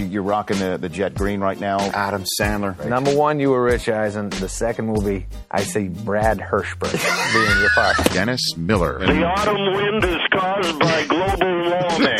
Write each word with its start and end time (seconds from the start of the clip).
You- 0.00 0.06
You're 0.06 0.22
rocking 0.22 0.58
the, 0.58 0.78
the 0.78 0.88
jet 0.88 1.14
green 1.14 1.40
right 1.40 1.58
now. 1.60 1.78
Adam 1.78 2.24
Sandler. 2.40 2.84
Number 2.86 3.14
one, 3.14 3.38
you 3.40 3.50
were 3.50 3.62
Rich 3.62 3.88
Eisen. 3.88 4.30
The 4.30 4.48
second 4.48 4.88
will 4.92 5.02
be, 5.02 5.26
I 5.50 5.62
see 5.62 5.88
Brad 5.88 6.38
Hirschberg 6.38 6.92
being 7.32 7.60
your 7.60 7.70
partner. 7.70 8.04
Dennis 8.14 8.56
Miller. 8.56 8.98
The 8.98 9.24
autumn 9.24 9.74
wind 9.74 10.04
is 10.04 10.20
caused 10.32 10.78
by 10.78 11.06
global 11.06 11.70
warming. 11.70 12.18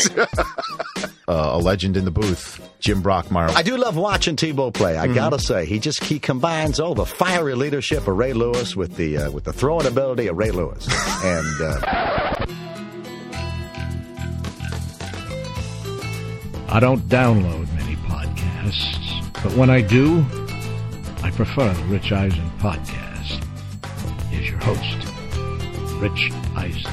Uh, 1.29 1.51
a 1.53 1.59
legend 1.59 1.97
in 1.97 2.05
the 2.05 2.11
booth, 2.11 2.61
Jim 2.81 3.05
Brockmeyer. 3.05 3.51
I 3.55 3.63
do 3.63 3.77
love 3.77 3.97
watching 3.97 4.35
Tebow 4.35 4.75
play. 4.75 4.97
I 4.99 5.07
gotta 5.07 5.39
say, 5.39 5.65
he 5.65 5.79
just 5.79 6.03
he 6.03 6.19
combines 6.19 6.81
all 6.81 6.97
the 6.97 7.05
fiery 7.07 7.55
leadership 7.55 8.01
of 8.09 8.19
Ray 8.19 8.33
Lewis 8.33 8.75
with 8.75 8.97
the 8.97 9.17
uh, 9.17 9.31
with 9.31 9.45
the 9.45 9.53
throwing 9.53 9.87
ability 9.87 10.27
of 10.27 10.37
Ray 10.37 10.51
Lewis. 10.51 10.89
And 11.25 11.61
uh, 11.61 12.47
I 16.69 16.79
don't 16.81 17.03
download 17.09 17.70
many 17.70 17.70
podcasts, 18.61 19.43
but 19.43 19.53
when 19.55 19.71
I 19.71 19.81
do, 19.81 20.25
I 21.23 21.31
prefer 21.31 21.73
the 21.73 21.85
Rich 21.85 22.13
Eisen 22.13 22.51
podcast. 22.59 23.45
Here's 24.29 24.49
your 24.51 24.59
host, 24.59 26.01
Rich 26.01 26.31
Eisen. 26.57 26.91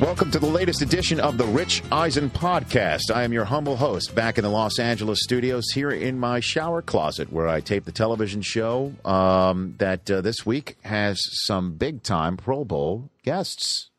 Welcome 0.00 0.30
to 0.32 0.38
the 0.38 0.46
latest 0.46 0.82
edition 0.82 1.20
of 1.20 1.38
the 1.38 1.44
Rich 1.44 1.82
Eisen 1.92 2.28
podcast. 2.28 3.10
I 3.14 3.22
am 3.22 3.32
your 3.32 3.44
humble 3.44 3.76
host 3.76 4.14
back 4.14 4.36
in 4.36 4.42
the 4.42 4.50
Los 4.50 4.78
Angeles 4.78 5.20
studios 5.22 5.70
here 5.72 5.90
in 5.90 6.18
my 6.18 6.40
shower 6.40 6.82
closet 6.82 7.32
where 7.32 7.46
I 7.46 7.60
tape 7.60 7.84
the 7.84 7.92
television 7.92 8.42
show 8.42 8.92
um, 9.04 9.76
that 9.78 10.10
uh, 10.10 10.20
this 10.20 10.44
week 10.44 10.76
has 10.82 11.20
some 11.44 11.74
big 11.74 12.02
time 12.02 12.36
Pro 12.36 12.64
Bowl 12.64 13.10
guests. 13.22 13.90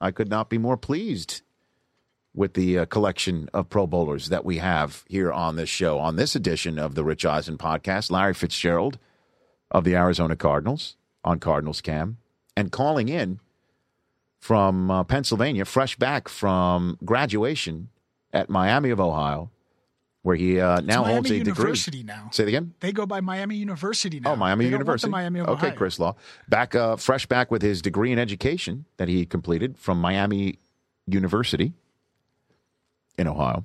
I 0.00 0.12
could 0.12 0.30
not 0.30 0.48
be 0.48 0.58
more 0.58 0.76
pleased 0.76 1.42
with 2.38 2.54
the 2.54 2.78
uh, 2.78 2.84
collection 2.84 3.50
of 3.52 3.68
Pro 3.68 3.84
Bowlers 3.84 4.28
that 4.28 4.44
we 4.44 4.58
have 4.58 5.04
here 5.08 5.32
on 5.32 5.56
this 5.56 5.68
show. 5.68 5.98
On 5.98 6.14
this 6.14 6.36
edition 6.36 6.78
of 6.78 6.94
the 6.94 7.02
Rich 7.02 7.26
Eisen 7.26 7.58
podcast, 7.58 8.12
Larry 8.12 8.32
Fitzgerald 8.32 8.96
of 9.72 9.82
the 9.82 9.96
Arizona 9.96 10.36
Cardinals 10.36 10.96
on 11.24 11.40
Cardinals 11.40 11.80
Cam 11.80 12.18
and 12.56 12.70
calling 12.70 13.08
in 13.08 13.40
from 14.38 14.88
uh, 14.88 15.02
Pennsylvania, 15.02 15.64
fresh 15.64 15.96
back 15.96 16.28
from 16.28 16.96
graduation 17.04 17.88
at 18.32 18.48
Miami 18.48 18.90
of 18.90 19.00
Ohio, 19.00 19.50
where 20.22 20.36
he 20.36 20.60
uh, 20.60 20.80
now 20.80 21.02
Miami 21.02 21.14
holds 21.14 21.30
a 21.32 21.36
University 21.38 22.02
degree. 22.02 22.14
now. 22.14 22.30
Say 22.30 22.44
it 22.44 22.48
again. 22.50 22.72
They 22.78 22.92
go 22.92 23.04
by 23.04 23.20
Miami 23.20 23.56
University 23.56 24.20
now. 24.20 24.34
Oh, 24.34 24.36
Miami 24.36 24.66
They 24.66 24.70
don't 24.70 24.86
want 24.86 25.00
the 25.00 25.08
University. 25.08 25.10
Miami 25.10 25.40
of 25.40 25.48
okay, 25.48 25.66
Ohio. 25.66 25.76
Chris 25.76 25.98
Law, 25.98 26.14
back 26.48 26.76
uh, 26.76 26.94
fresh 26.94 27.26
back 27.26 27.50
with 27.50 27.62
his 27.62 27.82
degree 27.82 28.12
in 28.12 28.18
education 28.20 28.84
that 28.96 29.08
he 29.08 29.26
completed 29.26 29.76
from 29.76 30.00
Miami 30.00 30.60
University 31.08 31.72
in 33.18 33.26
Ohio. 33.28 33.64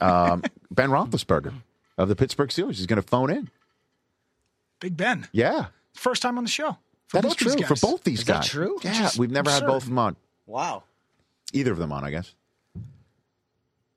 Um, 0.00 0.42
ben 0.70 0.90
Roethlisberger 0.90 1.52
of 1.96 2.08
the 2.08 2.16
Pittsburgh 2.16 2.50
Steelers 2.50 2.78
is 2.78 2.86
going 2.86 3.00
to 3.00 3.06
phone 3.08 3.30
in. 3.30 3.50
Big 4.80 4.96
Ben. 4.96 5.26
Yeah, 5.32 5.66
First 5.94 6.22
time 6.22 6.38
on 6.38 6.44
the 6.44 6.50
show. 6.50 6.76
For 7.08 7.20
that 7.20 7.24
is 7.24 7.34
both 7.34 7.38
these 7.38 7.54
true 7.56 7.62
for 7.64 7.68
guys. 7.74 7.80
both 7.80 8.04
these 8.04 8.18
Is 8.20 8.24
that 8.26 8.32
guys. 8.34 8.48
true? 8.48 8.78
Yeah, 8.82 8.92
Just 8.92 9.18
we've 9.18 9.30
never 9.30 9.50
had 9.50 9.66
both 9.66 9.82
of 9.82 9.88
them 9.88 9.98
on. 9.98 10.16
Wow. 10.46 10.84
either 11.52 11.72
of 11.72 11.78
them 11.78 11.90
on, 11.92 12.04
I 12.04 12.10
guess. 12.10 12.34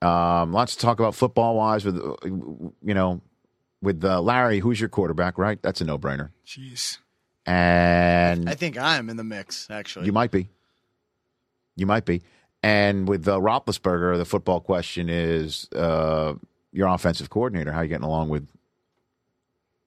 Um, 0.02 0.52
lots 0.52 0.76
to 0.78 0.82
talk 0.82 1.00
about 1.00 1.14
football 1.14 1.56
wise 1.56 1.86
with, 1.86 1.98
uh, 1.98 2.16
you 2.26 2.94
know, 2.96 3.22
with 3.84 4.04
uh, 4.04 4.20
Larry. 4.22 4.60
Who's 4.60 4.80
your 4.80 4.90
quarterback? 4.90 5.38
Right, 5.38 5.62
that's 5.62 5.80
a 5.82 5.86
no 5.86 6.00
brainer. 6.00 6.32
Jeez. 6.46 6.98
And 7.46 8.50
I 8.50 8.56
think 8.56 8.78
I'm 8.80 9.10
in 9.10 9.18
the 9.18 9.24
mix, 9.24 9.68
actually. 9.70 10.06
you 10.08 10.12
might 10.12 10.32
be, 10.32 10.48
you 11.76 11.86
might 11.86 12.06
be. 12.06 12.24
And 12.64 13.08
with 13.08 13.28
uh, 13.28 13.38
Roethlisberger, 13.40 14.18
the 14.18 14.26
football 14.26 14.60
question 14.62 15.10
is 15.10 15.68
uh, 15.76 16.34
your 16.72 16.88
offensive 16.88 17.30
coordinator. 17.30 17.72
How 17.72 17.80
are 17.80 17.84
you 17.84 17.90
getting 17.90 18.06
along 18.06 18.30
with 18.30 18.48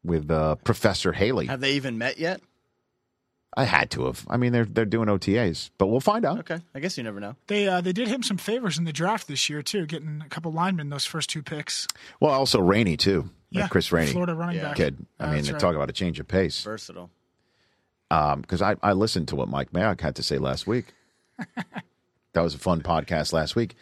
with 0.02 0.30
uh, 0.30 0.56
Professor 0.56 1.12
Haley? 1.12 1.46
Have 1.46 1.60
they 1.60 1.72
even 1.74 1.98
met 1.98 2.18
yet? 2.18 2.40
I 3.56 3.62
had 3.64 3.92
to 3.92 4.06
have. 4.06 4.26
I 4.28 4.36
mean, 4.36 4.52
they're 4.52 4.64
they're 4.64 4.84
doing 4.84 5.06
OTAs, 5.08 5.70
but 5.78 5.86
we'll 5.86 6.00
find 6.00 6.24
out. 6.24 6.40
Okay. 6.40 6.58
I 6.74 6.80
guess 6.80 6.98
you 6.98 7.04
never 7.04 7.20
know. 7.20 7.36
They 7.46 7.68
uh, 7.68 7.80
they 7.80 7.92
did 7.92 8.08
him 8.08 8.24
some 8.24 8.36
favors 8.36 8.76
in 8.78 8.84
the 8.84 8.92
draft 8.92 9.28
this 9.28 9.48
year 9.48 9.62
too, 9.62 9.86
getting 9.86 10.20
a 10.26 10.28
couple 10.28 10.50
linemen 10.50 10.88
those 10.90 11.06
first 11.06 11.30
two 11.30 11.42
picks. 11.44 11.86
Well, 12.18 12.32
also 12.32 12.60
Rainey 12.60 12.96
too. 12.96 13.30
Yeah, 13.50 13.68
Chris 13.68 13.92
Rainey, 13.92 14.10
Florida 14.10 14.34
running 14.34 14.56
Yeah. 14.56 14.62
back. 14.64 14.76
kid. 14.76 15.06
I 15.20 15.26
Uh, 15.26 15.32
mean, 15.34 15.44
right. 15.44 15.60
talk 15.60 15.76
about 15.76 15.88
a 15.88 15.92
change 15.92 16.18
of 16.18 16.26
pace. 16.26 16.60
Versatile. 16.64 17.08
because 18.10 18.60
I, 18.60 18.74
I 18.82 18.92
listened 18.94 19.28
to 19.28 19.36
what 19.36 19.48
Mike 19.48 19.70
Mayock 19.70 20.00
had 20.00 20.16
to 20.16 20.24
say 20.24 20.38
last 20.38 20.66
week. 20.66 20.86
that 22.34 22.42
was 22.42 22.54
a 22.54 22.58
fun 22.58 22.82
podcast 22.82 23.32
last 23.32 23.56
week. 23.56 23.74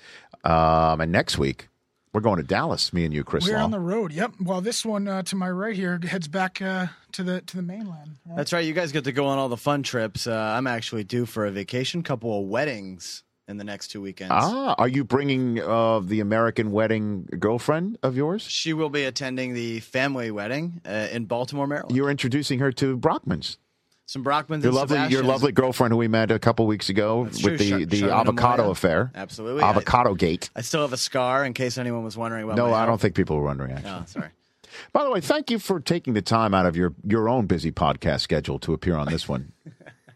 Um, 0.44 1.00
and 1.00 1.10
next 1.12 1.38
week, 1.38 1.68
we're 2.12 2.20
going 2.20 2.36
to 2.36 2.42
Dallas, 2.42 2.92
me 2.92 3.04
and 3.04 3.14
you, 3.14 3.24
Chris 3.24 3.46
We're 3.46 3.56
Law. 3.56 3.64
on 3.64 3.70
the 3.70 3.80
road. 3.80 4.12
Yep. 4.12 4.34
Well, 4.40 4.60
this 4.60 4.84
one 4.84 5.08
uh, 5.08 5.22
to 5.24 5.36
my 5.36 5.50
right 5.50 5.74
here 5.74 5.98
heads 6.06 6.28
back 6.28 6.60
uh, 6.60 6.88
to 7.12 7.22
the 7.22 7.40
to 7.42 7.56
the 7.56 7.62
mainland. 7.62 8.16
right? 8.26 8.36
That's 8.36 8.52
right. 8.52 8.64
You 8.64 8.74
guys 8.74 8.92
get 8.92 9.04
to 9.04 9.12
go 9.12 9.26
on 9.26 9.38
all 9.38 9.48
the 9.48 9.56
fun 9.56 9.82
trips. 9.82 10.26
Uh, 10.26 10.34
I'm 10.34 10.66
actually 10.66 11.04
due 11.04 11.24
for 11.26 11.46
a 11.46 11.50
vacation, 11.50 12.02
couple 12.02 12.38
of 12.38 12.46
weddings 12.48 13.22
in 13.48 13.56
the 13.56 13.64
next 13.64 13.88
two 13.88 14.00
weekends. 14.00 14.32
ah, 14.34 14.74
are 14.78 14.88
you 14.88 15.04
bringing 15.04 15.60
uh, 15.60 16.00
the 16.00 16.20
American 16.20 16.70
wedding 16.70 17.28
girlfriend 17.38 17.98
of 18.02 18.16
yours? 18.16 18.42
She 18.42 18.72
will 18.72 18.90
be 18.90 19.04
attending 19.04 19.54
the 19.54 19.80
family 19.80 20.30
wedding 20.30 20.80
uh, 20.86 21.08
in 21.10 21.24
Baltimore, 21.24 21.66
Maryland. 21.66 21.96
You're 21.96 22.10
introducing 22.10 22.58
her 22.58 22.72
to 22.72 22.96
Brockman's. 22.96 23.58
Some 24.06 24.24
Brockmans 24.24 24.62
Your 24.62 24.72
lovely, 24.72 25.06
your 25.08 25.22
lovely 25.22 25.52
girlfriend 25.52 25.92
who 25.92 25.98
we 25.98 26.08
met 26.08 26.30
a 26.30 26.38
couple 26.38 26.66
weeks 26.66 26.88
ago 26.88 27.24
That's 27.24 27.42
with 27.42 27.58
true. 27.58 27.84
the, 27.86 28.00
the 28.02 28.10
avocado 28.10 28.64
Amoya. 28.64 28.70
affair. 28.72 29.10
Absolutely. 29.14 29.62
I- 29.62 29.70
Avocado 29.70 30.14
gate. 30.14 30.50
I 30.56 30.60
still 30.60 30.82
have 30.82 30.92
a 30.92 30.96
scar 30.98 31.44
in 31.44 31.54
case 31.54 31.78
anyone 31.78 32.04
was 32.04 32.16
wondering 32.16 32.44
about 32.44 32.56
No, 32.56 32.74
I 32.74 32.84
don't 32.84 33.00
think 33.00 33.14
people 33.14 33.36
were 33.36 33.44
wondering, 33.44 33.72
actually. 33.72 33.90
Oh, 33.90 34.02
sorry. 34.06 34.28
By 34.92 35.04
the 35.04 35.10
way, 35.10 35.20
thank 35.20 35.50
you 35.50 35.58
for 35.58 35.80
taking 35.80 36.14
the 36.14 36.22
time 36.22 36.52
out 36.52 36.66
of 36.66 36.76
your, 36.76 36.94
your 37.06 37.28
own 37.28 37.46
busy 37.46 37.70
podcast 37.72 38.20
schedule 38.20 38.58
to 38.60 38.72
appear 38.74 38.96
on 38.96 39.06
this 39.06 39.28
one. 39.28 39.52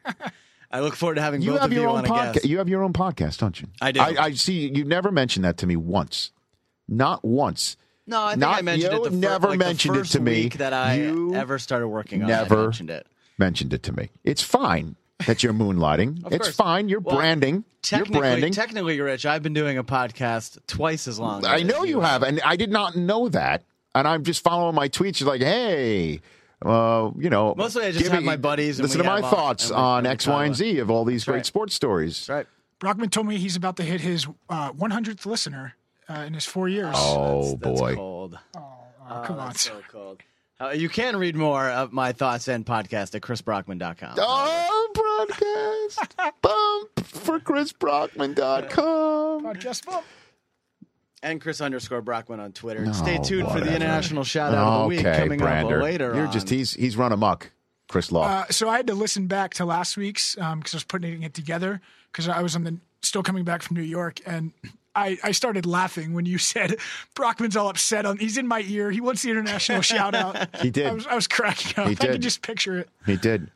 I 0.70 0.80
look 0.80 0.94
forward 0.96 1.14
to 1.14 1.22
having 1.22 1.40
You 1.42 1.52
both 1.52 1.60
have 1.60 1.70
of 1.70 1.76
your 1.76 1.84
you 1.84 1.88
own 1.90 2.04
podcast. 2.04 2.44
You 2.44 2.58
have 2.58 2.68
your 2.68 2.82
own 2.82 2.92
podcast, 2.92 3.38
don't 3.38 3.58
you? 3.60 3.68
I 3.80 3.92
do. 3.92 4.00
I, 4.00 4.14
I 4.18 4.32
see. 4.32 4.68
You 4.74 4.84
never 4.84 5.10
mentioned 5.12 5.44
that 5.44 5.58
to 5.58 5.66
me 5.66 5.76
once. 5.76 6.32
Not 6.88 7.24
once. 7.24 7.76
No, 8.06 8.22
I 8.22 8.30
think 8.30 8.40
Not- 8.40 8.58
I 8.58 8.62
mentioned 8.62 8.92
you 8.92 9.00
it. 9.00 9.04
The 9.04 9.10
fir- 9.10 9.16
never 9.16 9.48
like 9.50 9.58
mentioned 9.58 9.96
it 9.96 10.00
first 10.00 10.12
to 10.12 10.20
me. 10.20 10.32
week 10.44 10.58
that 10.58 10.72
I 10.72 10.96
You 10.96 11.34
ever 11.34 11.58
started 11.58 11.88
working 11.88 12.22
on. 12.22 12.30
it, 12.30 12.34
I 12.34 12.42
never 12.42 12.62
mentioned 12.64 12.90
it. 12.90 13.06
Mentioned 13.38 13.72
it 13.72 13.82
to 13.84 13.92
me. 13.92 14.10
It's 14.24 14.42
fine 14.42 14.96
that 15.26 15.42
you're 15.42 15.52
moonlighting. 15.52 16.24
Of 16.26 16.32
it's 16.32 16.46
course. 16.48 16.56
fine. 16.56 16.88
You're 16.88 17.00
Well, 17.00 17.16
branding. 17.16 17.54
You're 17.56 17.64
Technically, 18.00 18.18
branding. 18.20 18.52
technically, 18.52 19.00
Rich, 19.00 19.26
I've 19.26 19.42
been 19.42 19.52
doing 19.54 19.78
a 19.78 19.84
podcast 19.84 20.58
twice 20.66 21.06
as 21.06 21.18
long. 21.20 21.44
I 21.44 21.56
as 21.56 21.64
know 21.64 21.84
you 21.84 22.00
have, 22.00 22.22
and 22.24 22.40
I 22.44 22.56
did 22.56 22.70
not 22.70 22.96
know 22.96 23.28
that. 23.28 23.62
And 23.94 24.06
I'm 24.08 24.24
just 24.24 24.42
following 24.42 24.74
my 24.74 24.88
tweets. 24.88 25.20
You're 25.20 25.28
Like, 25.28 25.40
hey. 25.40 26.20
Uh, 26.64 27.10
you 27.18 27.28
know, 27.30 27.54
Mostly 27.56 27.84
I 27.86 27.92
just 27.92 28.10
have 28.10 28.20
me- 28.22 28.26
my 28.26 28.36
buddies 28.36 28.78
and 28.78 28.84
Listen 28.88 29.02
to 29.02 29.06
my 29.06 29.20
thoughts 29.20 29.70
on 29.70 30.06
X, 30.06 30.26
Y, 30.26 30.44
and 30.46 30.54
Z 30.56 30.78
of 30.78 30.90
all 30.90 31.04
these 31.04 31.20
That's 31.20 31.24
great 31.26 31.36
right. 31.36 31.46
sports 31.46 31.74
stories. 31.74 32.26
That's 32.26 32.28
right. 32.30 32.46
Brockman 32.80 33.10
told 33.10 33.26
me 33.26 33.36
he's 33.36 33.56
about 33.56 33.76
to 33.76 33.82
hit 33.82 34.00
his 34.00 34.26
uh, 34.48 34.72
100th 34.72 35.24
listener 35.26 35.74
uh, 36.08 36.24
in 36.26 36.34
his 36.34 36.44
four 36.46 36.68
years. 36.68 36.94
Oh 36.96 37.56
That's 37.60 37.80
boy! 37.80 37.94
cold. 37.94 38.38
Oh, 38.56 39.22
come 39.24 39.38
on. 39.38 39.54
So 39.54 39.80
cold. 39.90 40.20
Uh, 40.58 40.70
you 40.70 40.88
can 40.88 41.16
read 41.16 41.36
more 41.36 41.68
of 41.68 41.92
my 41.92 42.12
thoughts 42.12 42.48
and 42.48 42.64
podcast 42.64 43.14
at 43.14 43.20
chrisbrockman.com. 43.20 44.14
Oh, 44.18 45.26
broadcast 45.28 46.16
bump 46.42 47.06
for 47.06 47.38
chrisbrockman.com. 47.40 49.44
Podcast 49.44 49.86
bump. 49.86 50.04
And 51.22 51.40
Chris 51.40 51.60
underscore 51.60 52.02
Brockman 52.02 52.40
on 52.40 52.52
Twitter. 52.52 52.82
And 52.84 52.94
Stay 52.94 53.18
tuned 53.18 53.50
for 53.50 53.60
the 53.60 53.74
international 53.74 54.22
shout 54.24 54.54
out 54.54 54.66
of 54.66 54.82
the 54.82 54.88
week 54.88 55.00
Okay, 55.00 55.18
coming 55.18 55.38
Brander. 55.40 55.78
up 55.78 55.82
later 55.82 56.14
You're 56.14 56.26
on. 56.26 56.32
just 56.32 56.48
he's 56.48 56.72
he's 56.74 56.96
run 56.96 57.12
amok, 57.12 57.50
Chris 57.88 58.12
Law. 58.12 58.24
Uh, 58.26 58.44
so 58.50 58.68
I 58.68 58.76
had 58.76 58.86
to 58.86 58.94
listen 58.94 59.26
back 59.26 59.54
to 59.54 59.64
last 59.64 59.96
week's 59.96 60.34
because 60.36 60.74
I 60.74 60.76
was 60.76 60.84
putting 60.84 61.22
it 61.22 61.34
together 61.34 61.80
because 62.12 62.28
I 62.28 62.42
was 62.42 62.54
on 62.54 62.64
the 62.64 62.78
still 63.02 63.22
coming 63.22 63.44
back 63.44 63.62
from 63.62 63.76
New 63.76 63.82
York 63.82 64.20
and. 64.26 64.52
I, 64.96 65.18
I 65.22 65.32
started 65.32 65.66
laughing 65.66 66.12
when 66.14 66.26
you 66.26 66.38
said 66.52 66.76
Brockman's 67.14 67.56
all 67.56 67.68
upset 67.68 68.06
on. 68.06 68.16
He's 68.18 68.38
in 68.38 68.46
my 68.46 68.62
ear. 68.66 68.90
He 68.90 69.00
wants 69.00 69.22
the 69.22 69.30
international 69.30 69.82
shout 69.82 70.14
out. 70.14 70.36
He 70.62 70.70
did. 70.70 70.86
I 70.86 70.92
was, 70.92 71.06
I 71.06 71.14
was 71.14 71.28
cracking 71.28 71.72
up. 71.82 71.88
He 71.88 71.92
I 71.92 71.94
did. 71.94 72.12
could 72.12 72.22
just 72.22 72.42
picture 72.42 72.78
it. 72.78 72.88
He 73.04 73.16
did. 73.16 73.50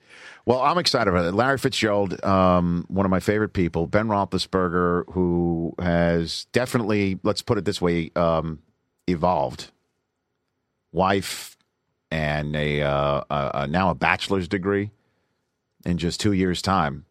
Well, 0.44 0.60
I'm 0.60 0.78
excited 0.78 1.10
about 1.10 1.24
it. 1.26 1.32
Larry 1.32 1.58
Fitzgerald, 1.58 2.22
um, 2.24 2.84
one 2.88 3.06
of 3.06 3.10
my 3.10 3.20
favorite 3.20 3.52
people. 3.52 3.86
Ben 3.86 4.08
Roethlisberger, 4.08 5.04
who 5.12 5.74
has 5.78 6.46
definitely, 6.52 7.18
let's 7.22 7.42
put 7.42 7.58
it 7.58 7.64
this 7.64 7.80
way, 7.80 8.10
um, 8.16 8.58
evolved. 9.06 9.70
Wife 10.92 11.56
and 12.10 12.56
a, 12.56 12.82
uh, 12.82 13.22
a, 13.30 13.50
a 13.54 13.66
now 13.66 13.90
a 13.90 13.94
bachelor's 13.94 14.48
degree 14.48 14.90
in 15.84 15.98
just 15.98 16.20
two 16.20 16.32
years' 16.32 16.60
time, 16.62 17.04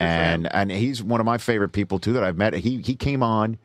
and 0.00 0.52
and 0.52 0.70
he's 0.70 1.02
one 1.02 1.20
of 1.20 1.26
my 1.26 1.38
favorite 1.38 1.70
people 1.70 1.98
too 1.98 2.12
that 2.12 2.24
I've 2.24 2.36
met. 2.36 2.54
He 2.54 2.80
he 2.82 2.94
came 2.94 3.22
on. 3.22 3.58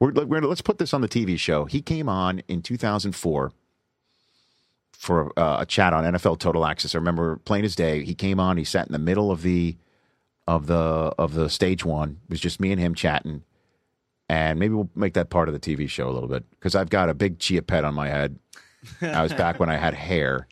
We're, 0.00 0.12
we're 0.12 0.40
let's 0.40 0.62
put 0.62 0.78
this 0.78 0.92
on 0.92 1.00
the 1.00 1.08
TV 1.08 1.38
show. 1.38 1.64
He 1.64 1.80
came 1.80 2.08
on 2.08 2.42
in 2.48 2.60
2004 2.62 3.52
for 4.92 5.38
uh, 5.38 5.58
a 5.60 5.66
chat 5.66 5.92
on 5.92 6.04
NFL 6.04 6.38
Total 6.38 6.64
Access. 6.64 6.94
I 6.94 6.98
remember 6.98 7.36
plain 7.36 7.64
as 7.64 7.74
day. 7.74 8.04
He 8.04 8.14
came 8.14 8.38
on. 8.38 8.56
He 8.56 8.64
sat 8.64 8.86
in 8.86 8.92
the 8.92 8.98
middle 8.98 9.30
of 9.30 9.42
the 9.42 9.76
of 10.46 10.66
the 10.66 10.74
of 11.18 11.34
the 11.34 11.48
stage 11.48 11.84
one. 11.84 12.18
It 12.24 12.30
was 12.30 12.40
just 12.40 12.60
me 12.60 12.72
and 12.72 12.80
him 12.80 12.94
chatting, 12.94 13.42
and 14.28 14.58
maybe 14.58 14.74
we'll 14.74 14.90
make 14.94 15.14
that 15.14 15.30
part 15.30 15.48
of 15.48 15.54
the 15.54 15.60
TV 15.60 15.88
show 15.88 16.08
a 16.08 16.12
little 16.12 16.28
bit 16.28 16.44
because 16.50 16.74
I've 16.74 16.90
got 16.90 17.08
a 17.08 17.14
big 17.14 17.38
chia 17.38 17.62
pet 17.62 17.84
on 17.84 17.94
my 17.94 18.08
head. 18.08 18.38
I 19.00 19.22
was 19.22 19.32
back 19.32 19.60
when 19.60 19.70
I 19.70 19.76
had 19.76 19.94
hair, 19.94 20.48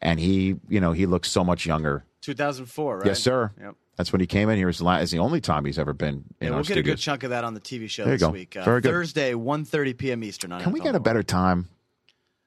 and 0.00 0.20
he, 0.20 0.56
you 0.68 0.80
know, 0.80 0.92
he 0.92 1.06
looks 1.06 1.30
so 1.30 1.42
much 1.42 1.66
younger. 1.66 2.04
2004, 2.20 2.98
right? 2.98 3.06
Yes, 3.06 3.20
sir. 3.20 3.52
Yep. 3.60 3.74
That's 3.96 4.12
when 4.12 4.20
he 4.20 4.26
came 4.26 4.48
in 4.48 4.56
here. 4.56 4.68
Is 4.68 4.78
the, 4.78 4.84
la- 4.84 4.96
is 4.98 5.10
the 5.10 5.18
only 5.20 5.40
time 5.40 5.64
he's 5.64 5.78
ever 5.78 5.92
been 5.92 6.24
in 6.40 6.46
Yeah, 6.46 6.48
our 6.50 6.54
we'll 6.56 6.64
get 6.64 6.78
a 6.78 6.82
good 6.82 6.98
chunk 6.98 7.22
of 7.22 7.30
that 7.30 7.44
on 7.44 7.54
the 7.54 7.60
TV 7.60 7.88
show 7.88 8.04
There 8.04 8.14
you 8.14 8.18
this 8.18 8.26
go. 8.26 8.32
week. 8.32 8.56
Uh, 8.56 8.64
Very 8.64 8.80
good. 8.80 8.90
Thursday, 8.90 9.32
1.30 9.32 9.96
p.m. 9.96 10.24
Eastern. 10.24 10.52
On 10.52 10.60
Can 10.60 10.72
we 10.72 10.80
NFL 10.80 10.84
get 10.84 10.94
a 10.96 11.00
better 11.00 11.22
time? 11.22 11.68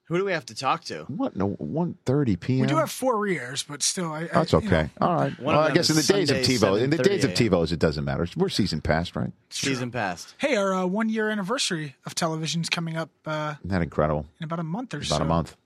Who 0.09 0.17
do 0.17 0.23
we 0.23 0.31
have 0.31 0.45
to 0.45 0.55
talk 0.55 0.85
to? 0.85 1.03
What? 1.09 1.35
No, 1.35 1.47
one 1.49 1.97
thirty 2.05 2.37
p.m. 2.37 2.61
We 2.61 2.67
do 2.67 2.77
have 2.77 2.89
four 2.89 3.17
rears, 3.19 3.63
but 3.63 3.83
still, 3.83 4.09
I, 4.13 4.21
I, 4.21 4.27
That's 4.27 4.53
you 4.53 4.59
okay. 4.59 4.83
know, 5.01 5.07
All 5.07 5.13
right. 5.15 5.37
One 5.37 5.53
well, 5.53 5.65
I 5.65 5.73
guess 5.73 5.89
in 5.89 5.95
the 5.97 5.99
is 5.99 6.07
days 6.07 6.31
of 6.31 6.37
TiVo, 6.37 6.81
in 6.81 6.91
the 6.91 6.97
days 6.97 7.25
of 7.25 7.31
7:30 7.31 7.49
TiVos, 7.49 7.71
it 7.73 7.79
doesn't 7.79 8.05
matter. 8.05 8.25
We're 8.37 8.47
season 8.47 8.79
past, 8.79 9.17
right? 9.17 9.33
Season 9.49 9.91
past. 9.91 10.33
Hey, 10.37 10.55
our 10.55 10.73
uh, 10.73 10.85
one 10.85 11.09
year 11.09 11.29
anniversary 11.29 11.97
of 12.05 12.15
television's 12.15 12.69
coming 12.69 12.95
up 12.95 13.09
uh, 13.25 13.55
Isn't 13.59 13.69
that 13.69 13.81
incredible? 13.81 14.25
in 14.39 14.45
about 14.45 14.59
a 14.59 14.63
month 14.63 14.93
or 14.93 15.03
so. 15.03 15.13
About 15.17 15.25
a 15.25 15.27
month. 15.27 15.57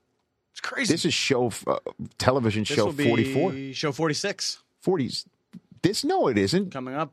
It's 0.50 0.60
crazy. 0.60 0.92
This 0.92 1.04
is 1.04 1.14
show 1.14 1.52
uh, 1.68 1.76
television 2.18 2.62
This 2.64 2.70
show 2.76 2.86
will 2.86 2.92
be 2.94 3.08
forty 3.08 3.32
four. 3.32 3.52
Show 3.74 3.92
46 3.92 4.58
40s. 4.84 5.26
This 5.82 6.04
no, 6.04 6.28
it 6.28 6.38
isn't. 6.38 6.70
coming 6.72 6.94
up. 6.94 7.12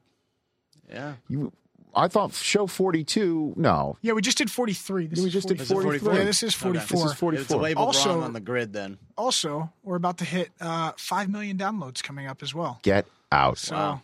Yeah. 0.90 1.14
You, 1.28 1.52
I 1.96 2.08
thought 2.08 2.34
show 2.34 2.68
forty 2.68 3.04
two. 3.04 3.54
No, 3.56 3.98
yeah, 4.02 4.14
we 4.14 4.22
just 4.22 4.38
did 4.38 4.52
43. 4.52 5.08
This 5.08 5.20
we 5.20 5.26
is 5.28 5.34
just 5.34 5.48
did 5.48 5.60
43. 5.62 6.18
Yeah, 6.20 6.24
this 6.24 6.44
is 6.44 6.56
Okay. 6.56 6.78
44. 6.80 7.02
This 7.02 7.12
is 7.12 7.18
44. 7.18 7.34
It's 7.42 7.50
labeled 7.52 7.88
Also- 7.88 8.10
wrong 8.14 8.24
on 8.24 8.34
the 8.34 8.40
grid 8.40 8.74
then. 8.74 9.00
Also, 9.18 9.72
we're 9.84 9.96
about 9.96 10.20
to 10.20 10.26
hit 10.26 10.52
uh, 10.62 10.92
5 10.98 11.30
million 11.30 11.58
downloads 11.58 12.04
coming 12.04 12.28
up 12.28 12.44
as 12.44 12.54
well. 12.54 12.80
Get 12.84 13.08
out. 13.32 13.58
So 13.58 13.76
Wow. 13.76 14.02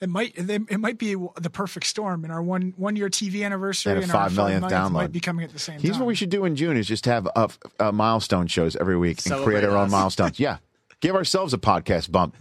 it 0.00 0.08
might 0.08 0.36
it, 0.36 0.50
it 0.50 0.78
might 0.80 0.98
be 0.98 1.14
the 1.40 1.50
perfect 1.50 1.86
storm 1.86 2.24
in 2.24 2.32
our 2.32 2.42
one 2.42 2.74
one 2.76 2.96
year 2.96 3.08
TV 3.08 3.44
anniversary 3.44 3.92
And 3.92 4.00
a 4.00 4.02
and, 4.02 4.12
our 4.12 4.28
5 4.28 4.36
millionth 4.36 4.60
millionth 4.62 4.88
download. 4.88 4.92
might 4.92 5.12
be 5.12 5.20
coming 5.20 5.44
at 5.44 5.52
the 5.52 5.58
same 5.60 5.74
Here's 5.74 5.82
time. 5.82 5.86
Here's 5.88 5.98
what 5.98 6.06
we 6.08 6.16
should 6.16 6.30
do 6.30 6.44
in 6.44 6.56
June: 6.56 6.76
is 6.76 6.88
just 6.88 7.04
have 7.06 7.28
uh, 7.36 7.46
uh, 7.78 7.92
milestone 7.92 8.48
shows 8.48 8.74
every 8.74 8.96
week 8.96 9.18
and 9.18 9.22
Celebrate 9.24 9.60
create 9.60 9.64
our 9.70 9.76
own 9.76 9.90
milestones. 9.90 10.40
Yeah, 10.40 10.58
give 11.00 11.14
ourselves 11.14 11.54
a 11.54 11.58
podcast 11.58 12.10
bump. 12.10 12.36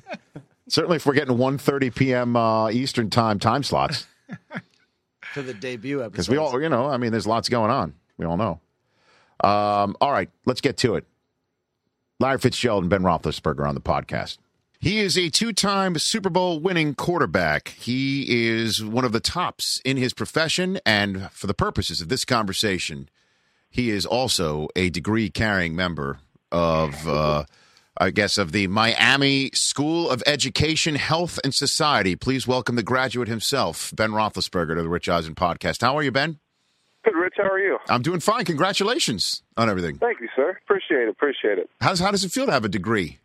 Certainly, 0.70 0.98
if 0.98 1.06
we're 1.06 1.14
getting 1.14 1.36
1.30 1.38 1.94
p.m. 1.96 2.36
Uh, 2.36 2.70
Eastern 2.70 3.10
time 3.10 3.40
time 3.40 3.64
slots. 3.64 4.06
For 5.34 5.42
the 5.42 5.54
debut 5.54 6.00
episode. 6.00 6.12
because 6.12 6.30
we 6.30 6.38
all, 6.38 6.60
you 6.62 6.70
know, 6.70 6.88
I 6.88 6.98
mean, 6.98 7.12
there's 7.12 7.28
lots 7.28 7.50
going 7.50 7.70
on. 7.70 7.94
We 8.18 8.26
all 8.26 8.38
know. 8.38 8.60
Um, 9.44 9.96
all 10.02 10.12
right, 10.12 10.30
let's 10.46 10.62
get 10.62 10.78
to 10.78 10.96
it. 10.96 11.06
Larry 12.20 12.40
Fitzgerald 12.40 12.84
and 12.84 12.90
Ben 12.90 13.02
Roethlisberger 13.04 13.68
on 13.68 13.76
the 13.76 13.82
podcast. 13.82 14.38
He 14.82 15.00
is 15.00 15.18
a 15.18 15.30
two-time 15.30 15.98
Super 16.00 16.30
Bowl 16.30 16.60
winning 16.60 16.96
quarterback. 16.96 17.70
He 17.70 18.48
is 18.48 18.84
one 18.84 19.06
of 19.06 19.12
the 19.12 19.20
tops 19.20 19.82
in 19.86 19.98
his 19.98 20.14
profession, 20.14 20.80
and 20.86 21.30
for 21.32 21.48
the 21.48 21.54
purposes 21.54 22.02
of 22.02 22.10
this 22.10 22.26
conversation, 22.26 23.10
he 23.70 23.90
is 23.90 24.06
also 24.06 24.68
a 24.76 24.90
degree-carrying 24.90 25.76
member 25.76 26.20
of, 26.52 27.08
uh, 27.08 27.44
I 28.00 28.12
guess, 28.12 28.38
of 28.38 28.54
the 28.54 28.68
Miami 28.68 29.52
School 29.54 30.10
of 30.10 30.24
Education, 30.26 30.96
Health, 30.96 31.38
and 31.44 31.54
Society. 31.54 32.16
Please 32.16 32.48
welcome 32.48 32.76
the 32.78 32.84
graduate 32.84 33.28
himself, 33.28 33.92
Ben 33.96 34.12
Roethlisberger, 34.12 34.76
to 34.76 34.82
the 34.82 34.90
Rich 34.90 35.10
Eisen 35.10 35.36
podcast. 35.36 35.82
How 35.82 35.98
are 35.98 36.04
you, 36.04 36.12
Ben? 36.12 36.40
Good, 37.04 37.16
Rich. 37.16 37.34
How 37.38 37.50
are 37.50 37.60
you? 37.60 37.78
I'm 37.90 38.02
doing 38.02 38.22
fine. 38.22 38.46
Congratulations 38.46 39.44
on 39.58 39.70
everything. 39.70 39.98
Thank 39.98 40.22
you, 40.22 40.30
sir. 40.36 40.58
Appreciate 40.64 41.04
it. 41.04 41.10
Appreciate 41.10 41.58
it. 41.58 41.70
How's, 41.82 42.00
how 42.00 42.12
does 42.12 42.24
it 42.24 42.32
feel 42.32 42.46
to 42.46 42.52
have 42.52 42.64
a 42.64 42.70
degree? 42.70 43.20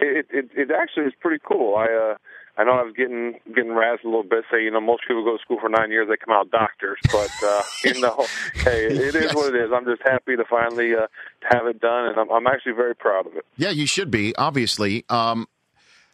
It 0.00 0.26
it, 0.30 0.50
it 0.56 0.70
actually 0.70 1.06
is 1.06 1.12
pretty 1.20 1.42
cool. 1.46 1.76
I 1.76 1.84
uh 1.84 2.16
I 2.56 2.64
know 2.64 2.72
I 2.72 2.82
was 2.82 2.94
getting 2.96 3.40
getting 3.54 3.72
razzed 3.72 4.04
a 4.04 4.06
little 4.08 4.22
bit. 4.22 4.44
Say 4.50 4.62
you 4.62 4.70
know 4.70 4.80
most 4.80 5.02
people 5.08 5.24
go 5.24 5.36
to 5.36 5.42
school 5.42 5.58
for 5.60 5.68
nine 5.68 5.90
years, 5.90 6.08
they 6.08 6.16
come 6.16 6.34
out 6.34 6.50
doctors. 6.50 6.98
But 7.10 7.30
uh, 7.44 7.62
you 7.84 8.00
know, 8.00 8.26
hey, 8.54 8.86
it 8.86 9.14
is 9.14 9.14
Yes. 9.14 9.34
what 9.34 9.54
it 9.54 9.60
is. 9.60 9.70
I'm 9.74 9.84
just 9.84 10.02
happy 10.02 10.36
to 10.36 10.44
finally 10.48 10.94
uh, 10.94 11.06
have 11.50 11.66
it 11.66 11.80
done, 11.80 12.06
and 12.06 12.18
I'm, 12.18 12.30
I'm 12.30 12.46
actually 12.46 12.72
very 12.72 12.94
proud 12.94 13.26
of 13.26 13.34
it. 13.36 13.44
Yeah, 13.56 13.70
you 13.70 13.86
should 13.86 14.10
be. 14.10 14.34
Obviously, 14.36 15.04
um, 15.08 15.46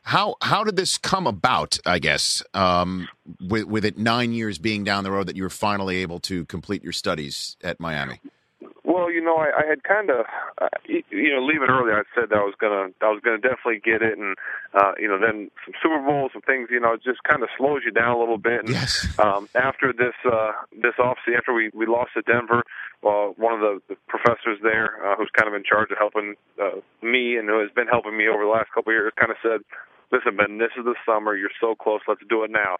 how 0.02 0.36
how 0.40 0.64
did 0.64 0.76
this 0.76 0.96
come 0.96 1.26
about? 1.26 1.78
I 1.84 1.98
guess 1.98 2.42
um, 2.54 3.08
with 3.40 3.64
with 3.64 3.84
it 3.84 3.98
nine 3.98 4.32
years 4.32 4.58
being 4.58 4.82
down 4.82 5.04
the 5.04 5.10
road 5.10 5.26
that 5.26 5.36
you 5.36 5.42
were 5.42 5.50
finally 5.50 5.98
able 5.98 6.20
to 6.20 6.46
complete 6.46 6.82
your 6.82 6.92
studies 6.92 7.56
at 7.62 7.78
Miami. 7.80 8.20
Well, 8.82 9.10
you 9.12 9.22
know, 9.22 9.36
I, 9.36 9.62
I 9.62 9.66
had 9.68 9.84
kind 9.84 10.10
of, 10.10 10.24
uh, 10.60 10.68
you 10.86 11.32
know, 11.32 11.40
leaving 11.44 11.68
early. 11.70 11.92
I 11.92 12.02
said 12.14 12.28
that 12.30 12.36
I 12.38 12.44
was 12.44 12.54
gonna, 12.60 12.88
I 13.00 13.08
was 13.10 13.20
gonna 13.24 13.38
definitely 13.38 13.80
get 13.82 14.02
it, 14.02 14.18
and 14.18 14.36
uh, 14.74 14.92
you 14.98 15.08
know, 15.08 15.18
then 15.18 15.50
some 15.64 15.74
Super 15.82 15.98
Bowls, 16.04 16.32
some 16.32 16.42
things, 16.42 16.68
you 16.70 16.78
know, 16.80 16.92
it 16.94 17.02
just 17.02 17.22
kind 17.24 17.42
of 17.42 17.48
slows 17.56 17.80
you 17.84 17.90
down 17.90 18.14
a 18.14 18.18
little 18.18 18.38
bit. 18.38 18.60
And, 18.60 18.68
Yes. 18.70 19.06
Um, 19.18 19.48
after 19.54 19.92
this, 19.92 20.14
uh, 20.24 20.52
this 20.72 20.94
offseason, 20.98 21.38
after 21.38 21.52
we 21.54 21.70
we 21.74 21.86
lost 21.86 22.10
to 22.14 22.22
Denver, 22.22 22.62
well, 23.02 23.32
one 23.36 23.54
of 23.54 23.60
the, 23.60 23.80
the 23.88 23.96
professors 24.08 24.58
there, 24.62 25.00
uh, 25.04 25.16
who's 25.16 25.30
kind 25.32 25.48
of 25.48 25.54
in 25.54 25.64
charge 25.64 25.90
of 25.90 25.98
helping 25.98 26.34
uh, 26.60 26.80
me 27.02 27.36
and 27.36 27.48
who 27.48 27.58
has 27.60 27.70
been 27.74 27.88
helping 27.88 28.16
me 28.16 28.28
over 28.28 28.44
the 28.44 28.50
last 28.50 28.68
couple 28.74 28.90
of 28.92 28.94
years, 28.94 29.12
kind 29.16 29.32
of 29.32 29.38
said, 29.42 29.60
"Listen, 30.12 30.36
Ben, 30.36 30.58
this 30.58 30.72
is 30.76 30.84
the 30.84 30.94
summer. 31.06 31.34
You're 31.36 31.56
so 31.60 31.74
close. 31.74 32.00
Let's 32.06 32.20
do 32.28 32.44
it 32.44 32.50
now." 32.50 32.76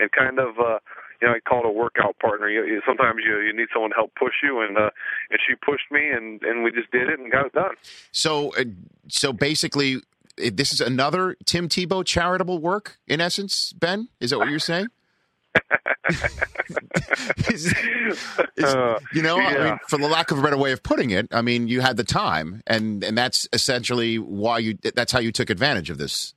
And 0.00 0.10
kind 0.12 0.38
of. 0.38 0.58
uh 0.58 0.78
you 1.20 1.28
know, 1.28 1.34
I 1.34 1.40
call 1.40 1.60
it 1.60 1.66
a 1.66 1.70
workout 1.70 2.18
partner. 2.18 2.48
You, 2.48 2.64
you, 2.64 2.80
sometimes 2.86 3.18
you 3.24 3.38
you 3.40 3.52
need 3.52 3.68
someone 3.72 3.90
to 3.90 3.96
help 3.96 4.12
push 4.14 4.34
you, 4.42 4.60
and 4.60 4.76
uh, 4.76 4.90
and 5.30 5.38
she 5.46 5.54
pushed 5.56 5.90
me, 5.90 6.08
and 6.10 6.42
and 6.42 6.62
we 6.64 6.70
just 6.72 6.90
did 6.90 7.08
it 7.08 7.18
and 7.18 7.30
got 7.32 7.46
it 7.46 7.52
done. 7.52 7.74
So, 8.12 8.54
uh, 8.56 8.64
so 9.08 9.32
basically, 9.32 9.96
this 10.36 10.72
is 10.72 10.80
another 10.80 11.36
Tim 11.44 11.68
Tebow 11.68 12.04
charitable 12.04 12.58
work, 12.60 12.98
in 13.06 13.20
essence. 13.20 13.72
Ben, 13.72 14.08
is 14.20 14.30
that 14.30 14.38
what 14.38 14.48
you're 14.50 14.58
saying? 14.58 14.86
Is- 17.50 17.74
is- 18.56 18.64
Uh, 18.64 18.98
you 19.12 19.22
know, 19.22 19.38
I 19.40 19.64
mean, 19.64 19.78
for 19.88 19.98
the 19.98 20.08
lack 20.08 20.30
of 20.30 20.38
a 20.38 20.42
better 20.42 20.56
way 20.56 20.72
of 20.72 20.82
putting 20.82 21.10
it, 21.10 21.28
I 21.32 21.42
mean, 21.42 21.68
you 21.68 21.80
had 21.80 21.96
the 21.96 22.04
time, 22.04 22.62
and 22.66 23.02
and 23.04 23.16
that's 23.16 23.48
essentially 23.52 24.18
why 24.18 24.58
you. 24.58 24.78
That's 24.94 25.12
how 25.12 25.18
you 25.18 25.32
took 25.32 25.50
advantage 25.50 25.90
of 25.90 25.98
this. 25.98 26.34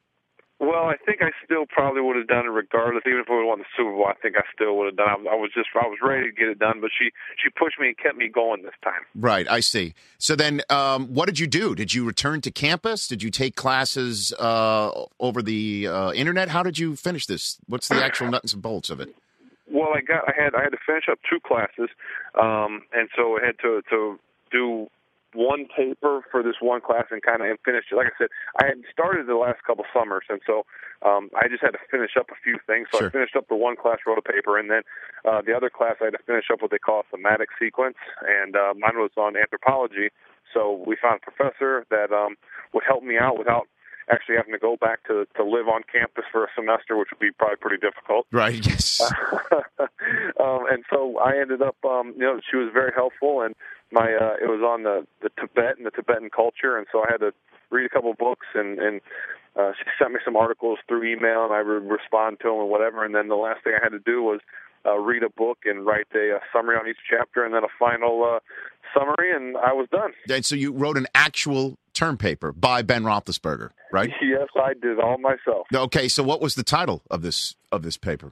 Well, 0.61 0.85
I 0.85 0.95
think 0.95 1.23
I 1.23 1.31
still 1.43 1.65
probably 1.65 2.01
would 2.01 2.15
have 2.17 2.27
done 2.27 2.45
it 2.45 2.49
regardless. 2.49 3.01
Even 3.07 3.21
if 3.21 3.25
we 3.27 3.35
would 3.35 3.41
have 3.41 3.49
won 3.49 3.59
the 3.59 3.65
Super 3.75 3.93
Bowl, 3.93 4.05
I 4.05 4.13
think 4.21 4.35
I 4.37 4.43
still 4.53 4.77
would 4.77 4.85
have 4.85 4.95
done. 4.95 5.25
it. 5.25 5.27
I, 5.27 5.33
I 5.33 5.35
was 5.35 5.49
just 5.55 5.69
I 5.73 5.87
was 5.87 5.97
ready 6.03 6.29
to 6.29 6.31
get 6.31 6.49
it 6.49 6.59
done, 6.59 6.79
but 6.79 6.91
she 6.95 7.09
she 7.43 7.49
pushed 7.49 7.79
me 7.79 7.87
and 7.87 7.97
kept 7.97 8.15
me 8.15 8.27
going 8.27 8.61
this 8.61 8.77
time. 8.83 9.01
Right, 9.15 9.49
I 9.49 9.59
see. 9.59 9.95
So 10.19 10.35
then, 10.35 10.61
um, 10.69 11.07
what 11.07 11.25
did 11.25 11.39
you 11.39 11.47
do? 11.47 11.73
Did 11.73 11.95
you 11.95 12.05
return 12.05 12.41
to 12.41 12.51
campus? 12.51 13.07
Did 13.07 13.23
you 13.23 13.31
take 13.31 13.55
classes 13.55 14.33
uh, 14.33 15.05
over 15.19 15.41
the 15.41 15.87
uh, 15.87 16.11
internet? 16.11 16.49
How 16.49 16.61
did 16.61 16.77
you 16.77 16.95
finish 16.95 17.25
this? 17.25 17.57
What's 17.65 17.87
the 17.87 17.95
actual 17.95 18.27
nuts 18.29 18.53
and 18.53 18.61
bolts 18.61 18.91
of 18.91 18.99
it? 18.99 19.15
Well, 19.67 19.89
I 19.95 20.01
got 20.01 20.25
I 20.27 20.33
had 20.39 20.53
I 20.53 20.61
had 20.61 20.73
to 20.73 20.79
finish 20.85 21.05
up 21.09 21.17
two 21.27 21.39
classes, 21.39 21.89
um, 22.39 22.83
and 22.93 23.09
so 23.15 23.39
I 23.41 23.47
had 23.47 23.57
to 23.63 23.81
to 23.89 24.19
do 24.51 24.91
one 25.33 25.65
paper 25.65 26.21
for 26.31 26.43
this 26.43 26.55
one 26.59 26.81
class 26.81 27.05
and 27.11 27.21
kind 27.21 27.41
of 27.41 27.49
and 27.49 27.59
finish 27.63 27.85
it. 27.91 27.95
Like 27.95 28.07
I 28.07 28.17
said, 28.17 28.29
I 28.61 28.65
had 28.67 28.77
started 28.91 29.27
the 29.27 29.35
last 29.35 29.63
couple 29.63 29.85
summers, 29.93 30.25
and 30.29 30.41
so 30.45 30.65
um, 31.01 31.29
I 31.35 31.47
just 31.47 31.61
had 31.61 31.71
to 31.71 31.83
finish 31.89 32.11
up 32.19 32.29
a 32.29 32.39
few 32.43 32.59
things. 32.67 32.87
So 32.91 32.99
Sure. 32.99 33.07
I 33.07 33.11
finished 33.11 33.35
up 33.35 33.47
the 33.47 33.55
one 33.55 33.75
class, 33.75 33.99
wrote 34.05 34.17
a 34.17 34.21
paper, 34.21 34.57
and 34.57 34.69
then 34.69 34.81
uh, 35.25 35.41
the 35.41 35.53
other 35.55 35.69
class 35.69 35.95
I 36.01 36.05
had 36.05 36.17
to 36.19 36.23
finish 36.25 36.45
up 36.51 36.61
what 36.61 36.71
they 36.71 36.79
call 36.79 37.01
a 37.01 37.03
thematic 37.15 37.49
sequence, 37.59 37.97
and 38.27 38.55
uh, 38.55 38.73
mine 38.77 38.97
was 38.99 39.11
on 39.17 39.37
anthropology. 39.37 40.09
So 40.53 40.83
we 40.85 40.97
found 41.01 41.21
a 41.25 41.31
professor 41.31 41.85
that 41.89 42.11
um, 42.11 42.35
would 42.73 42.83
help 42.83 43.03
me 43.03 43.17
out 43.17 43.37
without 43.37 43.67
actually 44.11 44.35
having 44.35 44.53
to 44.53 44.59
go 44.59 44.75
back 44.77 45.05
to 45.07 45.25
to 45.35 45.43
live 45.43 45.67
on 45.67 45.81
campus 45.91 46.25
for 46.31 46.43
a 46.43 46.47
semester, 46.55 46.97
which 46.97 47.09
would 47.11 47.19
be 47.19 47.31
probably 47.31 47.57
pretty 47.57 47.77
difficult. 47.77 48.27
Right. 48.31 48.65
Yes. 48.71 49.01
um, 50.39 50.63
and 50.69 50.83
so 50.89 51.17
I 51.17 51.37
ended 51.39 51.61
up, 51.61 51.75
um, 51.83 52.13
you 52.15 52.23
know, 52.23 52.39
she 52.49 52.57
was 52.57 52.69
very 52.73 52.91
helpful, 52.95 53.41
and 53.41 53.55
my 53.91 54.13
uh, 54.13 54.35
it 54.41 54.47
was 54.47 54.61
on 54.61 54.83
the 54.83 55.05
the 55.21 55.29
Tibet 55.39 55.77
and 55.77 55.85
the 55.85 55.91
Tibetan 55.91 56.29
culture, 56.29 56.77
and 56.77 56.87
so 56.91 56.99
I 56.99 57.07
had 57.11 57.19
to 57.19 57.33
read 57.69 57.85
a 57.85 57.89
couple 57.89 58.13
books, 58.13 58.47
and 58.53 58.79
and 58.79 59.01
uh, 59.59 59.71
she 59.77 59.85
sent 59.99 60.13
me 60.13 60.19
some 60.23 60.35
articles 60.35 60.79
through 60.87 61.03
email, 61.03 61.43
and 61.43 61.53
I 61.53 61.61
would 61.63 61.89
respond 61.89 62.39
to 62.41 62.49
them 62.49 62.59
and 62.59 62.69
whatever. 62.69 63.03
And 63.03 63.13
then 63.13 63.27
the 63.27 63.35
last 63.35 63.63
thing 63.63 63.73
I 63.79 63.83
had 63.83 63.91
to 63.91 63.99
do 63.99 64.23
was 64.23 64.39
uh, 64.85 64.97
read 64.97 65.23
a 65.23 65.29
book 65.29 65.59
and 65.65 65.85
write 65.85 66.07
a, 66.15 66.35
uh 66.35 66.39
summary 66.53 66.75
on 66.77 66.87
each 66.87 67.03
chapter, 67.09 67.43
and 67.43 67.53
then 67.53 67.63
a 67.63 67.73
final 67.77 68.23
uh, 68.23 68.39
summary, 68.97 69.35
and 69.35 69.57
I 69.57 69.73
was 69.73 69.87
done. 69.91 70.11
and 70.29 70.45
so 70.45 70.55
you 70.55 70.71
wrote 70.71 70.97
an 70.97 71.07
actual 71.15 71.77
term 71.93 72.17
paper 72.17 72.51
by 72.51 72.81
Ben 72.81 73.03
Roethlisberger, 73.03 73.69
right? 73.91 74.09
Yes, 74.21 74.47
I 74.55 74.73
did 74.73 74.99
all 74.99 75.17
myself. 75.17 75.67
Okay. 75.73 76.07
So 76.07 76.23
what 76.23 76.41
was 76.41 76.55
the 76.55 76.63
title 76.63 77.01
of 77.11 77.21
this 77.21 77.55
of 77.71 77.83
this 77.83 77.97
paper? 77.97 78.31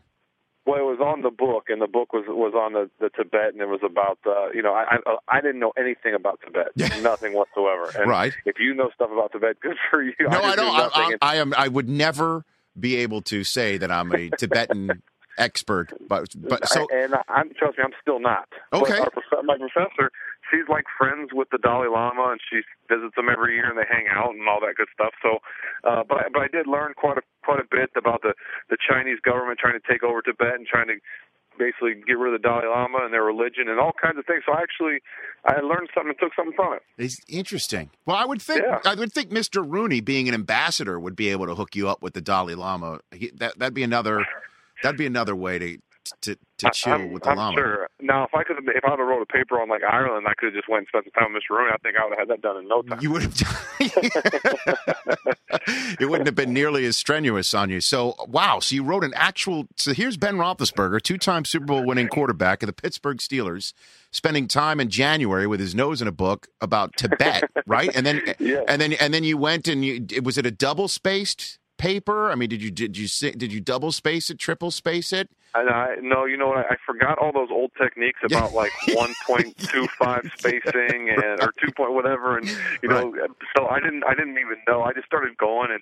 Well, 0.65 0.77
it 0.77 0.83
was 0.83 0.99
on 0.99 1.23
the 1.23 1.31
book, 1.31 1.65
and 1.69 1.81
the 1.81 1.87
book 1.87 2.13
was 2.13 2.25
was 2.27 2.53
on 2.53 2.73
the, 2.73 2.89
the 2.99 3.09
Tibet, 3.09 3.53
and 3.53 3.61
it 3.61 3.67
was 3.67 3.79
about 3.83 4.19
uh, 4.25 4.49
you 4.53 4.61
know 4.61 4.73
I, 4.73 4.97
I 5.05 5.17
I 5.27 5.41
didn't 5.41 5.59
know 5.59 5.73
anything 5.77 6.13
about 6.13 6.39
Tibet, 6.45 6.67
nothing 7.01 7.33
whatsoever. 7.33 7.89
And 7.97 8.09
Right. 8.09 8.33
If 8.45 8.59
you 8.59 8.73
know 8.75 8.89
stuff 8.93 9.09
about 9.11 9.31
Tibet, 9.31 9.59
good 9.61 9.77
for 9.91 10.03
you. 10.03 10.13
No, 10.19 10.39
I 10.39 10.49
knew 10.51 10.55
don't. 10.57 10.75
I, 10.75 10.89
I, 10.93 11.15
I 11.21 11.35
am. 11.37 11.53
I 11.57 11.67
would 11.67 11.89
never 11.89 12.45
be 12.79 12.97
able 12.97 13.21
to 13.23 13.43
say 13.43 13.77
that 13.77 13.91
I'm 13.91 14.13
a 14.13 14.29
Tibetan 14.29 15.01
expert, 15.39 15.91
but 16.07 16.29
but 16.35 16.67
so 16.67 16.87
and 16.93 17.15
I'm 17.27 17.51
trust 17.57 17.77
me, 17.77 17.83
I'm 17.83 17.93
still 18.01 18.19
not. 18.19 18.47
Okay. 18.71 18.99
Our, 18.99 19.43
my 19.43 19.57
professor, 19.57 20.11
she's 20.51 20.68
like 20.70 20.86
friends 20.98 21.29
with 21.34 21.50
the 21.51 21.58
Dalai 21.58 21.88
Lama, 21.88 22.32
and 22.36 22.41
she 22.50 22.62
visits 22.89 23.15
them 23.15 23.29
every 23.29 23.56
year, 23.56 23.70
and 23.70 23.77
they 23.77 23.88
hang 23.89 24.06
out 24.12 24.32
and 24.34 24.48
all 24.48 24.60
that 24.62 24.75
good 24.75 24.89
stuff. 24.94 25.13
So, 25.22 25.39
uh, 25.88 26.03
but 26.08 26.34
but 26.34 26.41
I 26.41 26.48
did 26.48 26.68
learn 26.68 26.94
quite 26.98 27.18
a 27.18 27.22
quite 27.44 27.60
a 27.60 27.68
bit 27.70 27.89
about 27.96 28.22
the 28.22 28.34
the 28.70 28.77
Chinese 28.77 29.20
government 29.24 29.60
trying 29.60 29.79
to 29.79 29.86
take 29.88 30.03
over 30.03 30.22
Tibet 30.22 30.56
and 30.56 30.65
trying 30.68 30.88
to 30.88 30.96
basically 31.58 31.96
get 32.08 32.18
rid 32.18 32.34
of 32.34 32.41
the 32.41 32.48
Dalai 32.48 32.68
Lama 32.68 33.00
and 33.03 33.13
their 33.13 33.24
religion 33.24 33.68
and 33.68 33.79
all 33.79 33.91
kinds 34.01 34.18
of 34.18 34.25
things. 34.25 34.44
So 34.46 34.53
I 34.53 34.62
actually 34.62 35.00
I 35.46 35.60
learned 35.60 35.89
something 35.94 36.15
and 36.15 36.20
took 36.20 36.34
something 36.36 36.53
from 36.56 36.74
it. 36.74 36.84
It's 36.98 37.20
interesting. 37.27 37.89
Well, 38.06 38.15
I 38.15 38.25
would 38.25 38.41
think 38.41 38.62
Yeah. 38.63 38.79
I 38.86 38.96
would 38.96 39.12
think 39.12 39.29
Mr. 39.29 39.63
Rooney, 39.68 40.00
being 40.00 40.27
an 40.29 40.34
ambassador, 40.34 41.00
would 41.00 41.15
be 41.15 41.29
able 41.29 41.48
to 41.48 41.56
hook 41.56 41.75
you 41.75 41.89
up 41.89 42.01
with 42.01 42.13
the 42.13 42.22
Dalai 42.22 42.56
Lama. 42.56 43.00
He, 43.12 43.32
that 43.38 43.60
that'd 43.60 43.74
be 43.74 43.84
another 43.84 44.25
that'd 44.84 44.98
be 44.98 45.06
another 45.06 45.36
way 45.36 45.60
to 45.60 45.77
to, 46.22 46.38
to 46.58 46.70
chill 46.74 46.94
I'm, 46.94 47.13
with 47.13 47.24
the 47.24 47.29
I'm 47.29 47.38
Lama. 47.38 47.56
sure. 47.56 47.88
Now, 48.01 48.24
if 48.24 48.34
I 48.34 48.44
could, 48.44 48.58
if 48.60 48.84
I 48.84 48.89
would 48.91 49.00
have 49.00 49.08
wrote 49.08 49.22
a 49.22 49.25
paper 49.25 49.62
on 49.62 49.70
like 49.70 49.84
Ireland, 49.84 50.25
I 50.27 50.34
could 50.34 50.48
have 50.48 50.56
just 50.56 50.68
went 50.70 50.79
and 50.82 50.88
spent 50.88 51.06
some 51.06 51.12
time 51.24 51.34
with 51.34 51.44
Mr. 51.44 51.56
Rooney. 51.56 51.72
I 51.74 51.77
think 51.77 51.96
I 51.98 52.03
would 52.06 52.18
have 52.18 52.27
had 52.27 52.29
that 52.29 52.41
done 52.41 52.58
in 52.58 52.68
no 52.68 52.82
time. 52.82 53.00
You 53.01 53.12
would 53.12 53.22
have. 53.22 53.36
it 56.00 56.10
wouldn't 56.10 56.27
have 56.27 56.36
been 56.36 56.53
nearly 56.53 56.86
as 56.86 56.98
strenuous 56.98 57.53
on 57.53 57.70
you. 57.70 57.82
So, 57.82 58.15
wow. 58.27 58.60
So 58.60 58.75
you 58.75 58.84
wrote 58.84 59.03
an 59.03 59.13
actual. 59.15 59.68
So 59.75 59.94
here's 59.94 60.18
Ben 60.18 60.36
Roethlisberger, 60.38 61.01
two-time 61.01 61.46
Super 61.46 61.65
Bowl 61.65 61.86
winning 61.86 62.08
quarterback 62.08 62.63
of 62.63 62.68
the 62.68 62.74
Pittsburgh 62.74 63.18
Steelers, 63.18 63.74
spending 64.12 64.48
time 64.48 64.79
in 64.79 64.89
January 64.89 65.48
with 65.48 65.60
his 65.60 65.75
nose 65.75 66.01
in 66.01 66.08
a 66.08 66.12
book 66.12 66.48
about 66.62 66.96
Tibet, 66.98 67.44
right? 67.65 67.89
And 67.96 68.06
then, 68.06 68.22
Yeah. 68.39 68.62
and 68.68 68.82
then, 68.82 68.94
and 68.94 69.13
then 69.13 69.24
you 69.24 69.38
went 69.38 69.68
and 69.68 69.84
you. 69.86 70.06
Was 70.24 70.38
it 70.38 70.46
a 70.46 70.51
double-spaced 70.51 71.58
paper? 71.79 72.29
I 72.29 72.36
mean, 72.36 72.50
did 72.50 72.62
you 72.62 72.69
did 72.69 72.95
you 72.95 73.07
did 73.31 73.51
you 73.51 73.59
double 73.59 73.91
space 73.91 74.29
it, 74.29 74.38
triple 74.38 74.69
space 74.69 75.12
it? 75.12 75.29
And 75.55 75.67
I 75.69 75.95
no, 76.01 76.25
you 76.25 76.38
know 76.38 76.50
what? 76.50 76.59
I, 76.59 76.74
I 76.74 76.75
forgot 76.86 77.17
all 77.17 77.31
those 77.31 77.50
old 77.50 77.71
techniques 77.81 78.19
about 78.24 78.53
like 78.53 78.71
1.25 78.89 80.38
spacing 80.38 81.09
and 81.09 81.41
or 81.41 81.51
2 81.65 81.71
point 81.75 81.93
whatever, 81.93 82.38
and 82.38 82.48
you 82.83 82.89
know, 82.89 83.12
so 83.57 83.67
I 83.67 83.79
didn't 83.79 84.03
I 84.03 84.13
didn't 84.13 84.38
even 84.38 84.57
know. 84.67 84.83
I 84.83 84.93
just 84.93 85.07
started 85.07 85.36
going, 85.38 85.71
and 85.71 85.81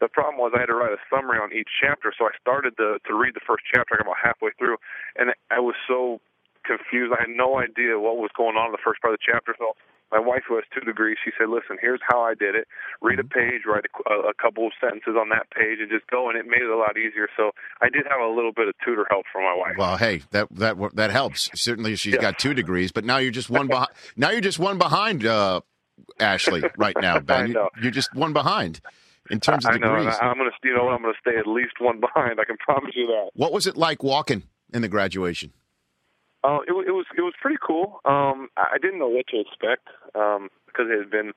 the 0.00 0.08
problem 0.08 0.38
was 0.38 0.52
I 0.56 0.60
had 0.60 0.66
to 0.66 0.74
write 0.74 0.92
a 0.92 0.98
summary 1.08 1.38
on 1.38 1.52
each 1.52 1.68
chapter. 1.80 2.12
So 2.18 2.24
I 2.24 2.32
started 2.40 2.76
to 2.78 2.98
to 3.06 3.14
read 3.14 3.34
the 3.34 3.44
first 3.46 3.62
chapter. 3.72 3.94
I 3.94 3.98
got 3.98 4.06
about 4.06 4.18
halfway 4.22 4.50
through, 4.58 4.78
and 5.14 5.30
I 5.52 5.60
was 5.60 5.76
so 5.86 6.20
confused. 6.64 7.14
I 7.16 7.28
had 7.28 7.30
no 7.36 7.58
idea 7.58 8.00
what 8.00 8.16
was 8.16 8.30
going 8.36 8.56
on 8.56 8.66
in 8.66 8.72
the 8.72 8.82
first 8.82 9.00
part 9.00 9.14
of 9.14 9.20
the 9.20 9.26
chapter. 9.30 9.54
So 9.58 9.76
my 10.12 10.20
wife, 10.20 10.42
who 10.48 10.54
has 10.56 10.64
two 10.72 10.80
degrees, 10.80 11.16
she 11.24 11.30
said, 11.38 11.48
"Listen, 11.48 11.76
here's 11.80 12.00
how 12.08 12.20
I 12.22 12.34
did 12.34 12.54
it. 12.54 12.68
Read 13.02 13.18
a 13.18 13.24
page, 13.24 13.62
write 13.66 13.84
a, 14.08 14.14
a, 14.28 14.34
couple 14.34 14.66
of 14.66 14.72
sentences 14.80 15.14
on 15.18 15.28
that 15.30 15.50
page, 15.50 15.78
and 15.80 15.90
just 15.90 16.06
go." 16.08 16.28
And 16.28 16.38
it 16.38 16.46
made 16.46 16.62
it 16.62 16.70
a 16.70 16.76
lot 16.76 16.96
easier. 16.96 17.28
So 17.36 17.50
I 17.80 17.88
did 17.88 18.06
have 18.08 18.20
a 18.20 18.28
little 18.32 18.52
bit 18.52 18.68
of 18.68 18.74
tutor 18.84 19.06
help 19.10 19.24
from 19.32 19.42
my 19.42 19.54
wife. 19.56 19.74
Well, 19.78 19.96
hey, 19.96 20.22
that 20.30 20.48
that 20.52 20.76
that 20.94 21.10
helps. 21.10 21.50
Certainly, 21.54 21.96
she's 21.96 22.14
Yeah. 22.14 22.20
got 22.20 22.38
two 22.38 22.54
degrees, 22.54 22.92
but 22.92 23.04
now 23.04 23.18
you're 23.18 23.32
just 23.32 23.50
one 23.50 23.66
behind. 23.74 23.90
Now 24.16 24.30
you're 24.30 24.40
just 24.40 24.58
one 24.58 24.78
behind 24.78 25.26
uh, 25.26 25.60
Ashley 26.20 26.62
right 26.76 26.96
now, 27.00 27.18
Ben. 27.20 27.52
Know. 27.54 27.68
You're 27.80 27.90
just 27.90 28.14
one 28.14 28.32
behind 28.32 28.80
in 29.30 29.40
terms 29.40 29.64
of 29.64 29.72
I 29.72 29.78
know. 29.78 29.96
degrees. 29.96 30.14
And 30.14 30.28
I, 30.28 30.30
I'm 30.30 30.36
gonna, 30.38 30.50
you 30.62 30.76
know, 30.76 30.84
what, 30.84 30.94
I'm 30.94 31.02
gonna 31.02 31.14
stay 31.20 31.36
at 31.38 31.46
least 31.46 31.74
one 31.80 32.00
behind. 32.14 32.40
I 32.40 32.44
can 32.44 32.56
promise 32.58 32.92
you 32.94 33.06
that. 33.06 33.30
What 33.34 33.52
was 33.52 33.66
it 33.66 33.76
like 33.76 34.02
walking 34.02 34.44
in 34.72 34.82
the 34.82 34.88
graduation? 34.88 35.52
Uh, 36.44 36.60
it, 36.68 36.72
it 36.72 36.92
was 36.92 37.06
it 37.16 37.22
was 37.22 37.32
pretty 37.40 37.56
cool. 37.64 38.00
Um, 38.04 38.48
I 38.56 38.76
I 38.76 38.78
didn't 38.80 38.98
know 38.98 39.08
what 39.08 39.26
to 39.28 39.40
expect 39.40 39.88
um, 40.14 40.50
because 40.66 40.86
it 40.92 40.98
had 40.98 41.10
been 41.10 41.32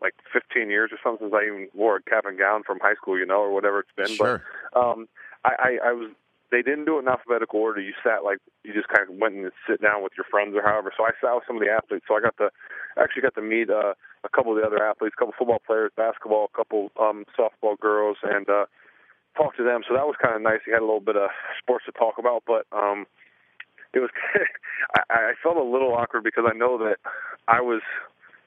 like 0.00 0.14
15 0.32 0.70
years 0.70 0.90
or 0.92 0.98
something 1.02 1.26
since 1.26 1.34
I 1.34 1.46
even 1.46 1.68
wore 1.74 1.96
a 1.96 2.02
cap 2.02 2.24
and 2.26 2.38
gown 2.38 2.62
from 2.62 2.78
high 2.78 2.94
school, 2.94 3.18
you 3.18 3.26
know, 3.26 3.40
or 3.40 3.52
whatever 3.52 3.80
it's 3.80 3.96
been. 3.96 4.14
Sure. 4.14 4.42
But 4.72 4.78
um, 4.78 5.08
I, 5.44 5.52
I, 5.58 5.88
I 5.90 5.92
was. 5.92 6.10
They 6.52 6.62
didn't 6.62 6.84
do 6.84 6.98
it 6.98 7.02
in 7.02 7.08
alphabetical 7.08 7.58
order. 7.58 7.80
You 7.80 7.94
sat 8.04 8.22
like 8.22 8.38
you 8.62 8.72
just 8.72 8.86
kind 8.86 9.10
of 9.10 9.16
went 9.18 9.34
and 9.34 9.50
sit 9.66 9.82
down 9.82 10.04
with 10.04 10.12
your 10.16 10.28
friends 10.30 10.54
or 10.54 10.62
however. 10.62 10.92
So 10.96 11.02
I 11.02 11.10
sat 11.18 11.34
with 11.34 11.42
some 11.48 11.56
of 11.56 11.62
the 11.66 11.72
athletes. 11.72 12.04
So 12.06 12.14
I 12.14 12.20
got 12.20 12.36
to 12.36 12.54
actually 12.94 13.22
got 13.22 13.34
to 13.34 13.42
meet 13.42 13.70
uh, 13.70 13.98
a 14.22 14.28
couple 14.30 14.54
of 14.54 14.62
the 14.62 14.66
other 14.66 14.78
athletes, 14.78 15.16
a 15.16 15.18
couple 15.18 15.34
football 15.36 15.58
players, 15.66 15.90
basketball, 15.96 16.46
a 16.46 16.56
couple 16.56 16.92
um, 17.00 17.24
softball 17.34 17.74
girls, 17.80 18.18
and 18.22 18.46
uh, 18.48 18.66
talk 19.34 19.56
to 19.56 19.64
them. 19.64 19.82
So 19.82 19.98
that 19.98 20.06
was 20.06 20.14
kind 20.22 20.36
of 20.36 20.42
nice. 20.42 20.62
You 20.62 20.74
had 20.74 20.84
a 20.84 20.86
little 20.86 21.02
bit 21.02 21.16
of 21.16 21.30
sports 21.58 21.86
to 21.86 21.92
talk 21.92 22.22
about, 22.22 22.44
but 22.46 22.70
um, 22.70 23.06
it 23.94 24.00
was 24.00 24.10
I, 24.94 25.02
I 25.10 25.32
felt 25.42 25.56
a 25.56 25.62
little 25.62 25.94
awkward 25.94 26.24
because 26.24 26.44
I 26.46 26.56
know 26.56 26.78
that 26.78 26.96
I 27.48 27.60
was 27.60 27.82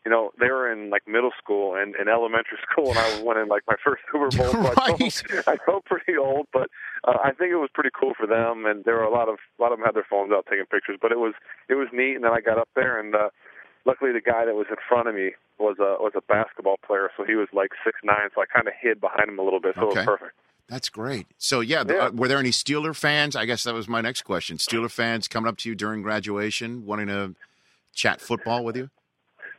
you 0.06 0.12
know 0.12 0.32
they 0.40 0.48
were 0.48 0.72
in 0.72 0.90
like 0.90 1.08
middle 1.08 1.32
school 1.38 1.76
and, 1.76 1.96
and 1.96 2.08
elementary 2.10 2.60
school 2.72 2.92
and 2.92 3.00
I 3.00 3.08
went 3.08 3.40
in 3.40 3.48
like 3.48 3.64
my 3.68 3.76
first 3.84 4.04
Super 4.12 4.32
Bowl 4.32 4.54
so 4.54 4.68
I, 4.72 4.76
Right. 4.76 5.00
felt, 5.00 5.48
I 5.48 5.56
felt 5.66 5.86
pretty 5.86 6.18
old 6.18 6.48
but 6.54 6.68
uh, 7.08 7.18
I 7.24 7.32
think 7.34 7.52
it 7.52 7.60
was 7.60 7.70
pretty 7.74 7.92
cool 7.98 8.14
for 8.18 8.28
them 8.28 8.66
and 8.66 8.84
there 8.86 8.96
were 8.96 9.04
a 9.08 9.12
lot 9.12 9.30
of 9.30 9.38
a 9.58 9.62
lot 9.62 9.72
of 9.72 9.80
them 9.80 9.86
had 9.86 9.96
their 9.96 10.08
phones 10.10 10.32
out 10.32 10.46
taking 10.50 10.66
pictures 10.68 10.98
but 11.02 11.12
it 11.12 11.20
was 11.20 11.34
it 11.70 11.76
was 11.76 11.88
neat 11.92 12.16
and 12.16 12.24
then 12.24 12.32
I 12.32 12.42
got 12.42 12.58
up 12.58 12.70
there 12.76 13.00
and 13.00 13.16
uh 13.16 13.30
luckily 13.86 14.12
the 14.12 14.22
guy 14.22 14.46
that 14.46 14.56
was 14.56 14.68
in 14.70 14.78
front 14.88 15.08
of 15.08 15.16
me 15.16 15.32
was 15.60 15.78
a 15.80 15.98
was 16.00 16.14
a 16.16 16.22
basketball 16.22 16.78
player 16.86 17.10
so 17.18 17.24
he 17.24 17.36
was 17.36 17.48
like 17.52 17.72
six 17.84 18.00
nine 18.04 18.30
so 18.36 18.42
I 18.42 18.46
kind 18.46 18.68
of 18.68 18.74
hid 18.80 19.02
behind 19.02 19.30
him 19.30 19.40
a 19.40 19.44
little 19.44 19.60
bit 19.60 19.76
so 19.76 19.84
it 19.84 19.92
Okay. 19.92 20.00
was 20.08 20.18
perfect 20.20 20.36
That's 20.70 20.90
great. 20.90 21.28
So 21.38 21.62
yeah, 21.62 21.84
Yeah. 21.88 21.96
uh, 22.08 22.12
were 22.12 22.28
there 22.28 22.40
any 22.40 22.50
Steeler 22.52 22.96
fans? 22.96 23.36
I 23.36 23.46
guess 23.46 23.64
that 23.64 23.74
was 23.74 23.88
my 23.88 24.02
next 24.02 24.24
question. 24.24 24.58
Steeler 24.58 24.92
fans 24.92 25.28
coming 25.28 25.48
up 25.48 25.58
to 25.60 25.70
you 25.70 25.76
during 25.76 26.02
graduation, 26.02 26.86
wanting 26.86 27.08
to 27.08 27.36
chat 27.94 28.20
football 28.22 28.64
with 28.66 28.76
you? 28.76 28.90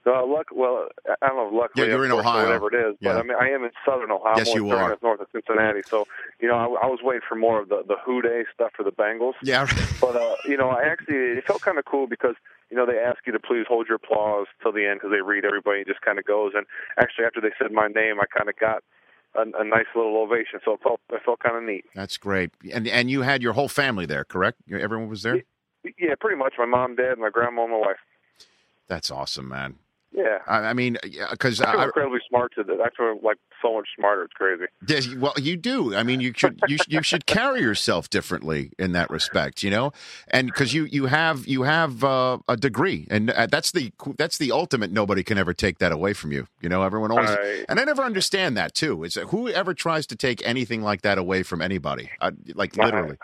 Uh, 0.07 0.25
luck, 0.25 0.47
well, 0.53 0.89
I 1.21 1.27
don't 1.29 1.37
know. 1.37 1.59
Luckily, 1.59 1.87
Yeah, 1.87 1.93
you're 1.95 2.05
in 2.07 2.13
Ohio. 2.13 2.45
Whatever 2.47 2.69
it 2.75 2.89
is, 2.89 2.97
but 3.03 3.11
Yeah. 3.11 3.19
I 3.19 3.23
mean, 3.25 3.37
I 3.39 3.51
am 3.51 3.63
in 3.65 3.71
Southern 3.85 4.11
Ohio. 4.11 4.39
Yes, 4.39 4.55
you 4.55 4.71
are. 4.71 4.97
north 5.03 5.21
of 5.21 5.27
Cincinnati, 5.33 5.83
so 5.87 6.07
you 6.41 6.49
know, 6.49 6.55
I, 6.55 6.87
I 6.87 6.87
was 6.87 7.01
waiting 7.03 7.21
for 7.29 7.35
more 7.35 7.61
of 7.61 7.69
the 7.69 7.83
the 7.87 7.97
Who 8.07 8.23
Dey 8.23 8.45
stuff 8.55 8.71
for 8.75 8.85
the 8.85 8.93
Bengals. 8.93 9.35
Yeah. 9.43 9.67
But 10.01 10.17
uh, 10.17 10.35
you 10.47 10.57
know, 10.57 10.71
I 10.71 10.85
actually 10.85 11.17
it 11.37 11.45
felt 11.47 11.61
kind 11.61 11.79
of 11.79 11.85
cool 11.85 12.07
because 12.07 12.37
you 12.71 12.77
know 12.77 12.87
they 12.87 12.97
ask 12.99 13.19
you 13.27 13.33
to 13.35 13.39
please 13.39 13.67
hold 13.69 13.87
your 13.89 13.97
applause 13.97 14.47
till 14.63 14.73
the 14.73 14.87
end 14.87 15.01
because 15.01 15.11
they 15.11 15.21
read 15.21 15.45
everybody 15.45 15.81
and 15.81 15.87
it 15.89 15.93
just 15.93 16.01
kind 16.03 16.19
of 16.19 16.25
goes. 16.25 16.53
And 16.55 16.65
actually, 16.99 17.27
after 17.27 17.43
they 17.43 17.53
said 17.61 17.71
my 17.73 17.89
name, 17.89 18.19
I 18.19 18.25
kind 18.35 18.49
of 18.49 18.57
got 18.57 18.83
a, 19.39 19.61
a 19.61 19.65
nice 19.65 19.87
little 19.95 20.17
ovation, 20.17 20.61
so 20.65 20.75
it 20.75 20.81
felt 20.83 21.01
it 21.11 21.21
felt 21.25 21.41
kind 21.41 21.57
of 21.57 21.63
neat. 21.63 21.85
That's 21.95 22.17
great. 22.17 22.51
And 22.73 22.87
and 22.89 23.11
you 23.11 23.23
had 23.23 23.43
your 23.43 23.53
whole 23.53 23.69
family 23.69 24.07
there, 24.07 24.25
correct? 24.25 24.59
Everyone 24.71 25.09
was 25.09 25.23
there. 25.23 25.43
Yeah, 25.99 26.15
pretty 26.21 26.37
much. 26.37 26.55
My 26.59 26.67
mom, 26.67 26.97
dad, 26.97 27.19
my 27.19 27.31
grandma, 27.31 27.63
and 27.63 27.73
my 27.73 27.79
wife. 27.79 27.97
That's 28.89 29.11
awesome, 29.11 29.49
man. 29.49 29.77
Yeah. 30.11 30.39
I, 30.47 30.59
I 30.59 30.73
mean, 30.73 30.97
because 31.31 31.61
I 31.61 31.73
feel 31.73 31.81
I, 31.81 31.85
incredibly 31.85 32.21
smart 32.29 32.55
to 32.55 32.65
this. 32.65 32.79
I 32.83 32.89
feel 32.97 33.19
like 33.23 33.37
so 33.61 33.75
much 33.75 33.89
smarter. 33.97 34.25
It's 34.25 34.33
crazy. 34.33 34.65
Yes, 34.87 35.15
well, 35.15 35.35
you 35.37 35.57
do. 35.57 35.95
I 35.95 36.03
mean, 36.03 36.21
you 36.21 36.33
should 36.35 36.59
you 36.67 36.79
you 36.89 37.03
should 37.03 37.27
carry 37.27 37.61
yourself 37.61 38.09
differently 38.09 38.73
in 38.79 38.93
that 38.93 39.11
respect, 39.11 39.63
you 39.63 39.71
know, 39.71 39.93
and 40.29 40.47
because 40.47 40.73
you 40.73 40.85
you 40.87 41.07
have 41.07 41.47
you 41.47 41.63
have 41.63 42.03
uh, 42.03 42.39
a 42.49 42.57
degree, 42.57 43.07
and 43.11 43.31
uh, 43.31 43.47
that's 43.47 43.73
the 43.73 43.93
that's 44.17 44.39
the 44.39 44.51
ultimate. 44.51 44.91
Nobody 44.91 45.23
can 45.23 45.37
ever 45.37 45.53
take 45.53 45.79
that 45.79 45.93
away 45.93 46.15
from 46.15 46.33
you. 46.33 46.47
You 46.63 46.71
know, 46.71 46.83
everyone 46.83 47.11
always, 47.11 47.37
and 47.69 47.79
I 47.79 47.85
never 47.85 48.03
understand 48.03 48.57
that 48.57 48.75
too. 48.75 49.05
Is 49.05 49.15
that 49.15 49.27
whoever 49.27 49.75
tries 49.75 50.07
to 50.07 50.17
take 50.17 50.45
anything 50.47 50.83
like 50.83 51.03
that 51.03 51.19
away 51.19 51.43
from 51.43 51.61
anybody, 51.61 52.11
uh, 52.21 52.31
like 52.55 52.77
literally. 52.77 53.19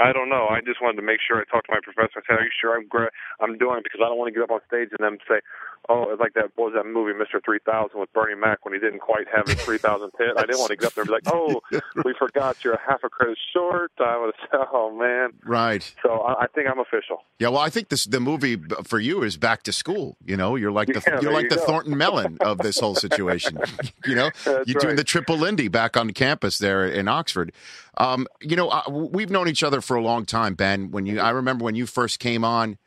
I 0.00 0.12
don't 0.14 0.30
know. 0.30 0.48
I 0.48 0.60
just 0.64 0.80
wanted 0.80 0.96
to 0.96 1.02
make 1.02 1.20
sure 1.20 1.36
I 1.36 1.44
talked 1.44 1.66
to 1.66 1.72
my 1.72 1.80
professor 1.84 2.16
and 2.16 2.24
said, 2.26 2.38
"Are 2.38 2.44
you 2.44 2.50
sure 2.58 2.74
I'm 2.74 2.86
gra- 2.88 3.10
I'm 3.38 3.58
doing 3.58 3.78
it?" 3.78 3.84
Because 3.84 4.00
I 4.02 4.08
don't 4.08 4.16
want 4.16 4.32
to 4.32 4.34
get 4.38 4.42
up 4.42 4.50
on 4.50 4.60
stage 4.66 4.88
and 4.96 5.04
then 5.04 5.18
say, 5.28 5.40
"Oh, 5.88 6.10
it's 6.10 6.20
like 6.20 6.34
that 6.34 6.50
what 6.56 6.72
was 6.72 6.74
that 6.74 6.88
movie, 6.88 7.16
Mister 7.18 7.40
3000, 7.44 7.98
with 7.98 8.12
Bernie 8.12 8.34
Mac 8.34 8.64
when 8.64 8.74
he 8.74 8.80
didn't 8.80 9.00
quite 9.00 9.26
have 9.34 9.46
his 9.46 9.60
3000 9.62 10.10
hit." 10.18 10.30
I 10.36 10.42
didn't 10.42 10.58
want 10.58 10.70
to 10.70 10.76
get 10.76 10.86
up 10.86 10.94
there 10.94 11.02
and 11.02 11.08
be 11.08 11.14
like, 11.14 11.22
"Oh, 11.26 11.60
we 12.04 12.14
forgot 12.18 12.62
you're 12.64 12.74
a 12.74 12.80
half 12.80 13.02
a 13.04 13.08
credit 13.08 13.38
short." 13.52 13.92
I 13.98 14.16
was, 14.16 14.34
oh 14.72 14.96
man. 14.96 15.30
Right. 15.44 15.82
So 16.02 16.20
I, 16.20 16.44
I 16.44 16.46
think 16.48 16.68
I'm 16.68 16.78
official. 16.78 17.22
Yeah, 17.38 17.48
well, 17.48 17.60
I 17.60 17.70
think 17.70 17.88
this 17.88 18.04
the 18.04 18.20
movie 18.20 18.56
for 18.84 18.98
you 18.98 19.22
is 19.22 19.36
back 19.36 19.62
to 19.64 19.72
school. 19.72 20.16
You 20.24 20.36
know, 20.36 20.56
you're 20.56 20.72
like 20.72 20.88
the 20.88 21.02
Yeah, 21.06 21.20
you're 21.20 21.32
like 21.32 21.44
you 21.44 21.50
the 21.50 21.56
go. 21.56 21.66
Thornton 21.66 21.96
Mellon 21.96 22.38
of 22.40 22.58
this 22.58 22.78
whole 22.78 22.94
situation. 22.94 23.58
you 24.06 24.14
know, 24.14 24.30
That's 24.44 24.68
you're 24.68 24.80
doing 24.80 24.88
right. 24.88 24.96
the 24.96 25.04
triple 25.04 25.36
Lindy 25.36 25.68
back 25.68 25.96
on 25.96 26.10
campus 26.10 26.58
there 26.58 26.86
in 26.86 27.08
Oxford. 27.08 27.52
Um, 27.96 28.26
you 28.40 28.56
know, 28.56 28.68
uh, 28.68 28.82
we've 28.88 29.30
known 29.30 29.48
each 29.48 29.62
other 29.62 29.80
for 29.80 29.96
a 29.96 30.02
long 30.02 30.24
time, 30.24 30.54
Ben. 30.54 30.90
When 30.90 31.06
you, 31.06 31.20
I 31.20 31.30
remember 31.30 31.64
when 31.64 31.74
you 31.74 31.86
first 31.86 32.18
came 32.18 32.44
on 32.44 32.78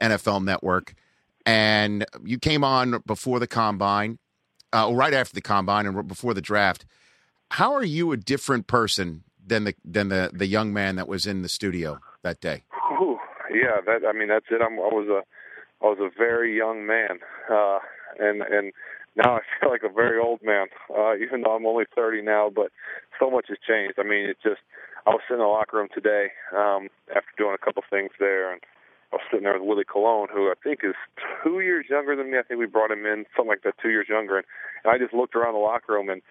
NFL 0.00 0.44
Network, 0.44 0.94
and 1.46 2.04
you 2.24 2.38
came 2.38 2.64
on 2.64 3.02
before 3.06 3.38
the 3.38 3.46
combine, 3.46 4.18
uh, 4.72 4.90
right 4.92 5.14
after 5.14 5.34
the 5.34 5.40
combine, 5.40 5.86
and 5.86 6.08
before 6.08 6.34
the 6.34 6.42
draft. 6.42 6.84
How 7.52 7.72
are 7.72 7.84
you 7.84 8.12
a 8.12 8.16
different 8.16 8.66
person 8.66 9.24
than 9.44 9.64
the 9.64 9.74
than 9.84 10.08
the 10.08 10.30
the 10.32 10.46
young 10.46 10.72
man 10.72 10.96
that 10.96 11.08
was 11.08 11.26
in 11.26 11.42
the 11.42 11.48
studio 11.48 11.98
that 12.22 12.40
day? 12.40 12.62
Whew, 12.98 13.18
yeah, 13.52 13.80
that 13.86 14.06
I 14.08 14.12
mean 14.12 14.28
that's 14.28 14.46
it. 14.50 14.60
I'm, 14.62 14.74
I 14.74 14.92
was 14.92 15.08
a 15.08 15.22
I 15.84 15.88
was 15.88 15.98
a 16.00 16.10
very 16.16 16.56
young 16.56 16.86
man, 16.86 17.18
uh, 17.50 17.78
and 18.18 18.42
and 18.42 18.72
now 19.16 19.36
I 19.36 19.40
feel 19.60 19.70
like 19.70 19.82
a 19.82 19.92
very 19.92 20.20
old 20.20 20.40
man, 20.42 20.66
uh, 20.96 21.16
even 21.16 21.42
though 21.42 21.56
I'm 21.56 21.66
only 21.66 21.84
30 21.94 22.22
now. 22.22 22.50
But 22.54 22.70
so 23.18 23.30
much 23.30 23.46
has 23.48 23.58
changed. 23.66 23.98
I 23.98 24.02
mean, 24.02 24.28
it 24.28 24.36
just 24.42 24.60
I 25.06 25.10
was 25.10 25.22
in 25.30 25.38
the 25.38 25.44
locker 25.44 25.78
room 25.78 25.88
today 25.92 26.28
um, 26.54 26.88
after 27.14 27.30
doing 27.36 27.54
a 27.54 27.64
couple 27.64 27.82
things 27.90 28.10
there, 28.18 28.52
and 28.52 28.60
I 29.12 29.16
was 29.16 29.26
sitting 29.30 29.44
there 29.44 29.54
with 29.58 29.66
Willie 29.66 29.84
Colon, 29.84 30.28
who 30.32 30.50
I 30.50 30.54
think 30.62 30.80
is 30.84 30.94
two 31.42 31.60
years 31.60 31.86
younger 31.90 32.14
than 32.14 32.30
me. 32.30 32.38
I 32.38 32.42
think 32.42 32.60
we 32.60 32.66
brought 32.66 32.92
him 32.92 33.06
in 33.06 33.26
something 33.34 33.50
like 33.50 33.62
that, 33.64 33.74
two 33.82 33.90
years 33.90 34.06
younger, 34.08 34.38
and, 34.38 34.46
and 34.84 34.92
I 34.94 34.98
just 34.98 35.14
looked 35.14 35.34
around 35.34 35.54
the 35.54 35.60
locker 35.60 35.94
room 35.94 36.08
and. 36.08 36.22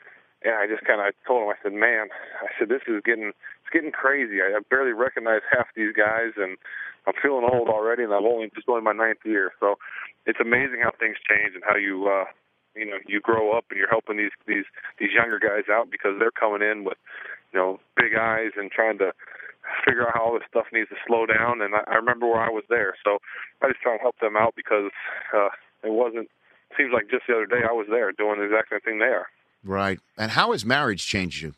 And 0.41 0.55
I 0.55 0.71
just 0.71 0.87
kind 0.87 1.03
of 1.03 1.11
told 1.27 1.43
him, 1.43 1.49
I 1.51 1.59
said, 1.61 1.75
"Man, 1.75 2.07
I 2.39 2.47
said 2.57 2.69
this 2.69 2.87
is 2.87 3.03
getting 3.03 3.35
it's 3.35 3.73
getting 3.73 3.91
crazy. 3.91 4.39
I, 4.39 4.55
I 4.55 4.59
barely 4.69 4.93
recognize 4.93 5.41
half 5.51 5.67
these 5.75 5.91
guys, 5.91 6.31
and 6.37 6.55
I'm 7.05 7.13
feeling 7.21 7.43
old 7.43 7.67
already, 7.67 8.03
and 8.03 8.13
I'm 8.13 8.23
only 8.23 8.49
just 8.55 8.65
going 8.65 8.83
my 8.83 8.93
ninth 8.93 9.19
year. 9.25 9.51
So 9.59 9.75
it's 10.25 10.39
amazing 10.39 10.79
how 10.81 10.91
things 10.97 11.17
change 11.27 11.55
and 11.55 11.63
how 11.67 11.75
you 11.75 12.07
uh, 12.07 12.25
you 12.75 12.85
know 12.85 12.97
you 13.07 13.19
grow 13.19 13.57
up 13.57 13.65
and 13.69 13.77
you're 13.77 13.89
helping 13.89 14.17
these 14.17 14.31
these 14.47 14.65
these 14.99 15.09
younger 15.13 15.39
guys 15.39 15.69
out 15.71 15.91
because 15.91 16.15
they're 16.19 16.31
coming 16.31 16.61
in 16.61 16.83
with 16.83 16.97
you 17.53 17.59
know 17.59 17.79
big 17.95 18.15
eyes 18.15 18.51
and 18.57 18.71
trying 18.71 18.97
to 18.99 19.11
figure 19.85 20.07
out 20.07 20.13
how 20.13 20.25
all 20.25 20.33
this 20.33 20.47
stuff 20.49 20.65
needs 20.71 20.89
to 20.89 20.95
slow 21.07 21.25
down. 21.25 21.61
And 21.61 21.75
I, 21.75 21.81
I 21.87 21.95
remember 21.95 22.27
where 22.27 22.41
I 22.41 22.49
was 22.49 22.63
there, 22.69 22.95
so 23.03 23.19
I 23.61 23.67
just 23.67 23.81
try 23.81 23.93
and 23.93 24.01
help 24.01 24.19
them 24.19 24.35
out 24.37 24.53
because 24.55 24.91
uh, 25.35 25.49
it 25.83 25.91
wasn't. 25.91 26.29
Seems 26.77 26.91
like 26.93 27.09
just 27.09 27.23
the 27.27 27.33
other 27.33 27.47
day 27.47 27.65
I 27.67 27.73
was 27.73 27.87
there 27.89 28.11
doing 28.11 28.37
the 28.37 28.45
exact 28.45 28.69
same 28.69 28.79
thing 28.81 28.99
they 28.99 29.05
are. 29.05 29.27
Right. 29.63 29.99
And 30.17 30.31
how 30.31 30.51
has 30.51 30.63
marriage 30.63 31.05
changed 31.05 31.41
you? 31.41 31.53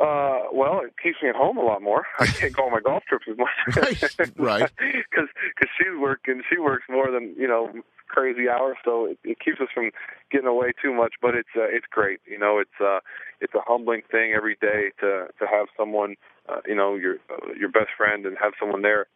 Uh, 0.00 0.48
well, 0.52 0.80
it 0.84 0.94
keeps 1.02 1.18
me 1.22 1.28
at 1.28 1.36
home 1.36 1.58
a 1.58 1.62
lot 1.62 1.82
more. 1.82 2.06
I 2.18 2.26
can't 2.40 2.54
go 2.56 2.64
on 2.64 2.72
my 2.72 2.80
golf 2.80 3.02
trips 3.08 3.26
as 3.30 3.36
much. 3.36 3.48
Right, 3.76 4.30
right. 4.38 4.70
Because 4.78 5.28
cause 5.58 5.68
she's 5.78 5.98
working, 6.00 6.42
she 6.50 6.58
works 6.58 6.84
more 6.88 7.10
than 7.10 7.34
you 7.38 7.46
know 7.46 7.70
crazy 8.08 8.48
hours, 8.48 8.76
so 8.84 9.06
it, 9.06 9.18
it 9.24 9.38
keeps 9.40 9.60
us 9.60 9.68
from 9.72 9.90
getting 10.30 10.46
away 10.46 10.72
too 10.82 10.92
much. 10.94 11.14
But 11.20 11.34
it's 11.34 11.48
uh, 11.54 11.64
it's 11.64 11.86
great. 11.90 12.20
You 12.26 12.38
know, 12.38 12.58
it's 12.58 12.80
uh, 12.80 13.00
it's 13.40 13.54
a 13.54 13.60
humbling 13.66 14.02
thing 14.10 14.32
every 14.34 14.56
day 14.60 14.90
to 15.00 15.26
to 15.38 15.46
have 15.46 15.66
someone, 15.76 16.16
uh, 16.48 16.60
you 16.66 16.74
know, 16.74 16.94
your 16.94 17.16
uh, 17.30 17.52
your 17.58 17.68
best 17.68 17.90
friend, 17.96 18.24
and 18.24 18.36
have 18.40 18.52
someone 18.58 18.80
there 18.82 19.06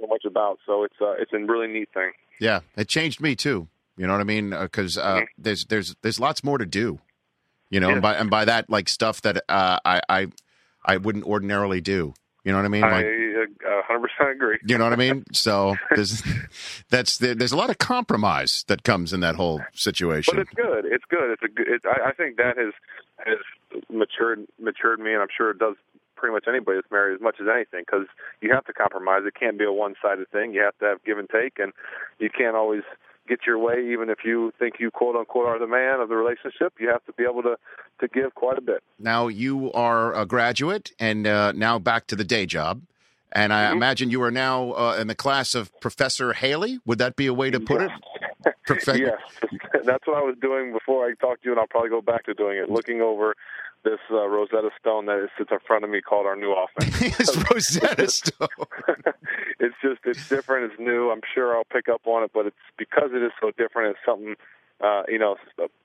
so 0.00 0.06
much 0.06 0.24
about. 0.24 0.58
So 0.64 0.84
it's 0.84 1.00
uh, 1.00 1.12
it's 1.18 1.32
a 1.32 1.38
really 1.38 1.66
neat 1.68 1.88
thing. 1.92 2.12
Yeah, 2.40 2.60
it 2.76 2.88
changed 2.88 3.20
me 3.20 3.34
too. 3.34 3.66
You 3.96 4.06
know 4.06 4.12
what 4.12 4.20
I 4.20 4.24
mean? 4.24 4.50
Because 4.50 4.96
uh, 4.96 5.22
Mhm. 5.22 5.26
there's 5.36 5.64
there's 5.66 5.96
there's 6.02 6.20
lots 6.20 6.44
more 6.44 6.58
to 6.58 6.66
do. 6.66 7.00
You 7.70 7.80
know, 7.80 7.88
Yeah. 7.88 7.94
and 7.94 8.02
by 8.02 8.14
and 8.14 8.30
by 8.30 8.44
that, 8.46 8.70
like 8.70 8.88
stuff 8.88 9.22
that 9.22 9.42
uh, 9.48 9.78
I 9.84 10.00
I 10.08 10.26
I 10.84 10.96
wouldn't 10.96 11.24
ordinarily 11.24 11.80
do. 11.80 12.14
You 12.44 12.52
know 12.52 12.58
what 12.58 12.64
I 12.64 12.68
mean? 12.68 12.80
Like, 12.82 13.04
I 13.04 13.44
uh, 13.68 13.82
100% 14.22 14.32
agree. 14.32 14.58
you 14.66 14.78
know 14.78 14.84
what 14.84 14.92
I 14.94 14.96
mean? 14.96 15.24
So 15.32 15.76
there's 15.94 16.22
that's 16.88 17.18
there's 17.18 17.52
a 17.52 17.56
lot 17.56 17.68
of 17.68 17.78
compromise 17.78 18.64
that 18.68 18.84
comes 18.84 19.12
in 19.12 19.20
that 19.20 19.34
whole 19.36 19.60
situation. 19.74 20.34
But 20.36 20.42
it's 20.42 20.54
good. 20.54 20.84
It's 20.86 21.04
good. 21.10 21.30
It's 21.32 21.42
a 21.42 21.48
good. 21.48 21.68
It, 21.68 21.82
I, 21.84 22.08
I 22.10 22.12
think 22.12 22.36
that 22.38 22.56
has 22.56 22.72
has 23.26 23.38
matured 23.90 24.46
matured 24.58 25.00
me, 25.00 25.12
and 25.12 25.20
I'm 25.20 25.28
sure 25.36 25.50
it 25.50 25.58
does 25.58 25.74
pretty 26.16 26.32
much 26.32 26.44
anybody 26.48 26.78
that's 26.78 26.90
married 26.90 27.14
as 27.16 27.20
much 27.20 27.36
as 27.40 27.46
anything 27.52 27.84
because 27.86 28.06
you 28.40 28.50
have 28.52 28.64
to 28.64 28.72
compromise. 28.72 29.22
It 29.26 29.34
can't 29.38 29.58
be 29.58 29.64
a 29.64 29.72
one 29.72 29.94
sided 30.00 30.30
thing. 30.30 30.54
You 30.54 30.62
have 30.62 30.78
to 30.78 30.86
have 30.86 31.04
give 31.04 31.18
and 31.18 31.28
take, 31.28 31.58
and 31.58 31.72
you 32.18 32.30
can't 32.30 32.56
always 32.56 32.82
get 33.28 33.40
your 33.46 33.58
way. 33.58 33.92
Even 33.92 34.08
if 34.10 34.18
you 34.24 34.52
think 34.58 34.74
you 34.80 34.90
quote 34.90 35.16
unquote 35.16 35.46
are 35.46 35.58
the 35.58 35.66
man 35.66 36.00
of 36.00 36.08
the 36.08 36.16
relationship, 36.16 36.72
you 36.80 36.88
have 36.88 37.04
to 37.06 37.12
be 37.12 37.24
able 37.24 37.42
to 37.42 37.56
to 38.00 38.08
give 38.08 38.34
quite 38.34 38.58
a 38.58 38.60
bit. 38.60 38.82
Now 38.98 39.28
you 39.28 39.72
are 39.72 40.14
a 40.14 40.24
graduate, 40.26 40.92
and 40.98 41.26
uh, 41.26 41.52
now 41.52 41.78
back 41.78 42.06
to 42.08 42.16
the 42.16 42.24
day 42.24 42.46
job. 42.46 42.82
And 43.30 43.52
I 43.52 43.64
Mhm. 43.68 43.72
imagine 43.72 44.10
you 44.10 44.22
are 44.22 44.30
now 44.30 44.72
uh, 44.72 44.96
in 44.98 45.06
the 45.06 45.14
class 45.14 45.54
of 45.54 45.70
Professor 45.80 46.32
Haley. 46.32 46.80
Would 46.86 46.98
that 46.98 47.14
be 47.14 47.26
a 47.26 47.34
way 47.34 47.50
to 47.50 47.60
put 47.60 47.82
it? 47.82 47.90
Perfect. 48.66 48.98
Yes, 49.00 49.20
that's 49.84 50.06
what 50.06 50.16
I 50.16 50.22
was 50.22 50.36
doing 50.40 50.72
before 50.72 51.06
I 51.06 51.12
talked 51.20 51.42
to 51.42 51.48
you, 51.48 51.52
and 51.52 51.60
I'll 51.60 51.66
probably 51.66 51.90
go 51.90 52.00
back 52.00 52.24
to 52.24 52.34
doing 52.34 52.56
it. 52.58 52.70
Looking 52.70 53.02
over 53.02 53.34
this 53.84 54.00
uh, 54.10 54.26
Rosetta 54.26 54.70
Stone 54.80 55.06
that 55.06 55.28
sits 55.36 55.50
in 55.50 55.58
front 55.66 55.84
of 55.84 55.90
me, 55.90 56.00
called 56.00 56.26
our 56.26 56.36
new 56.36 56.52
offense. 56.54 57.00
it's 57.20 57.36
Rosetta 57.50 58.08
Stone. 58.08 58.48
it's 59.60 59.74
just 59.82 60.00
it's 60.04 60.28
different. 60.28 60.72
It's 60.72 60.80
new. 60.80 61.10
I'm 61.10 61.20
sure 61.34 61.56
I'll 61.56 61.64
pick 61.64 61.88
up 61.88 62.02
on 62.06 62.24
it, 62.24 62.30
but 62.34 62.46
it's 62.46 62.56
because 62.76 63.10
it 63.12 63.22
is 63.22 63.32
so 63.40 63.50
different. 63.56 63.96
It's 63.96 64.04
something. 64.04 64.34
Uh, 64.80 65.02
you 65.08 65.18
know, 65.18 65.34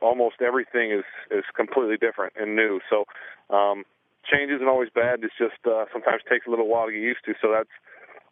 almost 0.02 0.36
everything 0.42 0.92
is 0.92 1.06
is 1.32 1.44
completely 1.56 1.98
different 1.98 2.34
and 2.36 2.56
new. 2.56 2.80
So, 2.90 3.06
um, 3.50 3.86
change 4.30 4.52
isn't 4.52 4.68
always 4.68 4.90
bad. 4.94 5.24
It's 5.24 5.34
just 5.38 5.66
uh, 5.66 5.86
sometimes 5.92 6.22
takes 6.30 6.46
a 6.46 6.50
little 6.50 6.68
while 6.68 6.86
to 6.86 6.92
get 6.92 7.02
used 7.02 7.26
to. 7.26 7.34
So 7.42 7.52
that's 7.52 7.74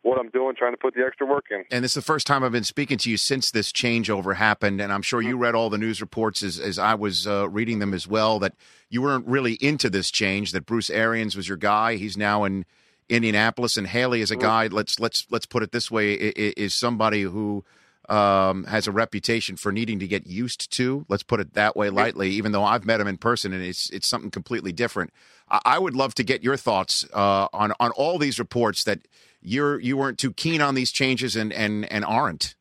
what 0.03 0.20
I'm 0.20 0.29
doing, 0.29 0.55
trying 0.55 0.74
to 0.74 0.77
put 0.77 0.96
the 0.96 1.05
extra 1.05 1.27
work 1.27 1.46
in. 1.51 1.63
And 1.72 1.84
this 1.84 1.91
is 1.91 1.96
the 1.96 2.01
first 2.01 2.25
time 2.25 2.43
I've 2.43 2.51
been 2.51 2.63
speaking 2.63 2.98
to 3.00 3.10
you 3.10 3.17
since 3.17 3.51
this 3.51 3.72
changeover 3.72 4.36
happened. 4.36 4.81
And 4.81 4.91
I'm 4.91 5.01
sure 5.01 5.22
you 5.22 5.38
read 5.38 5.53
all 5.53 5.70
the 5.70 5.77
news 5.77 6.01
reports 6.01 6.41
as, 6.41 6.60
as 6.60 6.79
I 6.79 6.96
was 6.96 7.27
uh, 7.27 7.48
reading 7.50 7.79
them 7.79 7.93
as 7.93 8.08
well 8.08 8.39
that 8.39 8.53
you 8.89 9.01
weren't 9.01 9.27
really 9.27 9.53
into 9.53 9.89
this 9.89 10.10
change. 10.10 10.53
That 10.53 10.65
Bruce 10.65 10.89
Arians 10.89 11.36
was 11.36 11.48
your 11.48 11.58
guy. 11.58 11.96
He's 11.96 12.17
now 12.17 12.43
in 12.46 12.65
Indianapolis, 13.10 13.77
and 13.77 13.86
Haley 13.86 14.22
is 14.22 14.31
a 14.31 14.36
guy. 14.38 14.67
Let's 14.67 15.00
let's 15.00 15.27
let's 15.29 15.46
put 15.46 15.63
it 15.63 15.72
this 15.72 15.91
way: 15.91 16.13
is 16.13 16.74
somebody 16.74 17.24
who 17.24 17.63
um, 18.10 18.63
has 18.65 18.88
a 18.88 18.91
reputation 18.91 19.58
for 19.58 19.72
needing 19.72 20.00
to 20.00 20.08
get 20.08 20.25
used 20.25 20.72
to. 20.74 21.05
Let's 21.10 21.24
put 21.24 21.39
it 21.39 21.53
that 21.53 21.75
way 21.75 21.89
lightly. 21.89 22.29
Even 22.31 22.53
though 22.53 22.63
I've 22.63 22.85
met 22.85 23.01
him 23.01 23.07
in 23.07 23.18
person, 23.18 23.53
and 23.53 23.64
it's 23.64 23.90
it's 23.90 24.07
something 24.07 24.31
completely 24.31 24.72
different. 24.72 25.14
I, 25.50 25.59
I 25.66 25.79
would 25.79 25.94
love 25.94 26.16
to 26.16 26.24
get 26.24 26.42
your 26.42 26.57
thoughts 26.57 27.05
uh, 27.14 27.48
on 27.53 27.74
on 27.79 27.92
all 27.92 28.18
these 28.18 28.40
reports 28.40 28.85
that 28.85 29.00
you're 29.42 29.80
you 29.80 29.98
weren't 29.98 30.18
too 30.18 30.34
keen 30.34 30.62
on 30.62 30.75
these 30.75 30.92
changes 30.92 31.36
and 31.36 31.51
and 31.54 31.92
and 31.92 32.06
aren't. 32.06 32.56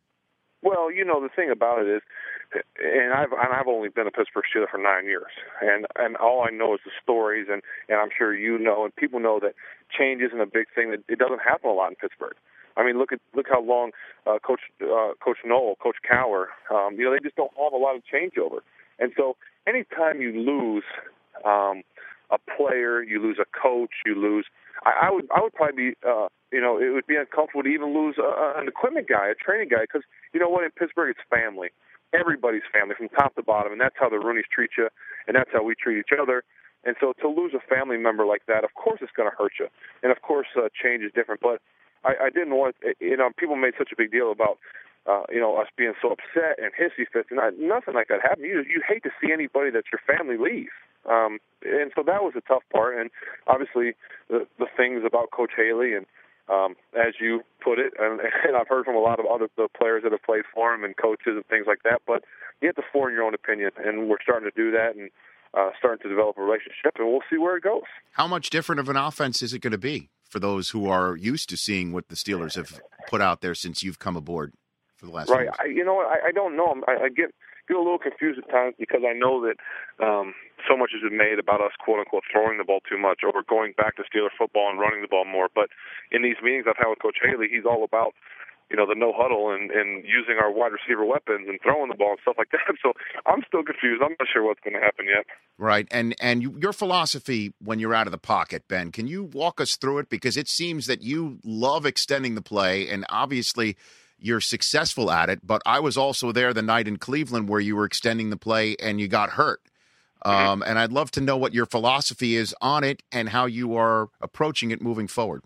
Well, 0.63 0.93
you 0.93 1.05
know 1.05 1.21
the 1.23 1.31
thing 1.35 1.51
about 1.51 1.81
it 1.81 1.89
is, 1.89 2.03
and 2.83 3.13
I've 3.15 3.33
and 3.33 3.53
I've 3.53 3.69
only 3.69 3.89
been 3.89 4.07
a 4.07 4.11
Pittsburgh 4.11 4.45
Steeler 4.45 4.71
for 4.71 4.79
nine 4.79 5.07
years, 5.07 5.33
and 5.63 5.87
and 5.97 6.17
all 6.17 6.43
I 6.43 6.51
know 6.51 6.75
is 6.75 6.81
the 6.85 6.91
stories, 7.03 7.47
and 7.51 7.63
and 7.89 7.99
I'm 7.99 8.11
sure 8.17 8.35
you 8.35 8.59
know, 8.59 8.85
and 8.85 8.95
people 8.95 9.21
know 9.21 9.41
that 9.41 9.55
change 9.97 10.23
isn't 10.23 10.41
a 10.41 10.47
big 10.47 10.67
thing. 10.75 10.91
That 10.91 11.01
it 11.09 11.19
doesn't 11.19 11.41
happen 11.41 11.71
a 11.71 11.73
lot 11.73 11.91
in 11.91 11.97
Pittsburgh. 11.97 12.37
I 12.77 12.85
mean, 12.85 12.99
look 12.99 13.13
at 13.13 13.21
look 13.35 13.47
how 13.49 13.63
long 13.63 13.93
uh, 14.27 14.39
Coach 14.39 14.61
uh, 14.83 15.13
Coach 15.23 15.39
Noll, 15.45 15.77
Coach 15.77 15.97
Cowher, 16.11 16.47
um, 16.71 16.95
you 16.97 17.05
know, 17.05 17.13
they 17.13 17.21
just 17.23 17.37
don't 17.37 17.53
have 17.59 17.73
a 17.73 17.77
lot 17.77 17.97
of 17.97 18.03
changeover. 18.03 18.61
And 18.99 19.13
so, 19.17 19.37
anytime 19.67 20.21
you 20.21 20.33
lose 20.33 20.85
um, 21.45 21.83
a 22.31 22.39
player, 22.57 23.03
you 23.03 23.21
lose 23.21 23.39
a 23.41 23.47
coach, 23.59 23.91
you 24.05 24.15
lose. 24.15 24.47
I, 24.85 25.09
I 25.09 25.11
would 25.11 25.29
I 25.35 25.41
would 25.41 25.55
probably 25.55 25.93
be 25.93 25.97
uh, 26.07 26.29
you 26.53 26.61
know 26.61 26.79
it 26.79 26.93
would 26.93 27.07
be 27.07 27.17
uncomfortable 27.17 27.63
to 27.63 27.69
even 27.69 27.95
lose 27.95 28.17
a, 28.19 28.61
an 28.61 28.69
equipment 28.69 29.09
guy, 29.09 29.29
a 29.29 29.35
training 29.35 29.69
guy, 29.69 29.83
because 29.83 30.03
you 30.33 30.41
know 30.41 30.49
what 30.49 30.65
in 30.65 30.71
Pittsburgh 30.71 31.15
it's 31.17 31.25
family, 31.29 31.69
everybody's 32.13 32.67
family 32.73 32.95
from 32.97 33.09
top 33.11 33.35
to 33.37 33.43
bottom, 33.43 33.73
and 33.73 33.81
that's 33.81 33.97
how 33.99 34.09
the 34.09 34.19
Rooney's 34.19 34.49
treat 34.53 34.71
you, 34.79 34.89
and 35.27 35.37
that's 35.37 35.51
how 35.53 35.63
we 35.63 35.75
treat 35.75 35.99
each 35.99 36.17
other. 36.17 36.43
And 36.85 36.97
so 36.99 37.13
to 37.21 37.29
lose 37.29 37.53
a 37.53 37.61
family 37.69 37.99
member 37.99 38.25
like 38.25 38.47
that, 38.49 38.65
of 38.65 38.73
course 38.75 39.01
it's 39.03 39.13
going 39.13 39.29
to 39.31 39.37
hurt 39.37 39.53
you, 39.61 39.69
and 40.03 40.13
of 40.13 40.23
course 40.23 40.49
uh, 40.57 40.69
change 40.73 41.05
is 41.05 41.13
different. 41.13 41.41
But 41.41 41.61
I, 42.05 42.29
I 42.29 42.31
didn't 42.31 42.55
want 42.57 42.77
you 43.01 43.17
know 43.17 43.31
people 43.37 43.57
made 43.57 43.75
such 43.77 43.93
a 43.93 43.97
big 43.97 44.11
deal 44.11 44.33
about 44.33 44.59
uh, 45.07 45.25
you 45.31 45.41
know 45.41 45.57
us 45.57 45.69
being 45.77 45.93
so 46.01 46.13
upset 46.13 46.57
and 46.57 46.73
hissy 46.73 47.05
fits, 47.13 47.29
and 47.31 47.41
I, 47.41 47.51
nothing 47.59 47.95
like 47.95 48.09
that 48.09 48.23
happened. 48.23 48.47
You 48.47 48.65
you 48.65 48.81
hate 48.87 49.03
to 49.05 49.11
see 49.21 49.33
anybody 49.33 49.71
that's 49.71 49.89
your 49.93 50.01
family 50.07 50.37
leave. 50.39 50.73
Um, 51.09 51.39
and 51.63 51.93
so 51.95 52.03
that 52.05 52.23
was 52.23 52.35
a 52.37 52.41
tough 52.43 52.63
part, 52.73 52.99
and 52.99 53.11
obviously 53.47 53.95
the 54.29 54.47
the 54.59 54.67
things 54.77 55.03
about 55.07 55.31
Coach 55.31 55.53
Haley 55.57 55.95
and 55.95 56.07
um, 56.51 56.75
as 56.95 57.15
you 57.21 57.43
put 57.63 57.79
it, 57.79 57.93
and, 57.99 58.21
and 58.45 58.57
I've 58.57 58.69
heard 58.69 58.85
from 58.85 58.97
a 58.97 59.01
lot 59.01 59.21
of 59.21 59.27
other 59.27 59.49
the 59.57 59.69
players 59.77 60.03
that 60.03 60.13
have 60.13 60.23
played 60.23 60.45
for 60.53 60.75
him 60.75 60.85
and 60.85 60.97
coaches 60.97 61.35
and 61.37 61.47
things 61.47 61.67
like 61.67 61.83
that. 61.85 62.03
But 62.07 62.25
you 62.61 62.69
have 62.69 62.77
to 62.77 62.83
form 62.93 63.13
your 63.13 63.23
own 63.23 63.35
opinion, 63.35 63.71
and 63.83 64.09
we're 64.09 64.21
starting 64.23 64.51
to 64.51 64.57
do 64.57 64.71
that 64.73 64.97
and 64.97 65.11
uh, 65.55 65.71
starting 65.79 66.03
to 66.03 66.09
develop 66.09 66.39
a 66.39 66.43
relationship, 66.43 66.97
and 66.99 67.07
we'll 67.09 67.23
see 67.31 67.39
where 67.39 67.57
it 67.57 67.65
goes. 67.65 67.83
How 68.13 68.27
much 68.27 68.51
different 68.51 68.81
of 68.81 68.89
an 68.89 68.97
offense 68.97 69.43
is 69.43 69.53
it 69.53 69.61
going 69.61 69.73
to 69.73 69.79
be 69.79 70.11
for 70.29 70.39
those 70.39 70.71
who 70.71 70.89
are 70.89 71.17
used 71.17 71.49
to 71.51 71.57
seeing 71.57 71.93
what 71.93 72.09
the 72.09 72.17
Steelers 72.17 72.55
have 72.55 72.81
put 73.09 73.21
out 73.21 73.41
there 73.41 73.55
since 73.55 73.83
you've 73.83 73.99
come 73.99 74.17
aboard 74.17 74.53
for 74.97 75.07
the 75.07 75.13
last? 75.13 75.31
Right. 75.31 75.49
I, 75.59 75.67
you 75.67 75.85
know 75.85 75.95
what? 75.95 76.07
I, 76.07 76.29
I 76.29 76.33
don't 76.33 76.57
know. 76.57 76.83
I, 76.87 77.05
I 77.05 77.09
get 77.09 77.35
get 77.71 77.79
a 77.79 77.87
little 77.87 78.03
confused 78.03 78.43
at 78.43 78.51
times 78.51 78.75
because 78.79 79.07
I 79.07 79.15
know 79.15 79.39
that 79.47 79.57
um, 80.03 80.35
so 80.67 80.75
much 80.77 80.91
has 80.91 81.07
been 81.07 81.17
made 81.17 81.39
about 81.39 81.63
us, 81.63 81.73
quote 81.79 82.03
unquote, 82.03 82.27
throwing 82.27 82.59
the 82.59 82.67
ball 82.67 82.83
too 82.83 82.99
much 82.99 83.23
or 83.23 83.31
going 83.47 83.73
back 83.79 83.95
to 83.97 84.03
Steeler 84.03 84.35
football 84.35 84.69
and 84.69 84.83
running 84.83 85.03
the 85.03 85.09
ball 85.09 85.25
more. 85.25 85.47
But 85.47 85.71
in 86.11 86.27
these 86.27 86.43
meetings 86.43 86.67
I've 86.67 86.77
had 86.81 86.91
with 86.91 86.99
Coach 86.99 87.23
Haley, 87.23 87.47
he's 87.47 87.65
all 87.65 87.87
about 87.87 88.19
you 88.71 88.77
know 88.77 88.87
the 88.87 88.95
no 88.95 89.13
huddle 89.15 89.51
and 89.51 89.71
and 89.71 90.05
using 90.05 90.39
our 90.41 90.51
wide 90.51 90.73
receiver 90.73 91.05
weapons 91.05 91.47
and 91.49 91.59
throwing 91.63 91.89
the 91.89 91.97
ball 91.97 92.13
and 92.13 92.19
stuff 92.23 92.37
like 92.39 92.51
that. 92.53 92.75
So 92.83 92.93
I'm 93.27 93.43
still 93.47 93.63
confused. 93.63 94.03
I'm 94.03 94.15
not 94.19 94.29
sure 94.33 94.45
what's 94.45 94.61
going 94.61 94.75
to 94.75 94.81
happen 94.81 95.07
yet. 95.07 95.27
Right, 95.59 95.87
and 95.91 96.15
and 96.21 96.43
you, 96.43 96.57
your 96.61 96.73
philosophy 96.73 97.53
when 97.63 97.79
you're 97.79 97.95
out 97.95 98.07
of 98.07 98.13
the 98.13 98.19
pocket, 98.19 98.69
Ben. 98.69 98.93
Can 98.93 99.07
you 99.07 99.25
walk 99.25 99.61
us 99.61 99.77
through 99.77 99.99
it? 99.99 100.09
Because 100.09 100.37
it 100.37 100.49
seems 100.49 100.87
that 100.87 101.03
you 101.03 101.39
love 101.45 101.85
extending 101.85 102.35
the 102.35 102.43
play, 102.43 102.89
and 102.89 103.05
obviously 103.09 103.77
you're 104.21 104.41
successful 104.41 105.11
at 105.11 105.29
it. 105.31 105.47
But 105.47 105.63
I 105.67 105.81
was 105.81 105.97
also 105.97 106.33
there 106.33 106.53
the 106.53 106.63
night 106.63 106.89
in 106.89 106.97
Cleveland 106.97 107.49
where 107.49 107.61
you 107.61 107.77
were 107.77 107.85
extending 107.85 108.31
the 108.31 108.37
play 108.37 108.77
and 108.81 109.01
you 109.01 109.09
got 109.09 109.31
hurt. 109.31 109.61
Um, 110.23 110.63
and 110.67 110.79
I'd 110.79 110.93
love 110.93 111.11
to 111.13 111.21
know 111.21 111.37
what 111.37 111.55
your 111.55 111.67
philosophy 111.67 112.37
is 112.37 112.55
on 112.61 112.85
it 112.85 113.03
and 113.11 113.31
how 113.31 113.47
you 113.47 113.75
are 113.77 114.09
approaching 114.21 114.71
it 114.71 114.83
moving 114.83 115.09
forward. 115.09 115.43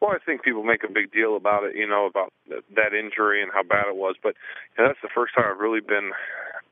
Well, 0.00 0.10
I 0.10 0.18
think 0.18 0.42
people 0.42 0.64
make 0.64 0.82
a 0.82 0.92
big 0.92 1.12
deal 1.12 1.36
about 1.36 1.62
it, 1.64 1.76
you 1.76 1.86
know, 1.86 2.06
about 2.06 2.32
that 2.48 2.92
injury 2.92 3.42
and 3.42 3.52
how 3.52 3.62
bad 3.62 3.86
it 3.86 3.94
was. 3.94 4.16
But 4.20 4.34
you 4.76 4.82
know, 4.82 4.88
that's 4.88 5.02
the 5.02 5.12
first 5.14 5.34
time 5.34 5.44
I've 5.48 5.60
really 5.60 5.80
been 5.80 6.10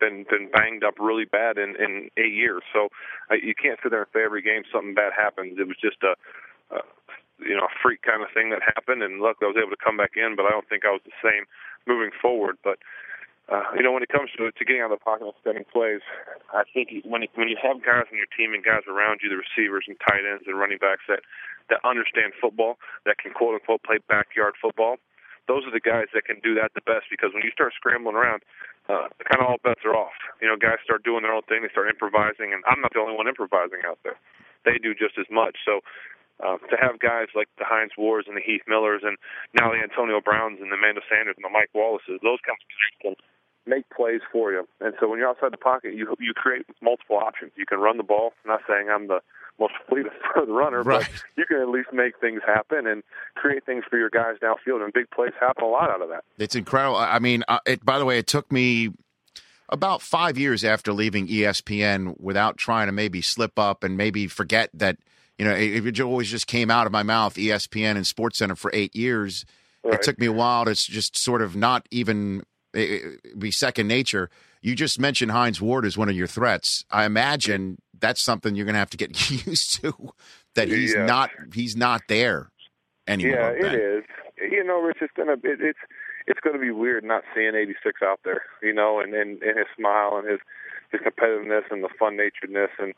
been 0.01 0.25
been 0.29 0.51
banged 0.51 0.83
up 0.83 0.95
really 0.99 1.27
bad 1.27 1.57
in 1.57 1.77
in 1.79 2.11
eight 2.17 2.35
years. 2.35 2.63
So 2.73 2.89
uh, 3.31 3.37
you 3.41 3.55
can't 3.55 3.79
sit 3.83 3.91
there 3.91 4.03
and 4.03 4.11
say 4.13 4.25
every 4.25 4.43
game 4.43 4.63
something 4.73 4.95
bad 4.95 5.13
happens. 5.15 5.59
It 5.61 5.69
was 5.69 5.77
just 5.81 6.03
a, 6.03 6.17
a 6.75 6.81
you 7.43 7.57
know 7.57 7.67
a 7.67 7.75
freak 7.83 8.03
kind 8.03 8.23
of 8.23 8.29
thing 8.33 8.51
that 8.51 8.63
happened, 8.63 9.03
and 9.03 9.21
look, 9.21 9.39
I 9.43 9.47
was 9.47 9.57
able 9.57 9.75
to 9.75 9.83
come 9.83 9.97
back 9.97 10.17
in, 10.17 10.37
but 10.37 10.47
I 10.47 10.51
don't 10.51 10.69
think 10.69 10.85
I 10.85 10.93
was 10.93 11.03
the 11.05 11.17
same 11.23 11.45
moving 11.87 12.11
forward. 12.13 12.59
But 12.63 12.79
uh, 13.51 13.67
you 13.75 13.83
know, 13.83 13.91
when 13.91 14.03
it 14.03 14.09
comes 14.09 14.31
to 14.39 14.51
to 14.51 14.63
getting 14.65 14.81
out 14.81 14.95
of 14.95 14.99
the 14.99 15.05
pocket 15.05 15.27
and 15.27 15.35
extending 15.35 15.67
plays, 15.67 16.05
I 16.55 16.63
think 16.71 17.03
when 17.03 17.27
when 17.35 17.51
you 17.51 17.59
have 17.59 17.83
guys 17.83 18.07
on 18.07 18.17
your 18.17 18.31
team 18.31 18.55
and 18.55 18.63
guys 18.63 18.87
around 18.87 19.21
you, 19.23 19.29
the 19.29 19.41
receivers 19.41 19.85
and 19.91 19.99
tight 19.99 20.23
ends 20.23 20.47
and 20.47 20.55
running 20.55 20.79
backs 20.79 21.03
that 21.11 21.27
that 21.69 21.83
understand 21.83 22.35
football, 22.39 22.79
that 23.07 23.19
can 23.19 23.35
quote 23.35 23.59
unquote 23.59 23.83
play 23.83 23.99
backyard 24.07 24.55
football, 24.61 25.03
those 25.51 25.67
are 25.67 25.75
the 25.75 25.83
guys 25.83 26.07
that 26.15 26.31
can 26.31 26.39
do 26.47 26.55
that 26.55 26.71
the 26.79 26.85
best. 26.87 27.11
Because 27.11 27.35
when 27.35 27.43
you 27.43 27.51
start 27.51 27.75
scrambling 27.75 28.15
around, 28.15 28.47
uh, 28.87 29.11
kind 29.27 29.43
of 29.43 29.51
all 29.51 29.59
bets 29.63 29.83
are 29.83 29.99
off. 29.99 30.15
You 30.39 30.47
know, 30.47 30.55
guys 30.55 30.79
start 30.87 31.03
doing 31.03 31.27
their 31.27 31.35
own 31.35 31.43
thing, 31.51 31.67
they 31.67 31.75
start 31.75 31.91
improvising, 31.91 32.55
and 32.55 32.63
I'm 32.71 32.79
not 32.79 32.95
the 32.95 33.03
only 33.03 33.19
one 33.19 33.27
improvising 33.27 33.83
out 33.83 33.99
there. 34.07 34.19
They 34.63 34.79
do 34.79 34.95
just 34.95 35.19
as 35.19 35.27
much. 35.27 35.59
So 35.67 35.83
uh, 36.45 36.57
to 36.71 36.77
have 36.81 36.99
guys 36.99 37.29
like 37.35 37.49
the 37.59 37.65
Hines 37.65 37.93
Wards 37.99 38.27
and 38.29 38.37
the 38.37 38.41
Heath 38.45 38.63
Millers 38.67 39.03
and 39.05 39.17
now 39.55 39.71
the 39.71 39.79
Antonio 39.83 40.21
Browns 40.21 40.59
and 40.61 40.71
the 40.73 40.77
Emmanuel 40.77 41.03
Sanders 41.09 41.37
and 41.37 41.45
the 41.45 41.51
Mike 41.53 41.71
Wallaces, 41.75 42.21
those 42.23 42.41
guys 42.47 42.57
can 43.03 43.15
make 43.67 43.85
plays 43.91 44.21
for 44.33 44.51
you. 44.53 44.67
And 44.81 44.95
so 44.99 45.09
when 45.09 45.19
you're 45.19 45.29
outside 45.29 45.53
the 45.53 45.59
pocket, 45.59 45.95
you 45.95 46.15
you 46.19 46.33
create 46.35 46.65
multiple 46.81 47.17
options. 47.19 47.53
You 47.57 47.67
can 47.67 47.79
run 47.79 47.97
the 47.99 48.03
ball. 48.03 48.33
I'm 48.45 48.51
not 48.53 48.61
saying 48.69 48.89
I'm 48.93 49.07
the 49.09 49.21
most 49.59 49.75
fleetest 49.89 50.17
runner, 50.49 50.83
Right. 50.83 51.01
but 51.07 51.23
you 51.37 51.45
can 51.47 51.59
at 51.61 51.69
least 51.69 51.89
make 51.93 52.19
things 52.21 52.41
happen 52.47 52.87
and 52.87 53.03
create 53.37 53.65
things 53.67 53.85
for 53.89 53.99
your 53.99 54.09
guys 54.11 54.37
downfield. 54.43 54.83
And 54.83 54.93
big 54.93 55.11
plays 55.11 55.33
happen 55.39 55.63
a 55.65 55.69
lot 55.69 55.91
out 55.91 56.01
of 56.01 56.09
that. 56.09 56.25
It's 56.39 56.55
incredible. 56.55 56.97
I 56.97 57.19
mean, 57.19 57.45
uh, 57.49 57.59
it, 57.67 57.85
by 57.85 57.99
the 57.99 58.05
way, 58.07 58.19
it 58.19 58.27
took 58.27 58.51
me 58.51 58.91
about 59.69 60.03
five 60.03 60.37
years 60.39 60.65
after 60.65 60.93
leaving 60.93 61.29
ESPN 61.29 62.19
without 62.19 62.57
trying 62.57 62.87
to 62.87 62.93
maybe 62.93 63.21
slip 63.23 63.57
up 63.59 63.85
and 63.85 63.97
maybe 63.97 64.27
forget 64.27 64.71
that, 64.75 64.97
you 65.41 65.47
know, 65.47 65.55
it, 65.55 65.87
it 65.87 66.01
always 66.03 66.31
just 66.31 66.47
came 66.47 66.71
out 66.71 66.85
of 66.85 66.93
my 66.93 67.03
mouth, 67.03 67.37
ESPN 67.37 67.97
and 67.97 68.07
Sports 68.07 68.37
Center 68.37 68.55
for 68.55 68.71
eight 68.75 68.95
years. 68.95 69.47
It 69.85 70.03
took 70.03 70.19
me 70.19 70.27
a 70.27 70.33
while 70.33 70.67
to 70.67 70.75
just 70.75 71.17
sort 71.17 71.41
of 71.41 71.57
not 71.57 71.87
even 71.91 72.43
eh, 72.75 72.99
eh, 73.03 73.17
be 73.39 73.51
second 73.51 73.89
nature. 73.89 74.29
You 74.61 74.75
just 74.75 75.01
mentioned 75.01 75.31
Hines 75.31 75.59
Ward 75.59 75.87
as 75.87 75.97
one 75.97 76.11
of 76.11 76.15
your 76.15 76.27
threats. 76.27 76.85
I 76.91 77.07
imagine 77.07 77.79
that's 77.99 78.23
something 78.23 78.55
you're 78.55 78.67
going 78.67 78.75
to 78.75 78.81
have 78.81 78.91
to 78.91 78.99
get 78.99 79.31
used 79.47 79.81
to. 79.81 79.95
That 80.57 80.69
he's 80.69 80.93
Yeah. 80.93 81.07
not 81.07 81.31
he's 81.55 81.75
not 81.75 82.03
there 82.09 82.51
anymore. 83.07 83.57
Yeah, 83.59 83.67
it 83.69 83.75
is. 83.75 84.05
You 84.37 84.63
know, 84.63 84.83
Rich, 84.83 84.99
it's 85.01 85.13
gonna 85.17 85.33
it, 85.43 85.61
it's 85.63 85.79
it's 86.27 86.41
gonna 86.41 86.59
be 86.59 86.71
weird 86.71 87.03
not 87.03 87.23
seeing 87.35 87.55
86 87.55 88.03
out 88.05 88.21
there. 88.25 88.43
You 88.63 88.75
know, 88.75 89.01
and 89.01 89.15
and, 89.15 89.43
and 89.43 89.57
his 89.57 89.67
smile 89.75 90.19
and 90.19 90.29
his 90.31 90.41
his 90.93 91.01
competitiveness 91.01 91.63
and 91.71 91.83
the 91.83 91.89
fun 91.99 92.19
naturedness 92.19 92.69
and 92.79 92.93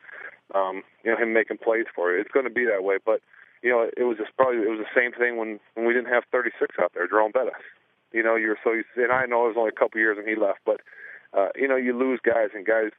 um, 0.54 0.82
you 1.04 1.10
know 1.10 1.16
him 1.16 1.32
making 1.32 1.58
plays 1.58 1.86
for 1.94 2.12
you. 2.12 2.20
It's 2.20 2.30
going 2.30 2.46
to 2.46 2.52
be 2.52 2.64
that 2.66 2.84
way. 2.84 2.96
But 3.04 3.20
you 3.62 3.70
know, 3.70 3.88
it 3.96 4.04
was 4.04 4.18
just 4.18 4.36
probably 4.36 4.62
it 4.62 4.70
was 4.70 4.80
the 4.80 5.00
same 5.00 5.12
thing 5.12 5.36
when 5.36 5.60
when 5.74 5.86
we 5.86 5.92
didn't 5.92 6.12
have 6.12 6.24
36 6.30 6.76
out 6.80 6.92
there. 6.94 7.06
Jerome 7.06 7.32
Bettis. 7.32 7.54
You 8.12 8.22
know, 8.22 8.36
you're 8.36 8.58
so 8.62 8.72
used 8.72 8.88
to, 8.94 9.04
and 9.04 9.12
I 9.12 9.24
know 9.24 9.46
it 9.46 9.56
was 9.56 9.56
only 9.56 9.72
a 9.74 9.80
couple 9.80 9.98
years 9.98 10.18
when 10.18 10.28
he 10.28 10.36
left, 10.36 10.60
but 10.66 10.80
uh, 11.32 11.48
you 11.56 11.66
know, 11.66 11.76
you 11.76 11.96
lose 11.96 12.20
guys 12.22 12.50
and 12.54 12.66
guys 12.66 12.90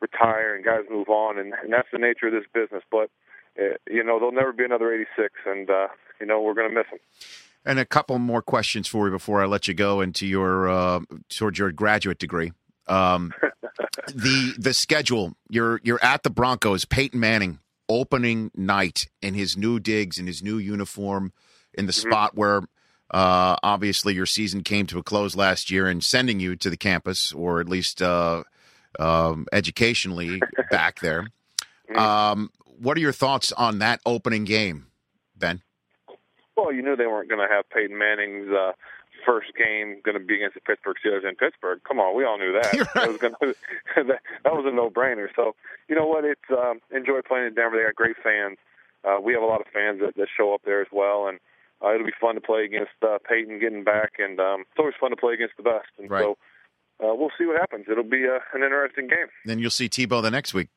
retire 0.00 0.54
and 0.54 0.64
guys 0.64 0.82
move 0.90 1.08
on, 1.08 1.38
and, 1.38 1.52
and 1.62 1.72
that's 1.72 1.88
the 1.92 1.98
nature 1.98 2.26
of 2.26 2.32
this 2.32 2.46
business. 2.54 2.82
But 2.90 3.10
uh, 3.58 3.76
you 3.90 4.04
know, 4.04 4.18
there'll 4.18 4.32
never 4.32 4.52
be 4.52 4.64
another 4.64 4.94
86, 4.94 5.34
and 5.46 5.70
uh, 5.70 5.88
you 6.20 6.26
know, 6.26 6.40
we're 6.40 6.54
going 6.54 6.68
to 6.68 6.74
miss 6.74 6.86
him. 6.92 6.98
And 7.64 7.78
a 7.78 7.84
couple 7.84 8.18
more 8.18 8.42
questions 8.42 8.88
for 8.88 9.06
you 9.06 9.12
before 9.12 9.40
I 9.40 9.46
let 9.46 9.68
you 9.68 9.74
go 9.74 10.00
into 10.00 10.26
your 10.26 10.68
uh, 10.68 11.00
towards 11.28 11.58
your 11.58 11.70
graduate 11.72 12.18
degree. 12.18 12.52
Um, 12.86 13.32
the 14.08 14.54
the 14.58 14.74
schedule. 14.74 15.34
You're 15.48 15.80
you're 15.82 16.02
at 16.02 16.22
the 16.22 16.30
Broncos. 16.30 16.84
Peyton 16.84 17.18
Manning 17.18 17.58
opening 17.88 18.50
night 18.54 19.06
in 19.20 19.34
his 19.34 19.56
new 19.56 19.78
digs 19.78 20.18
in 20.18 20.26
his 20.26 20.42
new 20.42 20.56
uniform 20.56 21.32
in 21.74 21.86
the 21.86 21.92
spot 21.92 22.34
where 22.34 22.62
uh, 23.10 23.56
obviously 23.62 24.14
your 24.14 24.24
season 24.24 24.62
came 24.62 24.86
to 24.86 24.98
a 24.98 25.02
close 25.02 25.36
last 25.36 25.70
year 25.70 25.86
and 25.86 26.02
sending 26.02 26.40
you 26.40 26.56
to 26.56 26.70
the 26.70 26.76
campus 26.76 27.32
or 27.32 27.60
at 27.60 27.68
least 27.68 28.00
uh, 28.00 28.42
um, 28.98 29.46
educationally 29.52 30.40
back 30.70 31.00
there. 31.00 31.28
Um, 31.96 32.50
what 32.64 32.96
are 32.96 33.00
your 33.00 33.12
thoughts 33.12 33.52
on 33.52 33.80
that 33.80 34.00
opening 34.06 34.44
game, 34.44 34.86
Ben? 35.36 35.60
Well, 36.56 36.72
you 36.72 36.80
knew 36.80 36.96
they 36.96 37.06
weren't 37.06 37.28
going 37.28 37.46
to 37.46 37.54
have 37.54 37.68
Peyton 37.68 37.98
Manning's 37.98 38.48
uh, 38.48 38.72
first 39.24 39.48
game 39.56 40.00
going 40.04 40.18
to 40.18 40.24
be 40.24 40.36
against 40.36 40.54
the 40.54 40.60
Pittsburgh 40.60 40.96
Steelers 41.04 41.28
in 41.28 41.36
Pittsburgh. 41.36 41.80
Come 41.86 41.98
on, 42.00 42.16
we 42.16 42.24
all 42.24 42.38
knew 42.38 42.52
that. 42.52 42.72
That 42.94 43.08
was 43.08 43.18
that, 43.96 44.20
that 44.44 44.52
was 44.52 44.64
a 44.66 44.74
no-brainer. 44.74 45.28
So, 45.36 45.54
you 45.88 45.94
know 45.96 46.06
what? 46.06 46.24
It's 46.24 46.48
um, 46.50 46.80
enjoy 46.94 47.20
playing 47.26 47.46
in 47.48 47.54
Denver. 47.54 47.76
They 47.76 47.84
got 47.84 47.94
great 47.94 48.16
fans. 48.22 48.58
Uh, 49.04 49.18
we 49.20 49.32
have 49.32 49.42
a 49.42 49.46
lot 49.46 49.60
of 49.60 49.66
fans 49.72 50.00
that, 50.00 50.14
that 50.16 50.28
show 50.36 50.54
up 50.54 50.62
there 50.64 50.80
as 50.80 50.86
well, 50.92 51.26
and 51.26 51.38
uh, 51.84 51.92
it'll 51.94 52.06
be 52.06 52.12
fun 52.20 52.34
to 52.36 52.40
play 52.40 52.64
against 52.64 52.92
uh, 53.02 53.18
Peyton 53.28 53.58
getting 53.58 53.82
back, 53.84 54.12
and 54.18 54.38
um, 54.38 54.60
it's 54.62 54.78
always 54.78 54.94
fun 55.00 55.10
to 55.10 55.16
play 55.16 55.34
against 55.34 55.56
the 55.56 55.62
best. 55.64 55.88
And 55.98 56.08
Right. 56.10 56.22
so, 56.22 56.38
uh, 57.02 57.14
we'll 57.14 57.32
see 57.36 57.46
what 57.46 57.58
happens. 57.58 57.86
It'll 57.90 58.04
be 58.04 58.24
uh, 58.28 58.38
an 58.54 58.62
interesting 58.62 59.08
game. 59.08 59.26
Then 59.44 59.58
you'll 59.58 59.70
see 59.70 59.88
Tebow 59.88 60.22
the 60.22 60.30
next 60.30 60.54
week 60.54 60.68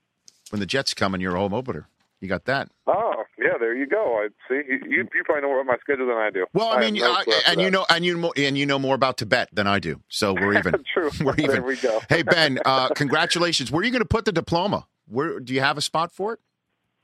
when 0.49 0.59
the 0.59 0.65
Jets 0.65 0.93
come 0.95 1.13
in 1.13 1.21
your 1.21 1.35
home 1.35 1.53
opener. 1.53 1.87
You 2.21 2.29
got 2.29 2.45
that. 2.45 2.69
Oh, 2.87 3.23
yeah, 3.37 3.57
there 3.59 3.75
you 3.75 3.85
go. 3.87 4.19
I 4.23 4.27
see. 4.47 4.61
You, 4.67 5.07
you, 5.13 5.23
probably 5.25 5.41
know 5.41 5.47
more 5.49 5.61
about 5.61 5.73
my 5.73 5.77
schedule 5.79 6.07
than 6.07 6.15
I 6.15 6.29
do. 6.31 6.45
Well, 6.53 6.69
I 6.69 6.79
mean, 6.79 6.95
no 6.95 7.11
I- 7.11 7.43
and 7.47 7.61
you 7.61 7.69
know, 7.69 7.85
and 7.89 8.05
you 8.05 8.31
and 8.37 8.57
you 8.57 8.65
know 8.65 8.79
more 8.79 8.95
about 8.95 9.17
Tibet 9.17 9.49
than 9.51 9.67
I 9.67 9.79
do, 9.79 10.01
so 10.07 10.33
we're 10.33 10.53
even. 10.57 10.83
True. 10.93 11.11
We're 11.21 11.33
even. 11.35 11.49
There 11.51 11.63
we 11.63 11.75
go. 11.75 12.01
Hey 12.09 12.23
Ben, 12.23 12.59
uh, 12.65 12.89
congratulations. 12.95 13.71
Where 13.71 13.81
are 13.81 13.83
you 13.83 13.91
going 13.91 14.01
to 14.01 14.07
put 14.07 14.25
the 14.25 14.31
diploma? 14.31 14.87
Where 15.07 15.39
do 15.39 15.53
you 15.53 15.59
have 15.61 15.77
a 15.77 15.81
spot 15.81 16.11
for 16.11 16.33
it? 16.33 16.39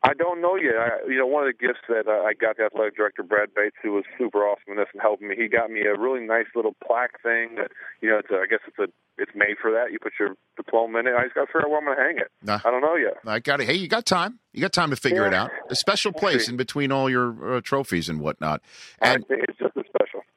I 0.04 0.14
don't 0.14 0.42
know 0.42 0.56
yet. 0.56 0.76
I, 0.78 0.90
you 1.08 1.18
know, 1.18 1.28
one 1.28 1.48
of 1.48 1.54
the 1.54 1.68
gifts 1.68 1.82
that 1.88 2.08
uh, 2.08 2.26
I 2.26 2.34
got 2.34 2.58
the 2.58 2.64
athletic 2.64 2.96
director 2.96 3.22
Brad 3.22 3.50
Bates, 3.56 3.76
who 3.84 3.94
was 3.94 4.04
super 4.18 4.40
awesome 4.40 4.74
in 4.74 4.78
this 4.78 4.88
and 4.94 5.02
helping 5.02 5.28
me. 5.28 5.36
He 5.38 5.48
got 5.48 5.70
me 5.70 5.82
a 5.82 5.98
really 5.98 6.26
nice 6.26 6.48
little 6.56 6.76
plaque 6.86 7.22
thing. 7.22 7.56
That 7.56 7.70
you 8.02 8.10
know, 8.10 8.18
it's 8.18 8.30
a, 8.32 8.42
I 8.42 8.46
guess 8.50 8.60
it's 8.68 8.80
a 8.80 8.88
it's 9.18 9.32
made 9.36 9.58
for 9.62 9.72
that. 9.72 9.92
You 9.92 10.00
put 10.00 10.14
your 10.20 10.36
diploma 10.58 11.00
in 11.00 11.08
it. 11.08 11.14
I 11.14 11.24
just 11.24 11.36
got 11.36 11.42
to 11.42 11.48
figure 11.48 11.66
out 11.66 11.70
where 11.70 11.80
I'm 11.80 11.86
going 11.86 11.98
to 11.98 12.04
hang 12.04 12.18
it. 12.18 12.32
Nah. 12.42 12.60
I 12.66 12.72
don't 12.72 12.82
know 12.82 12.96
yet. 12.96 13.18
I 13.28 13.40
got 13.40 13.62
it. 13.62 13.68
Hey, 13.68 13.76
you 13.76 13.88
got 13.88 14.06
time. 14.08 14.40
You 14.54 14.62
got 14.62 14.74
time 14.74 14.90
to 14.90 14.96
figure 14.96 15.28
it 15.28 15.34
out. 15.34 15.52
A 15.70 15.76
special 15.76 16.12
place 16.12 16.50
in 16.50 16.58
between 16.58 16.92
all 16.92 17.10
your 17.10 17.58
uh, 17.58 17.62
trophies 17.62 18.10
and 18.10 18.20
whatnot. 18.20 18.62
And 19.02 19.24
it's 19.30 19.60
just 19.60 19.76
a. 19.78 19.82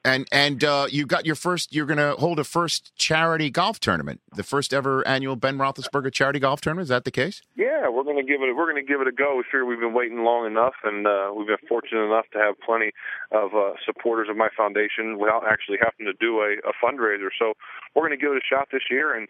and 0.05 0.27
and 0.31 0.63
uh, 0.63 0.85
you 0.89 1.05
got 1.05 1.25
your 1.25 1.35
first. 1.35 1.73
You're 1.73 1.87
going 1.87 1.97
to 1.97 2.13
hold 2.13 2.39
a 2.39 2.43
first 2.43 2.95
charity 2.95 3.49
golf 3.49 3.79
tournament, 3.79 4.21
the 4.35 4.43
first 4.43 4.73
ever 4.73 5.05
annual 5.07 5.35
Ben 5.35 5.57
Roethlisberger 5.57 6.13
charity 6.13 6.39
golf 6.39 6.61
tournament. 6.61 6.83
Is 6.83 6.89
that 6.89 7.03
the 7.03 7.11
case? 7.11 7.41
Yeah, 7.55 7.89
we're 7.89 8.03
going 8.03 8.17
to 8.17 8.23
give 8.23 8.41
it. 8.41 8.55
We're 8.55 8.71
going 8.71 8.83
to 8.83 8.87
give 8.87 9.01
it 9.01 9.07
a 9.07 9.11
go. 9.11 9.35
We 9.35 9.43
figure 9.43 9.65
we've 9.65 9.79
been 9.79 9.93
waiting 9.93 10.23
long 10.23 10.45
enough, 10.45 10.75
and 10.83 11.07
uh, 11.07 11.33
we've 11.35 11.47
been 11.47 11.57
fortunate 11.67 12.05
enough 12.05 12.25
to 12.33 12.39
have 12.39 12.55
plenty 12.61 12.91
of 13.31 13.55
uh, 13.55 13.73
supporters 13.83 14.29
of 14.29 14.37
my 14.37 14.49
foundation 14.55 15.17
without 15.17 15.43
actually 15.49 15.79
having 15.81 16.05
to 16.05 16.13
do 16.13 16.39
a, 16.39 16.61
a 16.69 16.73
fundraiser. 16.77 17.33
So 17.37 17.53
we're 17.95 18.07
going 18.07 18.17
to 18.17 18.23
give 18.23 18.31
it 18.31 18.37
a 18.37 18.47
shot 18.47 18.69
this 18.71 18.83
year 18.91 19.17
and 19.17 19.27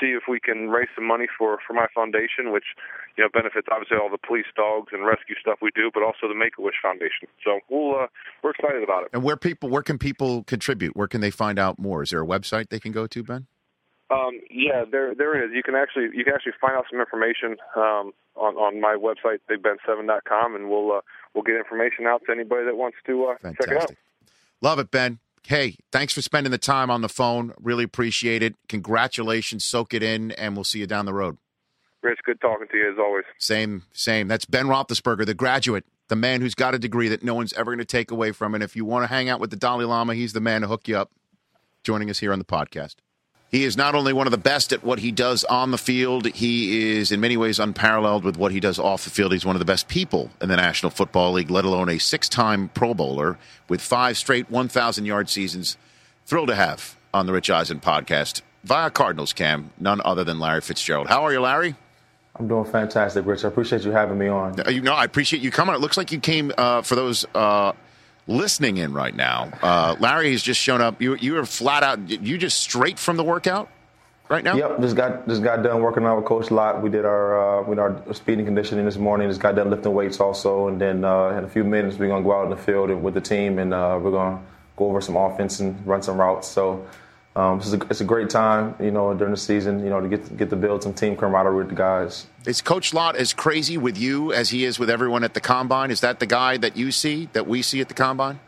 see 0.00 0.14
if 0.14 0.24
we 0.28 0.38
can 0.38 0.70
raise 0.70 0.88
some 0.94 1.06
money 1.06 1.26
for 1.26 1.58
for 1.66 1.74
my 1.74 1.86
foundation, 1.94 2.52
which 2.52 2.78
you 3.16 3.24
know 3.24 3.30
benefits 3.32 3.68
obviously 3.70 3.96
all 3.96 4.10
the 4.10 4.18
police 4.18 4.46
dogs 4.56 4.92
and 4.92 5.04
rescue 5.06 5.34
stuff 5.40 5.58
we 5.60 5.70
do, 5.74 5.90
but 5.92 6.02
also 6.02 6.28
the 6.28 6.34
Make 6.34 6.58
a 6.58 6.62
Wish 6.62 6.76
Foundation. 6.82 7.28
So 7.44 7.60
we'll 7.68 7.98
uh, 7.98 8.06
we're 8.42 8.50
excited 8.50 8.82
about 8.82 9.04
it. 9.04 9.10
And 9.12 9.22
where 9.22 9.36
people, 9.36 9.68
where 9.68 9.82
can 9.82 9.98
people 9.98 10.44
contribute? 10.44 10.96
Where 10.96 11.08
can 11.08 11.20
they 11.20 11.30
find 11.30 11.58
out 11.58 11.78
more? 11.78 12.02
Is 12.02 12.10
there 12.10 12.22
a 12.22 12.26
website 12.26 12.68
they 12.68 12.80
can 12.80 12.92
go 12.92 13.06
to, 13.06 13.22
Ben? 13.22 13.46
Um, 14.10 14.40
yeah, 14.50 14.84
there 14.90 15.14
there 15.14 15.42
is. 15.42 15.50
You 15.54 15.62
can 15.62 15.74
actually 15.74 16.08
you 16.14 16.24
can 16.24 16.34
actually 16.34 16.52
find 16.60 16.76
out 16.76 16.84
some 16.90 17.00
information 17.00 17.56
um, 17.76 18.12
on 18.36 18.56
on 18.56 18.80
my 18.80 18.96
website 18.96 19.38
bigben7.com, 19.50 20.54
and 20.54 20.68
we'll 20.68 20.92
uh, 20.92 21.00
we'll 21.34 21.44
get 21.44 21.56
information 21.56 22.06
out 22.06 22.22
to 22.26 22.32
anybody 22.32 22.64
that 22.64 22.76
wants 22.76 22.98
to 23.06 23.26
uh, 23.26 23.34
check 23.42 23.70
it 23.70 23.82
out. 23.82 23.94
Love 24.60 24.78
it, 24.78 24.90
Ben. 24.90 25.18
Hey, 25.44 25.76
thanks 25.90 26.12
for 26.12 26.22
spending 26.22 26.52
the 26.52 26.58
time 26.58 26.90
on 26.90 27.00
the 27.00 27.08
phone. 27.08 27.52
Really 27.60 27.84
appreciate 27.84 28.42
it. 28.42 28.54
Congratulations. 28.68 29.64
Soak 29.64 29.92
it 29.92 30.02
in, 30.02 30.30
and 30.32 30.54
we'll 30.54 30.64
see 30.64 30.78
you 30.78 30.86
down 30.86 31.04
the 31.04 31.14
road. 31.14 31.38
Rich, 32.02 32.18
good 32.24 32.40
talking 32.40 32.66
to 32.68 32.76
you 32.76 32.90
as 32.90 32.98
always. 32.98 33.24
Same, 33.38 33.84
same. 33.92 34.26
That's 34.28 34.44
Ben 34.44 34.66
Roethlisberger, 34.66 35.24
the 35.24 35.34
graduate, 35.34 35.84
the 36.08 36.16
man 36.16 36.40
who's 36.40 36.54
got 36.54 36.74
a 36.74 36.78
degree 36.78 37.08
that 37.08 37.22
no 37.22 37.34
one's 37.34 37.52
ever 37.52 37.70
going 37.70 37.78
to 37.78 37.84
take 37.84 38.10
away 38.10 38.32
from. 38.32 38.50
Him. 38.52 38.56
And 38.56 38.64
if 38.64 38.74
you 38.74 38.84
want 38.84 39.04
to 39.04 39.06
hang 39.06 39.28
out 39.28 39.40
with 39.40 39.50
the 39.50 39.56
Dalai 39.56 39.84
Lama, 39.84 40.14
he's 40.14 40.32
the 40.32 40.40
man 40.40 40.62
to 40.62 40.66
hook 40.66 40.88
you 40.88 40.96
up. 40.96 41.10
Joining 41.84 42.10
us 42.10 42.18
here 42.18 42.32
on 42.32 42.38
the 42.38 42.44
podcast. 42.44 42.96
He 43.50 43.64
is 43.64 43.76
not 43.76 43.94
only 43.94 44.14
one 44.14 44.26
of 44.26 44.30
the 44.30 44.38
best 44.38 44.72
at 44.72 44.82
what 44.82 45.00
he 45.00 45.12
does 45.12 45.44
on 45.44 45.72
the 45.72 45.78
field, 45.78 46.26
he 46.26 46.92
is 46.96 47.12
in 47.12 47.20
many 47.20 47.36
ways 47.36 47.58
unparalleled 47.58 48.24
with 48.24 48.38
what 48.38 48.50
he 48.50 48.60
does 48.60 48.78
off 48.78 49.04
the 49.04 49.10
field. 49.10 49.32
He's 49.32 49.44
one 49.44 49.54
of 49.56 49.60
the 49.60 49.66
best 49.66 49.88
people 49.88 50.30
in 50.40 50.48
the 50.48 50.56
National 50.56 50.88
Football 50.88 51.32
League, 51.32 51.50
let 51.50 51.66
alone 51.66 51.90
a 51.90 51.98
six 51.98 52.30
time 52.30 52.70
Pro 52.70 52.94
Bowler 52.94 53.38
with 53.68 53.82
five 53.82 54.16
straight 54.16 54.50
1,000 54.50 55.04
yard 55.04 55.28
seasons. 55.28 55.76
Thrilled 56.24 56.48
to 56.48 56.54
have 56.54 56.96
on 57.12 57.26
the 57.26 57.32
Rich 57.32 57.50
Eisen 57.50 57.80
podcast 57.80 58.40
via 58.64 58.90
Cardinals 58.90 59.34
Cam, 59.34 59.70
none 59.78 60.00
other 60.02 60.24
than 60.24 60.38
Larry 60.38 60.62
Fitzgerald. 60.62 61.08
How 61.08 61.22
are 61.24 61.32
you, 61.32 61.40
Larry? 61.40 61.74
I'm 62.36 62.48
doing 62.48 62.64
fantastic, 62.64 63.26
Rich. 63.26 63.44
I 63.44 63.48
appreciate 63.48 63.82
you 63.82 63.90
having 63.92 64.16
me 64.18 64.28
on. 64.28 64.58
Uh, 64.60 64.70
You 64.70 64.80
know, 64.80 64.94
I 64.94 65.04
appreciate 65.04 65.42
you 65.42 65.50
coming. 65.50 65.74
It 65.74 65.80
looks 65.80 65.96
like 65.96 66.12
you 66.12 66.18
came 66.20 66.50
uh, 66.56 66.82
for 66.82 66.94
those 66.94 67.26
uh, 67.34 67.72
listening 68.26 68.78
in 68.78 68.92
right 68.92 69.14
now. 69.14 69.50
Uh, 69.62 69.96
Larry 70.00 70.32
has 70.32 70.42
just 70.42 70.60
shown 70.60 70.80
up. 70.80 71.02
You 71.02 71.16
you 71.16 71.34
were 71.34 71.44
flat 71.44 71.82
out. 71.82 72.08
You 72.08 72.38
just 72.38 72.60
straight 72.60 72.98
from 72.98 73.16
the 73.18 73.24
workout 73.24 73.68
right 74.30 74.42
now. 74.42 74.56
Yep, 74.56 74.80
just 74.80 74.96
got 74.96 75.28
just 75.28 75.42
got 75.42 75.62
done 75.62 75.82
working 75.82 76.04
out 76.04 76.16
with 76.16 76.24
Coach 76.24 76.50
Lott. 76.50 76.82
We 76.82 76.88
did 76.88 77.04
our 77.04 77.60
uh, 77.60 77.62
we 77.64 77.74
did 77.76 77.80
our 77.82 78.14
speeding 78.14 78.46
conditioning 78.46 78.86
this 78.86 78.96
morning. 78.96 79.28
Just 79.28 79.40
got 79.40 79.54
done 79.54 79.68
lifting 79.68 79.92
weights 79.92 80.18
also, 80.18 80.68
and 80.68 80.80
then 80.80 81.04
uh, 81.04 81.36
in 81.36 81.44
a 81.44 81.48
few 81.48 81.64
minutes 81.64 81.98
we're 81.98 82.08
gonna 82.08 82.24
go 82.24 82.32
out 82.38 82.44
in 82.44 82.50
the 82.50 82.56
field 82.56 82.90
with 83.02 83.12
the 83.12 83.20
team, 83.20 83.58
and 83.58 83.74
uh, 83.74 83.98
we're 84.02 84.10
gonna 84.10 84.40
go 84.76 84.86
over 84.86 85.02
some 85.02 85.16
offense 85.16 85.60
and 85.60 85.86
run 85.86 86.02
some 86.02 86.16
routes. 86.18 86.48
So. 86.48 86.86
Um, 87.34 87.58
it's, 87.58 87.72
a, 87.72 87.80
it's 87.88 88.00
a 88.02 88.04
great 88.04 88.28
time, 88.28 88.74
you 88.78 88.90
know, 88.90 89.14
during 89.14 89.30
the 89.30 89.38
season, 89.38 89.82
you 89.82 89.88
know, 89.88 90.00
to 90.02 90.08
get 90.08 90.36
get 90.36 90.50
to 90.50 90.56
build 90.56 90.82
some 90.82 90.92
team 90.92 91.16
camaraderie 91.16 91.56
with 91.56 91.68
the 91.70 91.74
guys. 91.74 92.26
Is 92.44 92.60
Coach 92.60 92.92
Lott 92.92 93.16
as 93.16 93.32
crazy 93.32 93.78
with 93.78 93.96
you 93.96 94.32
as 94.34 94.50
he 94.50 94.64
is 94.66 94.78
with 94.78 94.90
everyone 94.90 95.24
at 95.24 95.32
the 95.32 95.40
combine? 95.40 95.90
Is 95.90 96.00
that 96.02 96.20
the 96.20 96.26
guy 96.26 96.58
that 96.58 96.76
you 96.76 96.92
see 96.92 97.28
that 97.32 97.46
we 97.46 97.62
see 97.62 97.80
at 97.80 97.88
the 97.88 97.94
combine? 97.94 98.38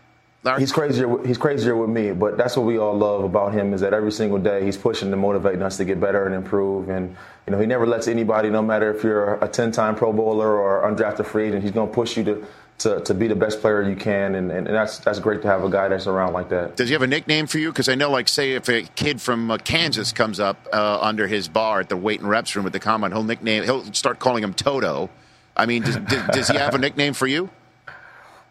Larry? 0.42 0.60
He's 0.60 0.72
crazier. 0.72 1.08
with- 1.08 1.24
He's 1.24 1.38
crazier 1.38 1.74
with 1.74 1.88
me, 1.88 2.12
but 2.12 2.36
that's 2.36 2.54
what 2.58 2.66
we 2.66 2.76
all 2.78 2.94
love 2.94 3.24
about 3.24 3.54
him 3.54 3.72
is 3.72 3.80
that 3.80 3.94
every 3.94 4.12
single 4.12 4.36
day 4.38 4.62
he's 4.62 4.76
pushing 4.76 5.10
and 5.10 5.18
motivating 5.18 5.62
us 5.62 5.78
to 5.78 5.86
get 5.86 5.98
better 5.98 6.26
and 6.26 6.34
improve. 6.34 6.90
And 6.90 7.16
you 7.46 7.52
know, 7.52 7.58
he 7.58 7.64
never 7.64 7.86
lets 7.86 8.06
anybody, 8.08 8.50
no 8.50 8.60
matter 8.60 8.94
if 8.94 9.02
you're 9.02 9.36
a 9.36 9.48
10-time 9.48 9.96
Pro 9.96 10.12
Bowler 10.12 10.54
or 10.58 10.82
undrafted 10.90 11.24
free 11.24 11.48
agent, 11.48 11.62
he's 11.62 11.72
going 11.72 11.88
to 11.88 11.94
push 11.94 12.18
you 12.18 12.24
to 12.24 12.46
to, 12.78 13.00
to 13.00 13.14
be 13.14 13.28
the 13.28 13.36
best 13.36 13.60
player 13.60 13.82
you 13.82 13.96
can, 13.96 14.34
and, 14.34 14.50
and, 14.50 14.66
that's 14.66 14.98
that's 14.98 15.18
great 15.20 15.42
to 15.42 15.48
have 15.48 15.62
a 15.62 15.70
guy 15.70 15.88
that's 15.88 16.06
around 16.06 16.32
like 16.32 16.48
that. 16.48 16.76
Does 16.76 16.88
he 16.88 16.92
have 16.92 17.02
a 17.02 17.06
nickname 17.06 17.46
for 17.46 17.58
you? 17.58 17.70
Because 17.70 17.88
I 17.88 17.94
know, 17.94 18.10
like, 18.10 18.28
say 18.28 18.52
if 18.52 18.68
a 18.68 18.82
kid 18.82 19.20
from 19.20 19.50
uh, 19.50 19.58
Kansas 19.58 20.12
comes 20.12 20.40
up 20.40 20.66
uh, 20.72 20.98
under 21.00 21.26
his 21.26 21.48
bar 21.48 21.80
at 21.80 21.88
the 21.88 21.96
weight 21.96 22.20
and 22.20 22.28
reps 22.28 22.54
room 22.56 22.66
at 22.66 22.72
the 22.72 22.80
combine, 22.80 23.12
he'll 23.12 23.22
nickname 23.22 23.64
he'll 23.64 23.84
start 23.92 24.18
calling 24.18 24.42
him 24.42 24.54
Toto. 24.54 25.08
I 25.56 25.66
mean, 25.66 25.82
does, 25.82 25.96
does, 25.96 26.26
does 26.28 26.48
he 26.48 26.56
have 26.56 26.74
a 26.74 26.78
nickname 26.78 27.14
for 27.14 27.28
you? 27.28 27.48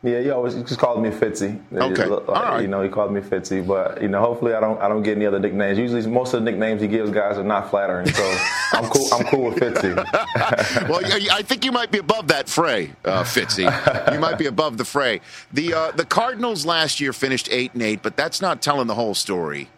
Yeah, 0.04 0.20
he 0.20 0.30
always 0.32 0.54
just 0.54 0.80
called 0.80 1.02
me 1.02 1.10
Fitzy. 1.12 1.62
Okay. 1.72 2.06
Like, 2.06 2.28
All 2.28 2.36
right. 2.36 2.62
You 2.62 2.68
know, 2.68 2.82
he 2.82 2.90
called 2.90 3.14
me 3.14 3.22
Fitzy, 3.22 3.66
but 3.66 4.02
you 4.02 4.10
know, 4.10 4.20
hopefully 4.20 4.54
I 4.54 4.60
don't 4.60 4.80
I 4.82 4.90
don't 4.90 5.02
get 5.02 5.16
any 5.16 5.26
other 5.26 5.40
nicknames. 5.40 5.80
Usually, 5.80 6.06
most 6.08 6.34
of 6.34 6.44
the 6.44 6.52
nicknames 6.52 6.82
he 6.82 6.90
gives 6.90 7.10
guys 7.10 7.38
are 7.38 7.44
not 7.44 7.70
flattering, 7.70 8.08
so 8.08 8.38
I'm 8.74 8.86
cool. 8.90 9.08
I'm 9.14 9.24
cool 9.28 9.44
with 9.46 9.56
Fitzy. 9.56 9.96
well, 10.90 11.00
I 11.06 11.38
I 11.38 11.42
think 11.42 11.64
you 11.64 11.72
might 11.72 11.90
be 11.90 12.00
above 12.00 12.28
that 12.28 12.50
fray, 12.50 12.92
uh, 13.06 13.24
Fitzy. 13.24 13.64
You 14.14 14.20
might 14.20 14.38
be 14.38 14.48
above 14.48 14.78
the 14.78 14.86
fray. 14.86 15.22
The 15.54 15.74
uh, 15.74 15.92
the 15.92 16.06
Cardinals 16.06 16.66
last 16.66 17.00
year 17.00 17.14
finished 17.14 17.48
eight 17.50 17.74
and 17.74 17.82
eight, 17.82 18.04
but 18.04 18.18
that's 18.18 18.42
not 18.42 18.62
telling 18.62 18.88
the 18.88 18.96
whole 18.96 19.14
story 19.14 19.70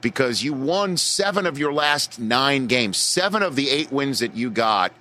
because 0.00 0.42
you 0.42 0.52
won 0.52 0.96
seven 0.96 1.46
of 1.46 1.58
your 1.58 1.72
last 1.72 2.18
nine 2.18 2.66
games. 2.66 2.96
Seven 2.96 3.40
of 3.42 3.54
the 3.54 3.70
eight 3.70 3.92
wins 3.92 4.18
that 4.18 4.34
you 4.34 4.50
got 4.50 4.92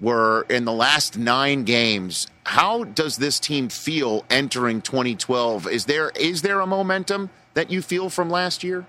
were 0.00 0.46
in 0.48 0.64
the 0.64 0.72
last 0.72 1.18
nine 1.18 1.64
games. 1.64 2.26
How 2.44 2.84
does 2.84 3.16
this 3.18 3.38
team 3.38 3.68
feel 3.68 4.24
entering 4.30 4.80
2012? 4.80 5.68
Is 5.68 5.84
there 5.84 6.10
is 6.16 6.42
there 6.42 6.60
a 6.60 6.66
momentum 6.66 7.30
that 7.54 7.70
you 7.70 7.82
feel 7.82 8.10
from 8.10 8.30
last 8.30 8.64
year? 8.64 8.86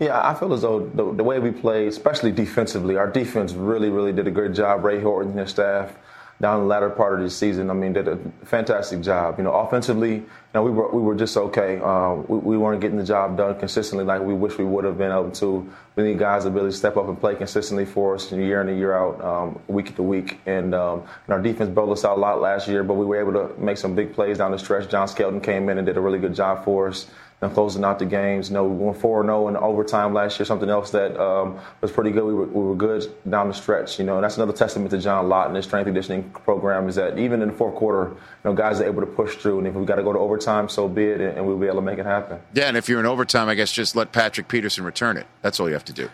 Yeah, 0.00 0.26
I 0.26 0.34
feel 0.34 0.52
as 0.54 0.62
though 0.62 0.80
the, 0.80 1.12
the 1.12 1.24
way 1.24 1.38
we 1.38 1.50
played, 1.50 1.88
especially 1.88 2.32
defensively, 2.32 2.96
our 2.96 3.10
defense 3.10 3.52
really, 3.52 3.90
really 3.90 4.12
did 4.12 4.26
a 4.26 4.30
great 4.30 4.54
job. 4.54 4.84
Ray 4.84 5.02
Horton 5.02 5.32
and 5.32 5.40
his 5.40 5.50
staff 5.50 5.94
down 6.40 6.60
the 6.60 6.66
latter 6.66 6.90
part 6.90 7.14
of 7.14 7.20
the 7.20 7.30
season, 7.30 7.70
I 7.70 7.72
mean, 7.72 7.94
did 7.94 8.08
a 8.08 8.18
fantastic 8.44 9.00
job. 9.00 9.38
You 9.38 9.44
know, 9.44 9.52
offensively, 9.52 10.16
you 10.16 10.26
know, 10.54 10.62
we 10.62 10.70
were 10.70 10.90
we 10.90 11.00
were 11.00 11.14
just 11.14 11.36
okay. 11.36 11.78
Um, 11.80 12.26
we, 12.28 12.38
we 12.38 12.58
weren't 12.58 12.80
getting 12.80 12.98
the 12.98 13.04
job 13.04 13.36
done 13.38 13.58
consistently 13.58 14.04
like 14.04 14.20
we 14.20 14.34
wish 14.34 14.58
we 14.58 14.64
would 14.64 14.84
have 14.84 14.98
been 14.98 15.10
able 15.10 15.30
to. 15.30 15.70
We 15.96 16.02
need 16.02 16.18
guys 16.18 16.44
to 16.44 16.50
really 16.50 16.72
step 16.72 16.98
up 16.98 17.08
and 17.08 17.18
play 17.18 17.36
consistently 17.36 17.86
for 17.86 18.14
us 18.16 18.30
year 18.30 18.60
in 18.60 18.68
and 18.68 18.78
year 18.78 18.92
out, 18.92 19.24
um, 19.24 19.58
week 19.66 19.96
to 19.96 20.02
week. 20.02 20.38
And, 20.44 20.74
um, 20.74 21.04
and 21.26 21.32
our 21.32 21.40
defense 21.40 21.70
bailed 21.70 21.90
us 21.90 22.04
out 22.04 22.18
a 22.18 22.20
lot 22.20 22.42
last 22.42 22.68
year, 22.68 22.84
but 22.84 22.94
we 22.94 23.06
were 23.06 23.18
able 23.18 23.32
to 23.32 23.58
make 23.58 23.78
some 23.78 23.94
big 23.94 24.12
plays 24.12 24.36
down 24.36 24.50
the 24.50 24.58
stretch. 24.58 24.90
John 24.90 25.08
Skelton 25.08 25.40
came 25.40 25.70
in 25.70 25.78
and 25.78 25.86
did 25.86 25.96
a 25.96 26.00
really 26.00 26.18
good 26.18 26.34
job 26.34 26.66
for 26.66 26.88
us 26.88 27.06
and 27.42 27.52
closing 27.52 27.84
out 27.84 27.98
the 27.98 28.06
games. 28.06 28.48
You 28.48 28.54
know, 28.54 28.64
we 28.64 28.84
went 28.84 28.98
4 28.98 29.22
0 29.22 29.48
in 29.48 29.56
overtime 29.56 30.14
last 30.14 30.38
year, 30.38 30.46
something 30.46 30.70
else 30.70 30.90
that 30.90 31.18
um, 31.20 31.58
was 31.80 31.92
pretty 31.92 32.10
good. 32.10 32.24
We 32.24 32.34
were, 32.34 32.46
we 32.46 32.62
were 32.68 32.74
good 32.74 33.06
down 33.28 33.48
the 33.48 33.54
stretch, 33.54 33.98
you 33.98 34.04
know, 34.04 34.16
and 34.16 34.24
that's 34.24 34.36
another 34.36 34.52
testament 34.52 34.90
to 34.92 34.98
John 34.98 35.28
Lott 35.28 35.48
and 35.48 35.56
his 35.56 35.66
strength 35.66 35.86
conditioning 35.86 36.30
program 36.30 36.88
is 36.88 36.94
that 36.94 37.18
even 37.18 37.42
in 37.42 37.48
the 37.48 37.54
fourth 37.54 37.74
quarter, 37.74 38.10
you 38.10 38.16
know, 38.44 38.54
guys 38.54 38.80
are 38.80 38.86
able 38.86 39.00
to 39.00 39.06
push 39.06 39.36
through. 39.36 39.58
And 39.58 39.66
if 39.66 39.74
we 39.74 39.84
got 39.84 39.96
to 39.96 40.02
go 40.02 40.12
to 40.12 40.18
overtime, 40.18 40.68
so 40.68 40.88
be 40.88 41.04
it, 41.04 41.20
and, 41.20 41.38
and 41.38 41.46
we'll 41.46 41.58
be 41.58 41.66
able 41.66 41.76
to 41.76 41.82
make 41.82 41.98
it 41.98 42.06
happen. 42.06 42.40
Yeah, 42.54 42.68
and 42.68 42.76
if 42.76 42.88
you're 42.88 43.00
in 43.00 43.06
overtime, 43.06 43.48
I 43.48 43.54
guess 43.54 43.70
just 43.70 43.94
let 43.94 44.12
Patrick 44.12 44.48
Peterson 44.48 44.84
return 44.84 45.16
it. 45.16 45.26
That's 45.42 45.60
all 45.60 45.68
you 45.68 45.74
have 45.74 45.84
to 45.86 45.92
do. 45.92 46.08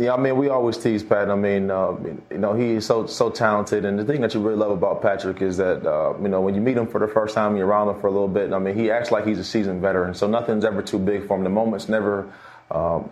Yeah, 0.00 0.14
I 0.14 0.16
mean, 0.16 0.38
we 0.38 0.48
always 0.48 0.78
tease 0.78 1.02
Pat. 1.02 1.30
I 1.30 1.34
mean, 1.34 1.70
uh, 1.70 1.94
you 2.30 2.38
know, 2.38 2.54
he 2.54 2.70
is 2.70 2.86
so 2.86 3.06
so 3.06 3.28
talented, 3.28 3.84
and 3.84 3.98
the 3.98 4.04
thing 4.06 4.22
that 4.22 4.32
you 4.32 4.40
really 4.40 4.56
love 4.56 4.70
about 4.70 5.02
Patrick 5.02 5.42
is 5.42 5.58
that 5.58 5.86
uh, 5.86 6.14
you 6.22 6.28
know 6.28 6.40
when 6.40 6.54
you 6.54 6.62
meet 6.62 6.78
him 6.78 6.86
for 6.86 6.98
the 6.98 7.06
first 7.06 7.34
time, 7.34 7.54
you're 7.54 7.66
around 7.66 7.90
him 7.90 8.00
for 8.00 8.06
a 8.06 8.10
little 8.10 8.26
bit. 8.26 8.50
I 8.54 8.58
mean, 8.58 8.74
he 8.74 8.90
acts 8.90 9.10
like 9.10 9.26
he's 9.26 9.38
a 9.38 9.44
seasoned 9.44 9.82
veteran, 9.82 10.14
so 10.14 10.26
nothing's 10.26 10.64
ever 10.64 10.80
too 10.80 10.98
big 10.98 11.26
for 11.26 11.36
him. 11.36 11.44
The 11.44 11.50
moment's 11.50 11.88
never. 11.88 12.32
Um, 12.70 13.10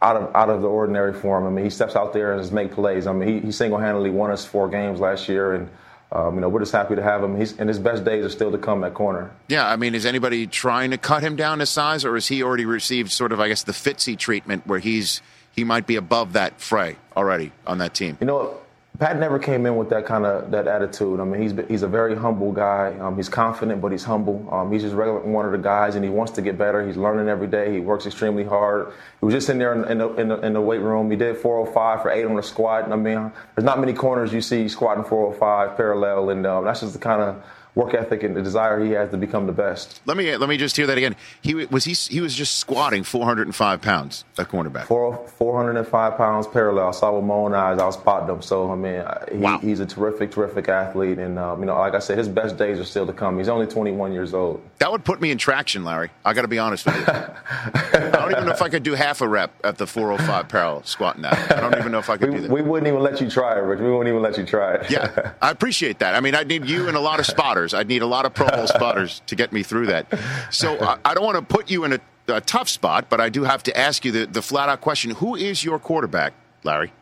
out 0.00 0.14
of 0.14 0.36
out 0.36 0.48
of 0.48 0.62
the 0.62 0.68
ordinary 0.68 1.12
for 1.12 1.38
him. 1.38 1.46
I 1.48 1.50
mean, 1.50 1.64
he 1.64 1.70
steps 1.70 1.96
out 1.96 2.12
there 2.12 2.32
and 2.32 2.40
just 2.40 2.52
make 2.52 2.70
plays. 2.70 3.08
I 3.08 3.12
mean, 3.12 3.28
he, 3.28 3.46
he 3.46 3.50
single-handedly 3.50 4.10
won 4.10 4.30
us 4.30 4.44
four 4.44 4.68
games 4.68 5.00
last 5.00 5.28
year, 5.28 5.54
and 5.54 5.68
um, 6.12 6.36
you 6.36 6.40
know 6.40 6.48
we're 6.48 6.60
just 6.60 6.72
happy 6.72 6.94
to 6.94 7.02
have 7.02 7.24
him. 7.24 7.36
He's 7.36 7.58
and 7.58 7.68
his 7.68 7.80
best 7.80 8.04
days 8.04 8.24
are 8.24 8.30
still 8.30 8.52
to 8.52 8.58
come 8.58 8.84
at 8.84 8.94
corner. 8.94 9.32
Yeah, 9.48 9.68
I 9.68 9.74
mean, 9.74 9.96
is 9.96 10.06
anybody 10.06 10.46
trying 10.46 10.92
to 10.92 10.98
cut 10.98 11.24
him 11.24 11.34
down 11.34 11.58
to 11.58 11.66
size, 11.66 12.04
or 12.04 12.14
has 12.14 12.28
he 12.28 12.44
already 12.44 12.64
received 12.64 13.10
sort 13.10 13.32
of, 13.32 13.40
I 13.40 13.48
guess, 13.48 13.64
the 13.64 13.72
Fitzy 13.72 14.16
treatment 14.16 14.68
where 14.68 14.78
he's 14.78 15.20
he 15.56 15.64
might 15.64 15.86
be 15.86 15.96
above 15.96 16.34
that 16.34 16.60
fray 16.60 16.96
already 17.16 17.50
on 17.66 17.78
that 17.78 17.94
team? 17.94 18.18
You 18.20 18.26
know, 18.26 18.60
Pat 18.98 19.18
never 19.18 19.38
came 19.38 19.66
in 19.66 19.76
with 19.76 19.90
that 19.90 20.06
kind 20.06 20.24
of 20.24 20.50
that 20.52 20.66
attitude. 20.66 21.20
I 21.20 21.24
mean, 21.24 21.42
he's 21.42 21.52
he's 21.68 21.82
a 21.82 21.88
very 21.88 22.14
humble 22.14 22.52
guy. 22.52 22.96
Um, 22.98 23.16
he's 23.16 23.28
confident, 23.28 23.82
but 23.82 23.92
he's 23.92 24.04
humble. 24.04 24.48
Um, 24.52 24.72
he's 24.72 24.82
just 24.82 24.94
regular 24.94 25.20
one 25.20 25.44
of 25.44 25.52
the 25.52 25.58
guys, 25.58 25.96
and 25.96 26.04
he 26.04 26.10
wants 26.10 26.32
to 26.32 26.42
get 26.42 26.56
better. 26.56 26.86
He's 26.86 26.96
learning 26.96 27.28
every 27.28 27.46
day. 27.46 27.72
He 27.72 27.80
works 27.80 28.06
extremely 28.06 28.44
hard. 28.44 28.92
He 29.20 29.26
was 29.26 29.34
just 29.34 29.50
in 29.50 29.58
there 29.58 29.74
in, 29.74 29.90
in, 29.90 29.98
the, 29.98 30.08
in, 30.14 30.28
the, 30.28 30.38
in 30.40 30.52
the 30.54 30.60
weight 30.60 30.80
room. 30.80 31.10
He 31.10 31.16
did 31.16 31.36
405 31.36 32.02
for 32.02 32.10
eight 32.10 32.24
on 32.24 32.36
the 32.36 32.42
squat. 32.42 32.90
I 32.90 32.96
mean, 32.96 33.32
there's 33.54 33.64
not 33.64 33.80
many 33.80 33.92
corners 33.92 34.32
you 34.32 34.40
see 34.40 34.68
squatting 34.68 35.04
405 35.04 35.76
parallel, 35.76 36.30
and 36.30 36.46
um, 36.46 36.64
that's 36.64 36.80
just 36.80 36.94
the 36.94 36.98
kind 36.98 37.20
of 37.20 37.42
work 37.76 37.94
ethic 37.94 38.22
and 38.24 38.34
the 38.34 38.42
desire 38.42 38.82
he 38.82 38.90
has 38.92 39.10
to 39.10 39.16
become 39.18 39.46
the 39.46 39.52
best. 39.52 40.00
Let 40.06 40.16
me 40.16 40.34
let 40.36 40.48
me 40.48 40.56
just 40.56 40.76
hear 40.76 40.86
that 40.88 40.96
again. 40.98 41.14
He 41.42 41.54
was 41.54 41.84
he 41.84 41.92
he 41.92 42.20
was 42.20 42.34
just 42.34 42.56
squatting 42.56 43.04
405 43.04 43.80
pounds 43.82 44.24
at 44.38 44.48
cornerback. 44.48 44.86
Four, 44.86 45.28
405 45.38 46.16
pounds 46.16 46.46
parallel. 46.48 46.88
I 46.88 46.90
saw 46.92 47.14
with 47.14 47.24
my 47.24 47.34
own 47.34 47.54
eyes. 47.54 47.78
I 47.78 47.84
was 47.86 47.94
spotting 47.94 48.34
him. 48.34 48.42
So 48.42 48.72
I 48.72 48.74
mean, 48.74 49.04
he, 49.30 49.36
Wow. 49.38 49.58
he's 49.58 49.78
a 49.80 49.86
terrific, 49.86 50.30
terrific 50.32 50.68
athlete, 50.68 51.18
and 51.18 51.38
um, 51.38 51.60
you 51.60 51.66
know, 51.66 51.76
like 51.78 51.94
I 51.94 51.98
said, 52.00 52.16
his 52.18 52.28
best 52.28 52.56
days 52.56 52.80
are 52.80 52.84
still 52.84 53.06
to 53.06 53.12
come. 53.12 53.36
He's 53.38 53.48
only 53.48 53.66
21 53.66 54.12
years 54.12 54.32
old. 54.34 54.62
That 54.78 54.90
would 54.90 55.04
put 55.04 55.20
me 55.20 55.30
in 55.30 55.36
traction, 55.38 55.84
Larry. 55.84 56.10
I 56.24 56.32
got 56.32 56.42
to 56.42 56.48
be 56.48 56.58
honest 56.58 56.86
with 56.86 56.96
you. 56.96 57.04
I 57.06 58.10
don't 58.10 58.32
even 58.32 58.46
know 58.46 58.52
if 58.52 58.62
I 58.62 58.70
could 58.70 58.82
do 58.82 58.94
half 58.94 59.20
a 59.20 59.28
rep 59.28 59.52
at 59.64 59.76
the 59.76 59.86
405 59.86 60.48
parallel 60.48 60.82
squatting 60.84 61.22
that. 61.22 61.52
I 61.52 61.60
don't 61.60 61.76
even 61.78 61.92
know 61.92 61.98
if 61.98 62.08
I 62.08 62.16
could 62.16 62.30
We, 62.30 62.36
do 62.36 62.42
that. 62.42 62.50
we 62.50 62.62
wouldn't 62.62 62.88
even 62.88 63.02
let 63.02 63.20
you 63.20 63.28
try 63.30 63.54
it, 63.56 63.60
Rich. 63.60 63.80
We 63.80 63.90
wouldn't 63.90 64.08
even 64.08 64.22
let 64.22 64.38
you 64.38 64.44
try 64.46 64.74
it. 64.76 64.90
Yeah, 64.90 65.32
I 65.42 65.50
appreciate 65.50 65.98
that. 65.98 66.14
I 66.14 66.20
mean, 66.20 66.34
I'd 66.34 66.48
need 66.48 66.64
you 66.66 66.88
and 66.88 66.96
a 66.96 67.00
lot 67.00 67.20
of 67.20 67.26
spotters. 67.26 67.65
I'd 67.74 67.88
need 67.88 68.02
a 68.02 68.06
lot 68.06 68.26
of 68.26 68.34
Pro 68.34 68.48
Bowl 68.56 68.66
spotters 68.66 69.22
to 69.26 69.36
get 69.36 69.52
me 69.52 69.62
through 69.62 69.86
that. 69.86 70.06
So 70.50 70.78
I, 70.80 70.98
I 71.04 71.14
don't 71.14 71.24
want 71.24 71.36
to 71.36 71.42
put 71.42 71.70
you 71.70 71.84
in 71.84 71.94
a, 71.94 72.00
a 72.28 72.40
tough 72.40 72.68
spot, 72.68 73.08
but 73.08 73.20
I 73.20 73.28
do 73.28 73.44
have 73.44 73.62
to 73.64 73.76
ask 73.76 74.04
you 74.04 74.12
the, 74.12 74.26
the 74.26 74.42
flat 74.42 74.68
out 74.68 74.80
question 74.80 75.12
Who 75.12 75.34
is 75.36 75.64
your 75.64 75.78
quarterback, 75.78 76.32
Larry? 76.64 76.92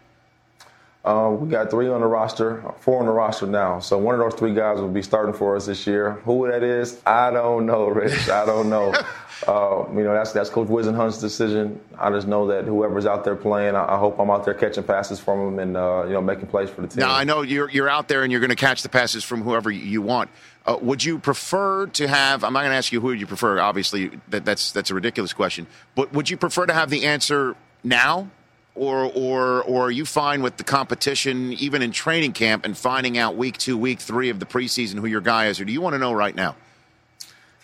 Uh, 1.05 1.29
we 1.39 1.51
got 1.51 1.71
three 1.71 1.87
on 1.87 2.01
the 2.01 2.07
roster, 2.07 2.65
four 2.81 3.01
on 3.01 3.05
the 3.05 3.13
roster 3.13 3.47
now. 3.47 3.79
So 3.79 3.99
one 3.99 4.15
of 4.15 4.21
those 4.21 4.39
three 4.39 4.55
guys 4.55 4.81
will 4.81 4.89
be 4.89 5.03
starting 5.03 5.35
for 5.35 5.55
us 5.55 5.67
this 5.67 5.87
year. 5.87 6.13
Who 6.25 6.51
that 6.51 6.63
is, 6.63 6.99
I 7.05 7.31
don't 7.31 7.67
know, 7.67 7.89
Rich. 7.89 8.31
I 8.31 8.47
don't 8.47 8.71
know. 8.71 8.95
uh, 9.47 9.85
you 9.95 10.03
know, 10.03 10.15
that's 10.15 10.33
that's 10.33 10.49
Coach 10.49 10.69
Whisenhunt's 10.69 11.19
decision. 11.19 11.79
I 11.99 12.09
just 12.09 12.27
know 12.27 12.47
that 12.47 12.65
whoever's 12.65 13.05
out 13.05 13.23
there 13.23 13.37
playing, 13.37 13.75
I, 13.77 13.97
I 13.97 13.99
hope 13.99 14.19
I'm 14.19 14.31
out 14.31 14.47
there 14.47 14.55
catching 14.55 14.85
passes 14.85 15.21
from 15.21 15.45
them 15.45 15.59
and 15.59 15.77
uh, 15.77 16.05
you 16.07 16.15
know 16.15 16.23
making 16.23 16.47
plays 16.47 16.71
for 16.71 16.81
the 16.81 16.89
team. 16.89 17.01
Now, 17.01 17.13
I 17.13 17.25
know 17.25 17.43
you're, 17.43 17.69
you're 17.69 17.89
out 17.91 18.09
there 18.09 18.23
and 18.23 18.33
you're 18.33 18.41
going 18.41 18.49
to 18.49 18.57
catch 18.57 18.83
the 18.83 18.89
passes 18.89 19.23
from 19.25 19.43
whoever 19.43 19.71
you 19.71 20.01
want. 20.01 20.31
Uh, 20.67 20.79
would 20.81 21.05
you 21.05 21.19
prefer 21.19 21.87
to 21.89 22.09
have? 22.09 22.43
I'm 22.43 22.53
not 22.55 22.61
going 22.61 22.71
to 22.71 22.77
ask 22.77 22.91
you 22.91 23.01
who 23.01 23.13
you 23.13 23.27
prefer. 23.27 23.61
Obviously, 23.61 24.11
that, 24.29 24.45
that's 24.45 24.73
that's 24.73 24.91
a 24.91 24.95
ridiculous 24.95 25.33
question. 25.33 25.67
But 25.95 26.13
would 26.13 26.31
you 26.31 26.39
prefer 26.39 26.65
to 26.65 26.73
have 26.73 26.89
the 26.89 27.05
answer 27.05 27.55
now, 27.83 28.31
or 28.75 29.05
or 29.05 29.63
or 29.63 29.87
are 29.89 29.91
you 29.91 30.07
fine 30.07 30.43
with 30.43 30.57
the 30.57 30.65
competition, 30.65 31.53
even 31.55 31.83
in 31.83 31.91
training 31.93 32.33
camp, 32.33 32.65
and 32.65 32.77
finding 32.77 33.19
out 33.19 33.37
week 33.37 33.59
two, 33.59 33.77
week 33.77 34.01
three 34.01 34.31
of 34.31 34.39
the 34.39 34.47
preseason 34.47 35.01
who 35.01 35.07
your 35.07 35.21
guy 35.21 35.49
is, 35.49 35.61
or 35.61 35.67
do 35.67 35.73
you 35.73 35.83
want 35.83 35.95
to 35.95 35.99
know 35.99 36.15
right 36.15 36.35
now? 36.35 36.57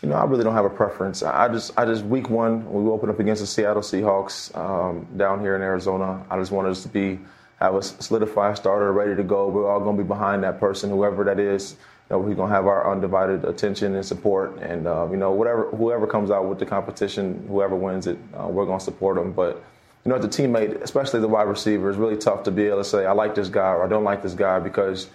You 0.03 0.09
know, 0.09 0.17
I 0.17 0.25
really 0.25 0.45
don't 0.45 0.55
have 0.55 0.65
a 0.65 0.71
preference. 0.71 1.23
I 1.23 1.49
just, 1.49 1.79
I 1.79 1.85
just 1.85 2.05
week 2.05 2.31
one 2.31 2.71
we 2.71 2.91
open 2.91 3.11
up 3.11 3.21
against 3.21 3.41
the 3.41 3.47
Seattle 3.47 3.83
Seahawks 3.83 4.55
um, 4.57 5.07
down 5.17 5.41
here 5.41 5.57
in 5.57 5.63
Arizona. 5.63 6.25
I 6.31 6.39
just 6.39 6.53
wanted 6.53 6.71
us 6.71 6.83
to 6.83 6.89
be 6.89 7.19
have 7.61 7.75
a 7.75 7.83
solidified 7.83 8.57
starter 8.57 8.93
ready 8.93 9.15
to 9.15 9.23
go. 9.23 9.49
We're 9.49 9.71
all 9.71 9.81
going 9.81 9.97
to 9.99 10.03
be 10.03 10.09
behind 10.09 10.43
that 10.45 10.59
person, 10.59 10.89
whoever 10.89 11.25
that 11.25 11.39
is. 11.39 11.77
Know, 12.11 12.19
we're 12.19 12.35
going 12.35 12.49
to 12.49 12.55
have 12.55 12.67
our 12.67 12.91
undivided 12.91 13.45
attention 13.45 13.95
and 13.95 14.05
support, 14.05 14.59
and 14.59 14.89
uh, 14.89 15.07
you 15.11 15.17
know, 15.17 15.31
whatever 15.31 15.71
whoever 15.71 16.09
comes 16.09 16.33
out 16.33 16.49
with 16.49 16.59
the 16.59 16.67
competition, 16.67 17.47
whoever 17.47 17.77
wins 17.77 18.09
it, 18.09 18.19
uh, 18.37 18.49
we're 18.49 18.67
going 18.67 18.81
to 18.81 18.85
support 18.85 19.17
them. 19.17 19.33
But 19.33 19.63
you 20.05 20.11
know, 20.11 20.17
as 20.17 20.25
a 20.25 20.29
teammate, 20.29 20.83
especially 20.83 21.21
the 21.21 21.29
wide 21.29 21.45
receiver, 21.45 21.89
it's 21.89 21.99
really 21.99 22.17
tough 22.17 22.43
to 22.45 22.51
be 22.51 22.65
able 22.67 22.79
to 22.79 22.85
say 22.85 23.07
I 23.07 23.13
like 23.13 23.37
this 23.37 23.49
guy 23.49 23.69
or 23.69 23.85
I 23.85 23.89
don't 23.89 24.03
like 24.03 24.25
this 24.25 24.35
guy 24.35 24.59
because, 24.59 25.09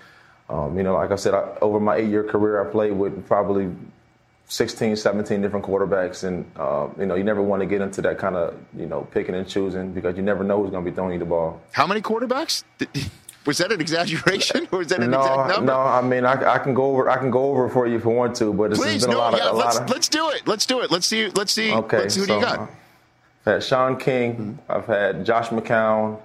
um, 0.49 0.77
you 0.77 0.83
know, 0.83 0.93
like 0.93 1.11
I 1.11 1.17
said, 1.17 1.33
I, 1.33 1.57
over 1.59 1.81
my 1.81 1.97
eight-year 1.97 2.23
career, 2.23 2.65
I 2.65 2.71
played 2.71 2.93
with 2.93 3.27
probably 3.27 3.69
16, 4.47 4.95
17 4.95 5.41
different 5.41 5.65
quarterbacks, 5.65 6.23
and 6.23 6.49
uh, 6.55 6.87
you 6.97 7.07
know, 7.07 7.15
you 7.15 7.25
never 7.25 7.41
want 7.41 7.61
to 7.61 7.65
get 7.65 7.81
into 7.81 8.01
that 8.03 8.17
kind 8.17 8.37
of 8.37 8.55
you 8.77 8.85
know 8.85 9.01
picking 9.11 9.35
and 9.35 9.45
choosing 9.45 9.91
because 9.91 10.15
you 10.15 10.23
never 10.23 10.45
know 10.45 10.61
who's 10.61 10.71
going 10.71 10.85
to 10.85 10.89
be 10.89 10.95
throwing 10.95 11.11
you 11.11 11.19
the 11.19 11.25
ball. 11.25 11.61
How 11.73 11.87
many 11.87 12.01
quarterbacks? 12.01 12.63
Was 13.45 13.59
that 13.59 13.71
an 13.71 13.79
exaggeration, 13.79 14.67
or 14.71 14.81
is 14.81 14.87
that 14.87 15.01
an 15.01 15.11
no, 15.11 15.21
exact 15.21 15.49
number? 15.49 15.71
no, 15.71 15.79
I 15.79 16.01
mean, 16.01 16.25
I, 16.25 16.53
I 16.53 16.57
can 16.57 16.73
go 16.73 16.85
over, 16.85 17.09
I 17.09 17.17
can 17.17 17.29
go 17.29 17.45
over 17.51 17.69
for 17.69 17.85
you 17.85 17.97
if 17.97 18.03
you 18.03 18.09
want 18.09 18.35
to, 18.37 18.51
but 18.53 18.71
it's 18.71 18.79
Please, 18.79 19.03
been 19.03 19.11
a 19.11 19.13
no, 19.13 19.19
lot 19.19 19.33
of, 19.33 19.39
yeah, 19.39 19.51
a 19.51 19.53
let's 19.53 19.75
lot 19.75 19.83
of. 19.83 19.89
let's 19.89 20.09
do 20.09 20.29
it. 20.29 20.47
Let's 20.47 20.65
do 20.65 20.81
it. 20.81 20.89
Let's 20.91 21.05
see. 21.05 21.29
Let's 21.29 21.53
see. 21.53 21.71
Okay, 21.71 21.97
let's 21.99 22.15
see 22.15 22.21
who 22.21 22.25
so 22.25 22.35
you 22.37 22.41
got. 22.41 22.59
I've 22.59 23.53
had 23.53 23.63
Shaun 23.63 23.97
King. 23.97 24.57
I've 24.67 24.87
had 24.87 25.25
Josh 25.25 25.49
McCown. 25.49 26.19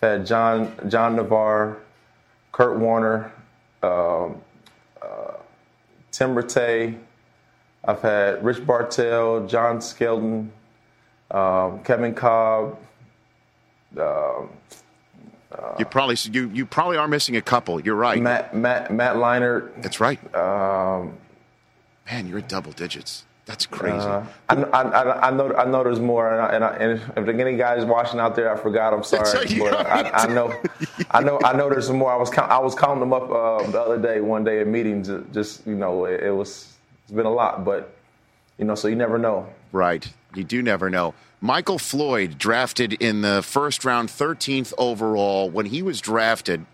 I've 0.00 0.08
had 0.08 0.26
John 0.26 0.72
John 0.88 1.16
Navarre, 1.16 1.78
Kurt 2.52 2.78
Warner, 2.78 3.30
um, 3.82 4.40
uh, 5.02 5.34
Tim 6.10 6.34
Rattay. 6.34 6.98
I've 7.84 8.00
had 8.00 8.44
Rich 8.44 8.64
Bartel, 8.64 9.46
John 9.46 9.80
Skelton, 9.80 10.52
um, 11.30 11.82
Kevin 11.82 12.14
Kolb. 12.14 12.78
Um, 13.98 14.50
You 15.78 15.84
probably 15.84 16.16
you 16.30 16.50
you 16.50 16.66
probably 16.66 16.96
are 16.96 17.08
missing 17.08 17.36
a 17.36 17.42
couple. 17.42 17.80
You're 17.80 17.94
right. 17.94 18.20
Matt 18.20 18.54
Matt 18.54 18.92
Matt 18.92 19.16
Leinart. 19.16 19.82
That's 19.82 20.00
right. 20.00 20.18
Um, 20.34 21.18
Man, 22.10 22.26
you're 22.26 22.38
at 22.38 22.48
double 22.48 22.72
digits. 22.72 23.24
That's 23.44 23.66
crazy. 23.66 23.96
Uh, 23.96 24.24
I, 24.48 24.54
I, 24.54 24.82
I, 24.82 25.28
I 25.28 25.30
know 25.30 25.52
I 25.54 25.64
know 25.64 25.82
there's 25.82 25.98
more, 25.98 26.32
and, 26.32 26.40
I, 26.40 26.48
and, 26.54 26.64
I, 26.64 26.76
and 26.76 26.92
if 27.16 27.26
there's 27.26 27.40
any 27.40 27.56
guys 27.56 27.84
watching 27.84 28.20
out 28.20 28.36
there, 28.36 28.52
I 28.52 28.56
forgot. 28.56 28.94
I'm 28.94 29.02
sorry, 29.02 29.58
but 29.58 29.74
I, 29.86 30.10
I 30.10 30.26
know 30.32 30.54
I 31.10 31.20
know 31.22 31.40
I 31.44 31.52
know 31.52 31.68
there's 31.68 31.88
some 31.88 31.96
more. 31.96 32.12
I 32.12 32.16
was 32.16 32.30
count, 32.30 32.50
I 32.52 32.58
was 32.58 32.74
counting 32.76 33.00
them 33.00 33.12
up 33.12 33.30
uh, 33.30 33.68
the 33.68 33.80
other 33.80 33.98
day, 33.98 34.20
one 34.20 34.44
day 34.44 34.60
in 34.60 34.70
meetings. 34.70 35.10
Just 35.32 35.66
you 35.66 35.74
know, 35.74 36.04
it, 36.04 36.22
it 36.22 36.30
was 36.30 36.76
it's 37.02 37.12
been 37.12 37.26
a 37.26 37.32
lot, 37.32 37.64
but 37.64 37.94
you 38.62 38.68
know, 38.68 38.76
so 38.76 38.86
you 38.86 38.94
never 38.94 39.18
know. 39.18 39.48
Right. 39.72 40.08
You 40.36 40.44
do 40.44 40.62
never 40.62 40.88
know. 40.88 41.14
Michael 41.40 41.80
Floyd, 41.80 42.38
drafted 42.38 42.92
in 42.92 43.20
the 43.20 43.42
first 43.42 43.84
round, 43.84 44.08
13th 44.08 44.72
overall. 44.78 45.50
When 45.50 45.66
he 45.66 45.82
was 45.82 46.00
drafted 46.00 46.64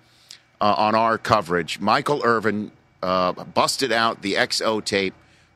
uh, 0.60 0.74
on 0.76 0.94
our 0.94 1.16
coverage, 1.16 1.80
Michael 1.80 2.20
Irvin 2.22 2.72
uh, 3.02 3.32
busted 3.32 3.90
out 3.90 4.20
the 4.20 4.34
XO 4.34 4.84
tape 4.84 5.14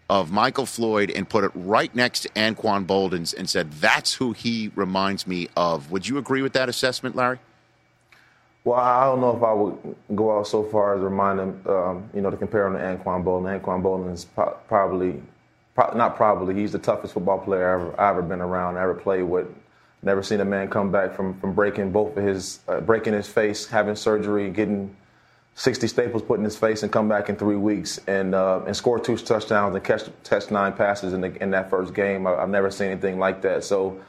of 0.09 0.33
Michael 0.33 0.64
Floyd 0.64 1.11
and 1.11 1.29
put 1.29 1.45
it 1.45 1.51
right 1.55 1.95
next 1.95 2.21
to 2.21 2.31
Anquan 2.31 2.87
Boldin's 2.87 3.35
and 3.35 3.47
said, 3.47 3.71
That's 3.73 4.14
who 4.14 4.33
he 4.33 4.73
reminds 4.75 5.27
me 5.27 5.51
of. 5.55 5.90
Would 5.90 6.09
you 6.09 6.16
agree 6.16 6.40
with 6.40 6.55
that 6.55 6.71
assessment, 6.71 7.14
Larry? 7.14 7.40
Well, 8.64 8.79
I 8.79 9.05
don't 9.05 9.21
know 9.21 9.37
if 9.37 9.42
I 9.42 9.53
would 9.53 9.97
go 10.14 10.38
out 10.38 10.47
so 10.47 10.62
far 10.62 10.95
as 10.95 11.01
remind 11.01 11.40
him, 11.40 11.61
um, 11.66 12.09
you 12.14 12.21
know, 12.21 12.31
to 12.31 12.37
compare 12.37 12.66
him 12.68 12.75
to 12.75 12.79
Anquan 12.79 13.25
Boldin. 13.25 13.61
Anquan 13.61 13.83
Boldin 13.83 14.12
is 14.12 14.25
pro- 14.25 14.57
probably, 14.68 15.21
pro- 15.74 15.94
not 15.96 16.16
probably, 16.16 16.54
he's 16.54 16.72
the 16.72 16.78
toughest 16.78 17.14
football 17.14 17.38
player 17.38 17.74
I've 17.74 17.80
ever, 17.80 18.00
I've 18.00 18.11
ever 18.18 18.22
been 18.22 18.40
around, 18.40 18.76
I 18.76 18.82
ever 18.82 18.94
played 18.94 19.24
with. 19.24 19.46
Never 20.04 20.22
seen 20.22 20.40
a 20.40 20.44
man 20.44 20.68
come 20.68 20.90
back 20.90 21.14
from, 21.14 21.38
from 21.38 21.54
breaking 21.54 21.92
both 21.92 22.16
of 22.16 22.24
his, 22.24 22.58
uh, 22.66 22.80
breaking 22.80 23.12
his 23.12 23.28
face, 23.28 23.66
having 23.66 23.94
surgery, 23.94 24.50
getting 24.50 24.96
60 25.54 25.87
staples 25.87 26.22
put 26.22 26.38
in 26.38 26.44
his 26.44 26.56
face, 26.56 26.82
and 26.82 26.90
come 26.90 27.08
back 27.08 27.28
in 27.28 27.37
three 27.37 27.56
weeks 27.56 28.00
and 28.08 28.35
uh, 28.35 28.62
and 28.66 28.74
score 28.74 28.98
two 28.98 29.16
touchdowns 29.16 29.74
and 29.76 29.85
catch, 29.85 30.02
catch 30.24 30.50
nine 30.50 30.72
passes 30.72 31.12
in, 31.12 31.20
the, 31.20 31.42
in 31.42 31.50
that 31.50 31.70
first 31.70 31.94
game. 31.94 32.26
I, 32.26 32.35
I've 32.35 32.48
never 32.48 32.70
seen 32.70 32.90
anything 32.90 33.20
like 33.20 33.42
that. 33.42 33.62
So, 33.62 34.00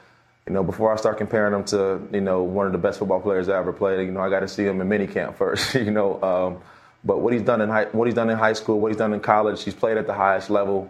you 0.48 0.54
know, 0.54 0.64
before 0.64 0.92
I 0.92 0.96
start 0.96 1.20
comparing 1.20 1.54
him 1.54 1.64
to, 1.66 2.02
you 2.12 2.22
know, 2.22 2.42
one 2.42 2.66
of 2.66 2.72
the 2.72 2.80
best 2.80 2.98
football 2.98 3.20
players 3.22 3.48
I 3.48 3.58
ever 3.60 3.72
played, 3.72 4.06
you 4.06 4.12
know, 4.12 4.22
I 4.22 4.30
got 4.30 4.40
to 4.40 4.48
see 4.48 4.64
him 4.64 4.82
in 4.82 4.90
minicamp 4.90 5.36
first, 5.38 5.76
you 5.76 5.92
know. 5.92 6.22
Um, 6.24 6.62
but 7.04 7.20
what 7.20 7.34
he's 7.34 7.44
done 7.44 7.62
in 7.62 7.70
high, 7.70 7.86
what 7.92 8.06
he's 8.06 8.16
done 8.16 8.32
in 8.32 8.38
high 8.38 8.54
school, 8.54 8.80
what 8.80 8.88
he's 8.88 8.98
done 8.98 9.14
in 9.14 9.20
college, 9.20 9.64
he's 9.64 9.76
played 9.76 9.98
at 9.98 10.08
the 10.08 10.14
highest 10.14 10.50
level 10.50 10.90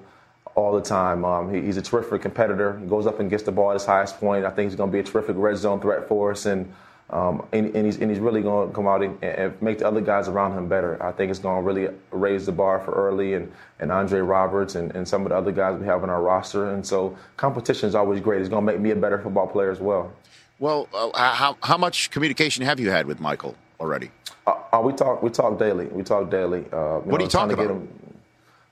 all 0.56 0.74
the 0.74 0.82
time. 0.82 1.26
Um, 1.26 1.54
he, 1.54 1.62
he's 1.62 1.78
a 1.78 1.82
terrific 1.82 2.22
competitor. 2.22 2.78
He 2.80 2.86
goes 2.86 3.08
up 3.08 3.20
and 3.20 3.30
gets 3.30 3.44
the 3.44 3.52
ball 3.52 3.72
at 3.72 3.76
his 3.76 3.86
highest 3.86 4.20
point. 4.20 4.46
I 4.46 4.50
think 4.50 4.70
he's 4.70 4.78
going 4.78 4.90
to 4.90 4.94
be 4.94 5.00
a 5.00 5.04
terrific 5.04 5.36
red 5.38 5.58
zone 5.58 5.80
threat 5.82 6.08
for 6.08 6.32
us, 6.32 6.46
and 6.46 6.72
um, 7.10 7.46
and, 7.52 7.76
and, 7.76 7.86
he's 7.86 8.00
and 8.00 8.10
he's 8.10 8.20
really 8.20 8.42
going 8.42 8.70
to 8.70 8.74
come 8.74 8.88
out 8.88 9.04
and, 9.04 9.24
and, 9.24 9.62
make 9.62 9.78
the 9.78 9.88
other 9.88 10.02
guys 10.02 10.28
around 10.28 10.58
him 10.58 10.68
better. 10.68 11.02
I 11.04 11.12
think 11.12 11.30
it's 11.30 11.40
going 11.40 11.62
to 11.62 11.68
really 11.68 11.94
raise 12.10 12.48
the 12.48 12.52
bar 12.52 12.80
for 12.80 12.92
Early 12.92 13.36
and, 13.36 13.52
and 13.80 13.92
Andre 13.92 14.22
Roberts 14.22 14.74
and, 14.74 14.96
and 14.96 15.08
some 15.08 15.22
of 15.24 15.30
the 15.30 15.36
other 15.36 15.52
guys 15.52 15.80
we 15.80 15.86
have 15.86 16.02
on 16.02 16.10
our 16.10 16.24
roster. 16.24 16.72
And 16.72 16.84
so 16.84 17.16
competition 17.38 17.88
is 17.88 17.94
always 17.94 18.20
great. 18.20 18.40
It's 18.40 18.50
going 18.50 18.66
to 18.66 18.72
make 18.72 18.82
me 18.82 18.92
a 18.92 18.96
better 18.96 19.20
football 19.20 19.46
player 19.46 19.70
as 19.70 19.80
well. 19.80 20.12
Well, 20.60 20.88
uh, 20.94 21.12
how 21.36 21.58
how 21.62 21.78
much 21.78 22.10
communication 22.10 22.64
have 22.64 22.80
you 22.80 22.90
had 22.90 23.06
with 23.06 23.20
Michael 23.20 23.56
already? 23.80 24.10
Uh, 24.48 24.56
uh, 24.72 24.82
we 24.82 24.94
talk 24.94 25.22
we 25.22 25.30
talk 25.30 25.60
daily. 25.60 25.88
We 25.88 26.04
talk 26.04 26.32
daily. 26.32 26.66
Uh, 26.72 27.00
what 27.00 27.08
know, 27.08 27.18
do 27.18 27.24
you 27.26 27.30
talk 27.30 27.52
about? 27.52 27.82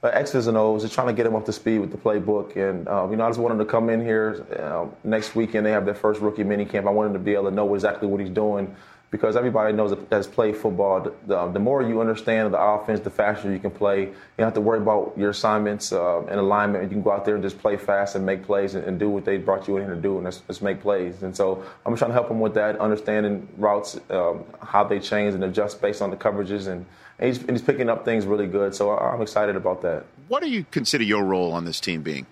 Uh, 0.04 0.08
X's 0.08 0.48
and 0.48 0.58
O's, 0.58 0.82
just 0.82 0.94
trying 0.94 1.08
to 1.08 1.14
get 1.14 1.26
him 1.26 1.36
up 1.36 1.46
to 1.46 1.54
speed 1.54 1.80
with 1.80 1.92
the 1.92 1.98
playbook. 1.98 2.56
And, 2.56 2.88
uh, 2.88 3.08
you 3.10 3.16
know, 3.16 3.26
I 3.26 3.30
just 3.30 3.40
want 3.40 3.54
him 3.54 3.60
to 3.60 3.66
come 3.66 3.90
in 3.90 4.02
here 4.02 4.46
uh, 4.60 4.86
next 5.04 5.36
weekend. 5.36 5.66
They 5.66 5.72
have 5.72 5.86
their 5.86 5.96
first 5.96 6.22
rookie 6.22 6.44
mini 6.44 6.66
camp. 6.66 6.88
I 6.88 6.92
want 6.92 7.08
him 7.08 7.14
to 7.14 7.20
be 7.20 7.34
able 7.34 7.46
to 7.46 7.52
know 7.52 7.74
exactly 7.76 8.08
what 8.08 8.20
he's 8.20 8.30
doing 8.30 8.76
because 9.12 9.36
everybody 9.36 9.74
knows 9.74 9.92
that 9.92 10.00
has 10.12 10.26
played 10.26 10.56
football. 10.56 11.02
The, 11.02 11.14
the, 11.28 11.52
the, 11.52 11.60
more 11.60 11.84
you 11.84 12.02
understand 12.02 12.54
the 12.54 12.60
offense, 12.60 13.02
the 13.02 13.10
faster 13.10 13.52
you 13.52 13.60
can 13.60 13.70
play. 13.70 14.00
You 14.06 14.14
don't 14.38 14.48
have 14.48 14.54
to 14.56 14.62
worry 14.62 14.80
about 14.80 15.14
your 15.18 15.30
assignments 15.30 15.92
uh, 15.92 16.26
and 16.26 16.40
alignment. 16.40 16.84
You 16.86 16.90
can 16.90 17.04
go 17.04 17.12
out 17.12 17.26
there 17.26 17.36
and 17.36 17.44
just 17.44 17.60
play 17.60 17.78
fast 17.78 18.16
and 18.16 18.26
make 18.26 18.44
plays 18.44 18.74
and, 18.74 18.84
and 18.86 18.98
do 18.98 19.10
what 19.10 19.26
they 19.26 19.38
brought 19.38 19.68
you 19.68 19.78
in 19.78 19.84
here 19.86 19.96
to 19.96 20.02
do, 20.02 20.18
and 20.18 20.26
that's, 20.26 20.40
that's, 20.48 20.62
make 20.62 20.82
plays. 20.82 21.22
And 21.22 21.36
so 21.36 21.64
I'm 21.86 21.96
trying 21.96 22.10
to 22.10 22.14
help 22.14 22.32
him 22.32 22.40
with 22.40 22.54
that, 22.56 22.80
understanding 22.80 23.48
routes, 23.58 24.00
um, 24.10 24.46
how 24.62 24.84
they 24.84 25.00
change 25.00 25.36
and 25.36 25.44
adjust 25.44 25.82
based 25.82 26.02
on 26.02 26.10
the 26.10 26.18
coverages 26.18 26.68
and– 26.68 26.86
and 27.22 27.28
he's, 27.28 27.38
and 27.40 27.52
he's 27.52 27.62
picking 27.62 27.88
up 27.88 28.04
things 28.04 28.26
really 28.26 28.48
good. 28.48 28.76
So 28.76 28.98
I'm 28.98 29.22
excited 29.22 29.56
about 29.56 29.84
that. 29.84 30.06
What 30.28 30.42
do 30.42 30.50
you 30.50 30.66
consider 30.72 31.04
your 31.04 31.24
role 31.24 31.54
on 31.54 31.66
this 31.66 31.80
team 31.80 32.02
being, 32.02 32.26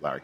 Larry? 0.00 0.20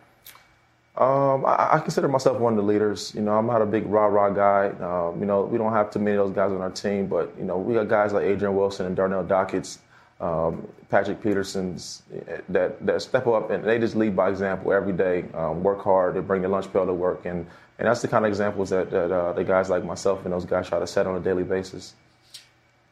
Um, 0.94 1.46
I, 1.46 1.76
I, 1.76 1.78
consider 1.78 2.06
myself 2.06 2.38
one 2.38 2.52
of 2.52 2.58
the 2.58 2.62
leaders. 2.62 3.14
You 3.14 3.22
know, 3.22 3.32
I'm 3.32 3.46
not 3.46 3.62
a 3.62 3.66
big 3.66 3.86
rah 3.86 4.06
rah 4.06 4.28
guy. 4.28 4.68
Um, 4.78 5.20
you 5.20 5.24
know, 5.24 5.42
we 5.42 5.56
don't 5.56 5.72
have 5.72 5.90
too 5.90 5.98
many 5.98 6.18
of 6.18 6.26
those 6.26 6.34
guys 6.34 6.52
on 6.52 6.60
our 6.60 6.70
team, 6.70 7.06
but 7.06 7.32
you 7.38 7.44
know, 7.44 7.56
we 7.56 7.72
got 7.72 7.88
guys 7.88 8.12
like 8.12 8.26
Adrian 8.26 8.54
Wilson 8.54 8.84
and 8.84 8.94
Darnell 8.94 9.24
Dockett's, 9.24 9.78
um, 10.20 10.68
Patrick 10.90 11.22
Peterson's 11.22 12.02
that 12.50 12.84
that 12.84 13.00
step 13.00 13.26
up 13.26 13.50
and 13.50 13.64
they 13.64 13.78
just 13.78 13.96
lead 13.96 14.14
by 14.14 14.28
example 14.28 14.70
every 14.70 14.92
day. 14.92 15.24
Um, 15.32 15.62
work 15.62 15.82
hard. 15.82 16.14
They 16.14 16.20
bring 16.20 16.42
their 16.42 16.50
lunch 16.50 16.70
pail 16.70 16.84
to 16.84 16.92
work, 16.92 17.24
and 17.24 17.46
and 17.78 17.88
that's 17.88 18.02
the 18.02 18.08
kind 18.08 18.26
of 18.26 18.28
examples 18.28 18.68
that 18.68 18.90
that 18.90 19.10
uh, 19.10 19.32
the 19.32 19.44
guys 19.44 19.70
like 19.70 19.84
myself 19.84 20.24
and 20.24 20.32
those 20.34 20.44
guys 20.44 20.68
try 20.68 20.78
to 20.78 20.86
set 20.86 21.06
on 21.06 21.16
a 21.16 21.20
daily 21.20 21.42
basis. 21.42 21.94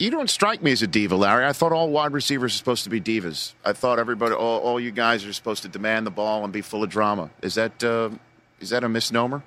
You 0.00 0.10
don't 0.10 0.30
strike 0.30 0.62
me 0.62 0.72
as 0.72 0.80
a 0.80 0.86
diva, 0.86 1.14
Larry. 1.14 1.44
I 1.44 1.52
thought 1.52 1.72
all 1.72 1.90
wide 1.90 2.14
receivers 2.14 2.54
are 2.54 2.56
supposed 2.56 2.84
to 2.84 2.90
be 2.90 3.02
divas. 3.02 3.52
I 3.66 3.74
thought 3.74 3.98
everybody, 3.98 4.34
all, 4.34 4.60
all 4.60 4.80
you 4.80 4.92
guys 4.92 5.26
are 5.26 5.32
supposed 5.34 5.60
to 5.64 5.68
demand 5.68 6.06
the 6.06 6.10
ball 6.10 6.42
and 6.42 6.50
be 6.50 6.62
full 6.62 6.82
of 6.82 6.88
drama. 6.88 7.28
Is 7.42 7.56
that 7.56 7.84
uh, 7.84 8.08
is 8.60 8.70
that 8.70 8.82
a 8.82 8.88
misnomer? 8.88 9.42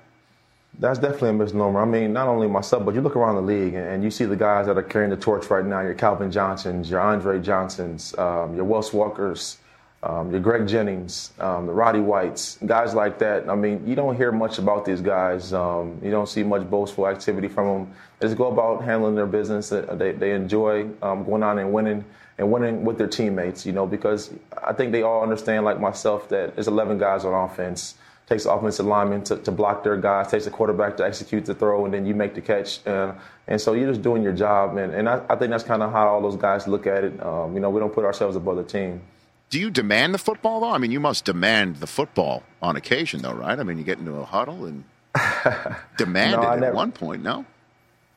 That's 0.78 1.00
definitely 1.00 1.30
a 1.30 1.32
misnomer. 1.32 1.82
I 1.82 1.84
mean, 1.84 2.12
not 2.12 2.28
only 2.28 2.46
myself, 2.46 2.84
but 2.84 2.94
you 2.94 3.00
look 3.00 3.16
around 3.16 3.34
the 3.34 3.42
league 3.42 3.74
and, 3.74 4.04
you 4.04 4.12
see 4.12 4.26
the 4.26 4.36
guys 4.36 4.66
that 4.66 4.78
are 4.78 4.82
carrying 4.82 5.10
the 5.10 5.16
torch 5.16 5.50
right 5.50 5.64
now. 5.64 5.80
Your 5.80 5.94
Calvin 5.94 6.30
Johnsons, 6.30 6.88
your 6.88 7.00
Andre 7.00 7.40
Johnsons, 7.40 8.16
um, 8.16 8.54
your 8.54 8.64
Wes 8.64 8.92
Walkers, 8.92 9.58
um, 10.04 10.30
your 10.30 10.40
Greg 10.40 10.68
Jennings, 10.68 11.32
um, 11.40 11.66
the 11.66 11.72
Roddy 11.72 12.00
Whites, 12.00 12.58
guys 12.66 12.94
like 12.94 13.18
that. 13.20 13.48
I 13.48 13.54
mean, 13.54 13.86
you 13.86 13.94
don't 13.94 14.14
hear 14.16 14.30
much 14.30 14.58
about 14.58 14.84
these 14.84 15.00
guys. 15.00 15.54
Um, 15.54 15.98
you 16.02 16.10
don't 16.10 16.28
see 16.28 16.42
much 16.42 16.68
boastful 16.68 17.08
activity 17.08 17.48
from 17.48 17.66
them. 17.66 17.94
They 18.18 18.26
just 18.26 18.36
go 18.36 18.48
about 18.48 18.84
handling 18.84 19.14
their 19.14 19.26
business. 19.26 19.70
They, 19.70 20.12
they 20.12 20.32
enjoy 20.32 20.90
um, 21.00 21.24
going 21.24 21.42
on 21.42 21.58
and 21.58 21.72
winning 21.72 22.04
and 22.36 22.52
winning 22.52 22.84
with 22.84 22.98
their 22.98 23.06
teammates, 23.06 23.64
you 23.64 23.72
know, 23.72 23.86
because 23.86 24.30
I 24.62 24.74
think 24.74 24.92
they 24.92 25.02
all 25.02 25.22
understand, 25.22 25.64
like 25.64 25.80
myself, 25.80 26.28
that 26.28 26.54
there's 26.54 26.68
11 26.68 26.98
guys 26.98 27.24
on 27.24 27.32
offense. 27.32 27.94
Takes 28.26 28.44
the 28.44 28.52
offensive 28.52 28.86
lineman 28.86 29.22
to, 29.24 29.36
to 29.36 29.52
block 29.52 29.84
their 29.84 29.96
guys, 29.96 30.30
takes 30.30 30.44
the 30.44 30.50
quarterback 30.50 30.96
to 30.96 31.04
execute 31.04 31.44
the 31.44 31.54
throw, 31.54 31.84
and 31.84 31.94
then 31.94 32.06
you 32.06 32.14
make 32.14 32.34
the 32.34 32.40
catch. 32.40 32.86
Uh, 32.86 33.12
and 33.46 33.60
so 33.60 33.74
you're 33.74 33.88
just 33.88 34.02
doing 34.02 34.22
your 34.22 34.32
job. 34.32 34.76
And, 34.78 34.94
and 34.94 35.08
I, 35.08 35.22
I 35.28 35.36
think 35.36 35.50
that's 35.50 35.64
kind 35.64 35.82
of 35.82 35.92
how 35.92 36.08
all 36.08 36.22
those 36.22 36.36
guys 36.36 36.66
look 36.66 36.86
at 36.86 37.04
it. 37.04 37.22
Um, 37.22 37.54
you 37.54 37.60
know, 37.60 37.68
we 37.70 37.80
don't 37.80 37.92
put 37.92 38.04
ourselves 38.04 38.34
above 38.36 38.56
the 38.56 38.64
team. 38.64 39.02
Do 39.50 39.60
you 39.60 39.70
demand 39.70 40.14
the 40.14 40.18
football 40.18 40.60
though? 40.60 40.70
I 40.70 40.78
mean, 40.78 40.90
you 40.90 41.00
must 41.00 41.24
demand 41.24 41.76
the 41.76 41.86
football 41.86 42.42
on 42.60 42.76
occasion, 42.76 43.22
though, 43.22 43.34
right? 43.34 43.58
I 43.58 43.62
mean, 43.62 43.78
you 43.78 43.84
get 43.84 43.98
into 43.98 44.14
a 44.14 44.24
huddle 44.24 44.66
and 44.66 44.84
demand 45.96 46.42
no, 46.42 46.52
it 46.52 46.62
at 46.62 46.74
one 46.74 46.92
point. 46.92 47.22
No. 47.22 47.44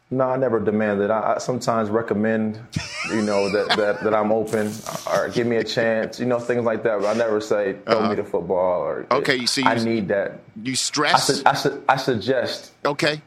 No, 0.09 0.23
I 0.23 0.37
never 0.37 0.61
demanded. 0.61 1.11
I, 1.11 1.33
I 1.35 1.37
sometimes 1.39 1.89
recommend, 1.89 2.61
you 3.09 3.21
know, 3.21 3.49
that, 3.49 3.75
that, 3.75 4.03
that 4.03 4.13
I'm 4.15 4.31
open 4.31 4.71
or 5.11 5.27
give 5.29 5.45
me 5.47 5.57
a 5.57 5.63
chance, 5.63 6.17
you 6.17 6.25
know, 6.25 6.39
things 6.39 6.63
like 6.63 6.83
that. 6.83 7.01
But 7.01 7.07
I 7.07 7.13
never 7.13 7.41
say 7.41 7.73
throw 7.85 7.97
uh-huh. 7.97 8.09
me 8.09 8.15
the 8.15 8.23
football 8.23 8.81
or 8.81 9.05
okay. 9.11 9.45
So 9.45 9.61
you, 9.61 9.67
I 9.67 9.75
need 9.75 10.07
that. 10.07 10.39
You 10.63 10.75
stress. 10.75 11.29
I, 11.29 11.33
su- 11.33 11.43
I, 11.45 11.53
su- 11.55 11.83
I 11.89 11.97
suggest. 11.97 12.71
Okay. 12.85 13.21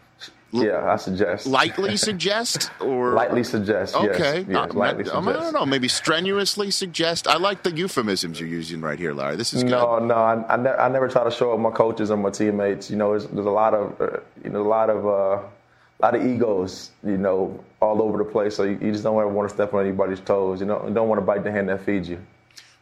Yeah, 0.53 0.93
I 0.93 0.97
suggest. 0.97 1.47
Lightly 1.47 1.97
suggest 2.09 2.71
or 2.81 3.13
lightly 3.13 3.45
suggest. 3.45 3.95
Okay, 3.95 4.41
yes, 4.41 4.47
yes, 4.49 4.75
lightly 4.75 5.05
suggest. 5.05 5.29
I 5.29 5.33
don't 5.33 5.53
know. 5.53 5.67
Maybe 5.67 5.87
strenuously 5.89 6.71
suggest. 6.71 7.29
I 7.29 7.37
like 7.37 7.63
the 7.63 7.71
euphemisms 7.71 8.41
you're 8.41 8.49
using 8.49 8.81
right 8.81 8.99
here, 8.99 9.13
Larry. 9.13 9.37
This 9.37 9.55
is 9.55 9.63
good. 9.63 9.71
No, 9.71 9.99
no. 10.01 10.15
I, 10.15 10.45
I, 10.53 10.57
ne- 10.57 10.71
I 10.71 10.89
never 10.89 11.09
try 11.09 11.23
to 11.25 11.31
show 11.31 11.53
up 11.53 11.61
my 11.61 11.71
coaches 11.71 12.11
or 12.11 12.17
my 12.17 12.31
teammates. 12.31 12.91
You 12.91 12.97
know, 12.97 13.11
there's, 13.11 13.27
there's 13.29 13.47
a 13.47 13.51
lot 13.51 13.75
of 13.75 14.01
uh, 14.01 14.19
you 14.43 14.51
know 14.51 14.63
a 14.63 14.69
lot 14.69 14.91
of 14.91 15.07
uh, 15.07 15.11
a 15.11 16.01
lot 16.03 16.15
of 16.17 16.27
egos. 16.27 16.91
You 17.05 17.17
know, 17.19 17.63
all 17.81 18.03
over 18.03 18.19
the 18.19 18.25
place. 18.25 18.57
So 18.57 18.65
you, 18.65 18.79
you 18.81 18.91
just 18.91 19.05
don't 19.05 19.17
ever 19.17 19.29
want 19.29 19.49
to 19.49 19.55
step 19.55 19.73
on 19.73 19.85
anybody's 19.87 20.21
toes. 20.21 20.61
You 20.61 20.67
know, 20.67 20.85
you 20.89 20.93
don't 20.95 21.09
want 21.09 21.21
to 21.21 21.25
bite 21.25 21.45
the 21.45 21.53
hand 21.53 21.69
that 21.69 21.85
feeds 21.85 22.09
you. 22.09 22.19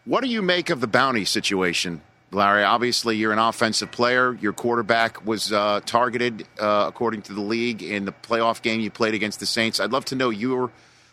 What 0.07 0.22
do 0.22 0.31
you 0.31 0.40
make 0.40 0.70
of 0.70 0.81
the 0.81 0.87
bounty 0.87 1.26
situation 1.26 2.01
Larry, 2.31 2.62
obviously 2.62 3.16
you're 3.16 3.33
an 3.33 3.39
offensive 3.39 3.91
player. 3.91 4.35
Your 4.35 4.53
quarterback 4.53 5.24
was 5.24 5.51
uh, 5.53 5.81
targeted, 5.87 6.47
uh, 6.61 6.85
according 6.87 7.22
to 7.22 7.33
the 7.33 7.41
league, 7.41 7.83
in 7.83 8.05
the 8.05 8.12
playoff 8.12 8.61
game 8.61 8.81
you 8.81 8.91
played 8.91 9.14
against 9.14 9.41
the 9.41 9.47
Saints. 9.47 9.81
I'd 9.81 9.93
love 9.93 10.05
to 10.07 10.14
know 10.14 10.29
your 10.31 10.70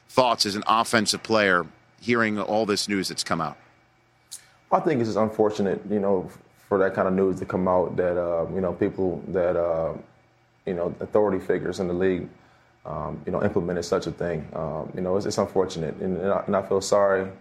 thoughts 0.09 0.45
as 0.45 0.55
an 0.55 0.63
offensive 0.67 1.23
player 1.23 1.65
hearing 2.01 2.39
all 2.39 2.65
this 2.65 2.89
news 2.89 3.07
that's 3.07 3.23
come 3.23 3.39
out. 3.39 3.57
I 4.71 4.79
think 4.81 4.99
it's 4.99 5.09
just 5.09 5.17
unfortunate, 5.17 5.81
you 5.89 5.99
know, 5.99 6.29
for 6.67 6.77
that 6.79 6.93
kind 6.93 7.07
of 7.07 7.13
news 7.13 7.39
to 7.39 7.45
come 7.45 7.67
out 7.67 7.95
that, 7.95 8.19
uh, 8.19 8.45
you 8.53 8.59
know, 8.59 8.73
people 8.73 9.23
that, 9.29 9.55
uh, 9.55 9.93
you 10.65 10.73
know, 10.73 10.93
authority 10.99 11.39
figures 11.39 11.79
in 11.79 11.87
the 11.87 11.93
league, 11.93 12.27
um, 12.85 13.21
you 13.25 13.31
know, 13.31 13.41
implemented 13.41 13.85
such 13.85 14.05
a 14.07 14.11
thing. 14.11 14.45
Um, 14.53 14.91
you 14.95 15.01
know, 15.01 15.15
it's, 15.15 15.25
it's 15.25 15.37
unfortunate. 15.37 15.95
And, 15.95 16.17
and, 16.17 16.31
I, 16.31 16.43
and 16.45 16.55
I 16.55 16.61
feel 16.61 16.81
sorry 16.81 17.31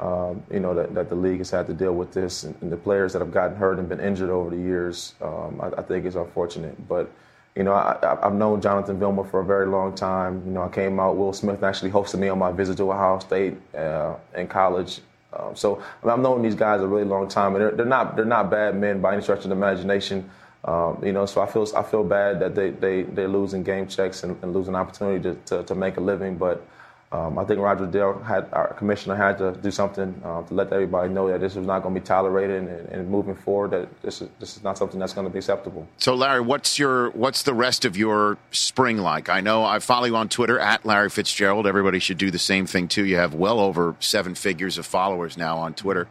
um, 0.00 0.42
you 0.50 0.60
know, 0.60 0.74
that, 0.74 0.94
that 0.94 1.10
the 1.10 1.14
league 1.14 1.38
has 1.38 1.50
had 1.50 1.66
to 1.66 1.74
deal 1.74 1.92
with 1.92 2.12
this. 2.12 2.44
And, 2.44 2.54
and 2.62 2.72
the 2.72 2.76
players 2.76 3.12
that 3.12 3.20
have 3.20 3.32
gotten 3.32 3.56
hurt 3.56 3.78
and 3.78 3.88
been 3.88 4.00
injured 4.00 4.30
over 4.30 4.50
the 4.50 4.56
years, 4.56 5.14
um, 5.20 5.60
I, 5.62 5.80
I, 5.80 5.82
think 5.82 6.06
is 6.06 6.16
unfortunate. 6.16 6.88
But, 6.88 7.10
you 7.54 7.64
know, 7.64 7.74
I, 7.74 7.98
have 8.22 8.34
known 8.34 8.62
Jonathan 8.62 8.98
Vilma 8.98 9.24
for 9.24 9.40
a 9.40 9.44
very 9.44 9.66
long 9.66 9.94
time. 9.94 10.42
You 10.46 10.52
know, 10.52 10.62
I 10.62 10.68
came 10.68 10.98
out, 10.98 11.18
Will 11.18 11.34
Smith 11.34 11.62
actually 11.62 11.90
hosted 11.90 12.18
me 12.18 12.28
on 12.30 12.38
my 12.38 12.50
visit 12.50 12.78
to 12.78 12.90
Ohio 12.90 13.18
State 13.18 13.58
uh, 13.76 14.14
in 14.34 14.46
college 14.48 15.00
Um, 15.32 15.54
so 15.54 15.82
I 16.02 16.08
I've 16.08 16.18
known 16.18 16.42
these 16.42 16.54
guys 16.54 16.80
a 16.80 16.88
really 16.88 17.04
long 17.04 17.28
time, 17.28 17.54
and 17.54 17.62
they're, 17.62 17.70
they're 17.72 17.86
not 17.86 18.16
they're 18.16 18.24
not 18.24 18.50
bad 18.50 18.76
men 18.76 19.00
by 19.00 19.12
any 19.12 19.22
stretch 19.22 19.44
of 19.44 19.50
the 19.50 19.56
imagination. 19.56 20.30
Um, 20.64 21.02
you 21.04 21.12
know, 21.12 21.26
so 21.26 21.40
I 21.40 21.46
feel 21.46 21.66
I 21.76 21.82
feel 21.82 22.04
bad 22.04 22.40
that 22.40 22.54
they 22.54 22.70
they 22.70 23.02
they're 23.02 23.28
losing 23.28 23.62
game 23.62 23.86
checks 23.86 24.24
and, 24.24 24.36
and 24.42 24.52
losing 24.52 24.74
opportunity 24.74 25.22
to, 25.22 25.34
to, 25.46 25.62
to 25.64 25.74
make 25.74 25.98
a 25.98 26.00
living, 26.00 26.36
but. 26.38 26.66
Um, 27.12 27.40
I 27.40 27.44
think 27.44 27.58
Roger 27.58 27.86
Goodell 27.86 28.22
had 28.22 28.48
our 28.52 28.72
commissioner 28.74 29.16
had 29.16 29.36
to 29.38 29.50
do 29.50 29.72
something 29.72 30.22
uh, 30.24 30.42
to 30.42 30.54
let 30.54 30.72
everybody 30.72 31.12
know 31.12 31.26
that 31.26 31.40
this 31.40 31.56
was 31.56 31.66
not 31.66 31.82
going 31.82 31.92
to 31.92 32.00
be 32.00 32.06
tolerated, 32.06 32.62
and, 32.62 32.88
and, 32.88 33.10
moving 33.10 33.34
forward, 33.34 33.72
that 33.72 34.02
this 34.02 34.22
is 34.22 34.28
this 34.38 34.56
is 34.56 34.62
not 34.62 34.78
something 34.78 35.00
that's 35.00 35.12
going 35.12 35.26
to 35.26 35.32
be 35.32 35.40
acceptable. 35.40 35.88
So, 35.98 36.14
Larry, 36.14 36.40
what's 36.40 36.78
your 36.78 37.10
what's 37.10 37.42
the 37.42 37.52
rest 37.52 37.84
of 37.84 37.96
your 37.96 38.38
spring 38.52 38.98
like? 38.98 39.28
I 39.28 39.40
know 39.40 39.64
I 39.64 39.80
follow 39.80 40.06
you 40.06 40.14
on 40.14 40.28
Twitter 40.28 40.60
at 40.60 40.86
Larry 40.86 41.10
Fitzgerald. 41.10 41.66
Everybody 41.66 41.98
should 41.98 42.18
do 42.18 42.30
the 42.30 42.38
same 42.38 42.66
thing 42.66 42.86
too. 42.86 43.04
You 43.04 43.16
have 43.16 43.34
well 43.34 43.58
over 43.58 43.96
seven 43.98 44.36
figures 44.36 44.78
of 44.78 44.86
followers 44.86 45.36
now 45.36 45.58
on 45.58 45.74
Twitter. 45.74 46.06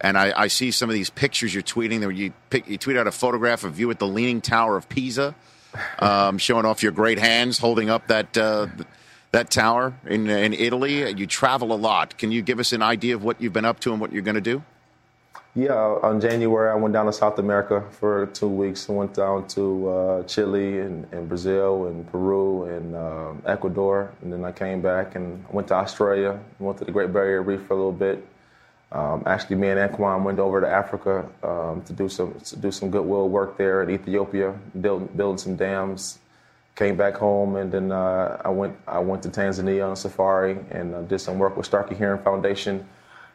And 0.00 0.16
I, 0.16 0.32
I 0.42 0.46
see 0.48 0.70
some 0.70 0.88
of 0.88 0.94
these 0.94 1.10
pictures 1.10 1.52
you're 1.52 1.64
tweeting. 1.64 1.98
There, 1.98 2.10
you, 2.12 2.32
pick, 2.50 2.68
you 2.68 2.78
tweet 2.78 2.96
out 2.96 3.08
a 3.08 3.12
photograph 3.12 3.64
of 3.64 3.80
you 3.80 3.90
at 3.90 3.98
the 3.98 4.06
Leaning 4.06 4.40
Tower 4.40 4.76
of 4.76 4.88
Pisa, 4.88 5.34
um, 5.98 6.38
showing 6.38 6.64
off 6.64 6.82
your 6.82 6.92
great 6.92 7.18
hands, 7.18 7.58
holding 7.58 7.90
up 7.90 8.08
that 8.08 8.36
uh, 8.36 8.66
that 9.34 9.50
tower 9.50 9.94
in 10.06 10.28
in 10.28 10.52
Italy. 10.52 11.10
You 11.12 11.26
travel 11.26 11.72
a 11.72 11.80
lot. 11.90 12.16
Can 12.18 12.32
you 12.32 12.40
give 12.42 12.58
us 12.58 12.72
an 12.72 12.82
idea 12.82 13.14
of 13.14 13.22
what 13.22 13.40
you've 13.40 13.52
been 13.52 13.64
up 13.64 13.80
to 13.80 13.92
and 13.92 14.00
what 14.00 14.12
you're 14.12 14.22
going 14.22 14.42
to 14.44 14.50
do? 14.54 14.62
Yeah, 15.56 15.74
on 16.08 16.20
January 16.20 16.68
I 16.70 16.74
went 16.74 16.94
down 16.94 17.06
to 17.06 17.12
South 17.12 17.38
America 17.38 17.84
for 17.98 18.26
two 18.26 18.48
weeks. 18.48 18.90
I 18.90 18.92
went 18.92 19.14
down 19.14 19.46
to 19.48 19.88
uh, 19.88 20.22
Chile 20.24 20.80
and, 20.80 21.06
and, 21.12 21.28
Brazil 21.28 21.86
and 21.86 22.10
Peru 22.10 22.64
and 22.64 22.96
um, 22.96 23.42
Ecuador, 23.46 24.10
and 24.22 24.32
then 24.32 24.44
I 24.44 24.50
came 24.50 24.82
back 24.82 25.14
and 25.14 25.44
went 25.52 25.68
to 25.68 25.74
Australia. 25.74 26.40
Went 26.58 26.78
to 26.78 26.84
the 26.84 26.90
Great 26.90 27.12
Barrier 27.12 27.42
Reef 27.42 27.62
for 27.66 27.74
a 27.74 27.76
little 27.76 27.92
bit. 27.92 28.26
Um, 28.90 29.22
actually, 29.26 29.56
me 29.56 29.68
and 29.68 29.78
Anquan 29.78 30.24
went 30.24 30.40
over 30.40 30.60
to 30.60 30.68
Africa 30.68 31.24
um, 31.44 31.82
to 31.82 31.92
do 31.92 32.08
some 32.08 32.34
to 32.50 32.56
do 32.56 32.70
some 32.72 32.90
goodwill 32.90 33.28
work 33.28 33.56
there 33.56 33.82
in 33.84 33.90
Ethiopia, 33.90 34.48
build, 34.80 35.16
building 35.16 35.38
some 35.38 35.54
dams 35.56 36.18
came 36.76 36.96
back 36.96 37.14
home, 37.16 37.56
and 37.56 37.70
then 37.70 37.92
uh, 37.92 38.40
I 38.44 38.48
went 38.48 38.76
I 38.86 38.98
went 38.98 39.22
to 39.24 39.28
Tanzania 39.28 39.88
on 39.88 39.96
safari 39.96 40.58
and 40.70 40.94
uh, 40.94 41.02
did 41.02 41.20
some 41.20 41.38
work 41.38 41.56
with 41.56 41.66
Starkey 41.66 41.94
Hearing 41.94 42.22
Foundation, 42.22 42.86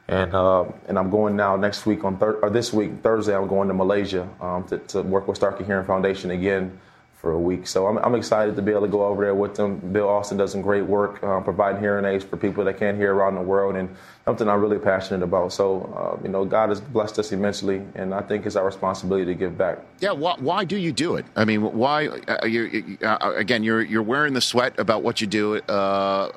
and 0.08 0.34
uh, 0.34 0.66
and 0.88 1.00
I'm 1.00 1.10
going 1.10 1.36
now 1.36 1.56
next 1.56 1.86
week 1.86 2.04
on 2.04 2.18
thir- 2.18 2.40
or 2.42 2.50
this 2.50 2.74
week 2.74 3.02
Thursday 3.02 3.36
I'm 3.36 3.48
going 3.48 3.68
to 3.70 3.74
Malaysia 3.74 4.28
um, 4.42 4.66
to, 4.68 4.78
to, 4.78 5.02
work 5.02 5.28
with 5.28 5.38
Starkey 5.38 5.64
Hearing 5.64 5.86
Foundation 5.86 6.32
again 6.32 6.80
for 7.20 7.34
a 7.34 7.40
week. 7.40 7.68
So 7.68 7.86
I'm, 7.86 7.98
I'm, 7.98 8.16
excited 8.16 8.56
to 8.56 8.62
be 8.62 8.72
able 8.72 8.84
to 8.84 8.88
go 8.88 9.04
over 9.04 9.26
there 9.26 9.36
with 9.36 9.56
them. 9.56 9.78
Bill 9.92 10.08
Austin 10.08 10.38
does 10.38 10.54
some 10.54 10.62
great 10.62 10.86
work 10.86 11.22
uh, 11.22 11.42
providing 11.42 11.82
hearing 11.82 12.06
aids 12.06 12.24
for 12.24 12.38
people 12.38 12.64
that 12.64 12.80
can't 12.80 12.96
hear 12.96 13.14
around 13.14 13.36
the 13.36 13.42
world, 13.42 13.76
and 13.76 13.94
something 14.24 14.48
I'm 14.48 14.62
really 14.62 14.80
passionate 14.80 15.22
about. 15.22 15.52
So, 15.52 15.82
uh, 15.98 16.24
you 16.24 16.30
know, 16.30 16.46
God 16.46 16.70
has 16.70 16.80
blessed 16.80 17.20
us 17.20 17.34
immensely, 17.34 17.82
and 17.96 18.14
I 18.14 18.22
think 18.22 18.46
it's 18.46 18.56
our 18.56 18.66
responsibility 18.66 19.26
to 19.26 19.34
give 19.34 19.58
back. 19.58 19.80
Yeah. 20.00 20.12
Why, 20.12 20.36
why 20.40 20.64
do 20.64 20.78
you 20.78 20.94
do 20.94 21.18
it? 21.18 21.26
I 21.36 21.44
mean, 21.44 21.62
why? 21.62 22.08
Uh, 22.08 22.46
you, 22.46 22.98
uh, 23.02 23.34
again, 23.36 23.64
you're 23.64 23.82
you're 23.82 24.04
wearing 24.04 24.34
the 24.34 24.42
sweat 24.42 24.80
about 24.80 25.04
what 25.04 25.20
you 25.20 25.28
do 25.28 25.58
uh, 25.58 26.32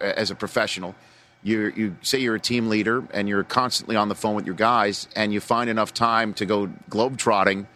as 0.00 0.32
a 0.32 0.34
professional. 0.34 0.96
You 1.44 1.72
you 1.76 1.96
say 2.02 2.18
you're 2.18 2.34
a 2.34 2.40
team 2.40 2.68
leader, 2.68 3.06
and 3.12 3.28
you're 3.28 3.44
constantly 3.44 3.94
on 3.94 4.08
the 4.08 4.16
phone 4.16 4.34
with 4.34 4.46
your 4.46 4.56
guys, 4.56 5.06
and 5.14 5.32
you 5.32 5.38
find 5.38 5.70
enough 5.70 5.94
time 5.94 6.34
to 6.34 6.46
go 6.46 6.66
globetrotting 6.90 7.66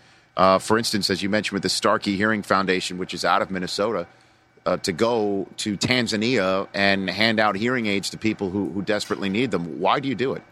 uh, 0.40 0.58
for 0.58 0.78
instance, 0.78 1.10
as 1.10 1.22
you 1.22 1.28
mentioned 1.28 1.52
with 1.52 1.62
the 1.62 1.68
Starkey 1.68 2.16
Hearing 2.16 2.42
Foundation, 2.42 2.96
which 2.96 3.12
is 3.12 3.26
out 3.26 3.42
of 3.42 3.50
Minnesota, 3.50 4.06
uh, 4.64 4.78
to 4.78 4.90
go 4.90 5.46
to 5.58 5.76
Tanzania 5.76 6.66
and 6.72 7.10
hand 7.10 7.38
out 7.38 7.56
hearing 7.56 7.84
aids 7.84 8.08
to 8.08 8.16
people 8.16 8.48
who, 8.48 8.70
who 8.70 8.80
desperately 8.80 9.28
need 9.28 9.50
them. 9.50 9.78
Why 9.80 10.00
do 10.00 10.08
you 10.08 10.14
do 10.14 10.32
it? 10.32 10.42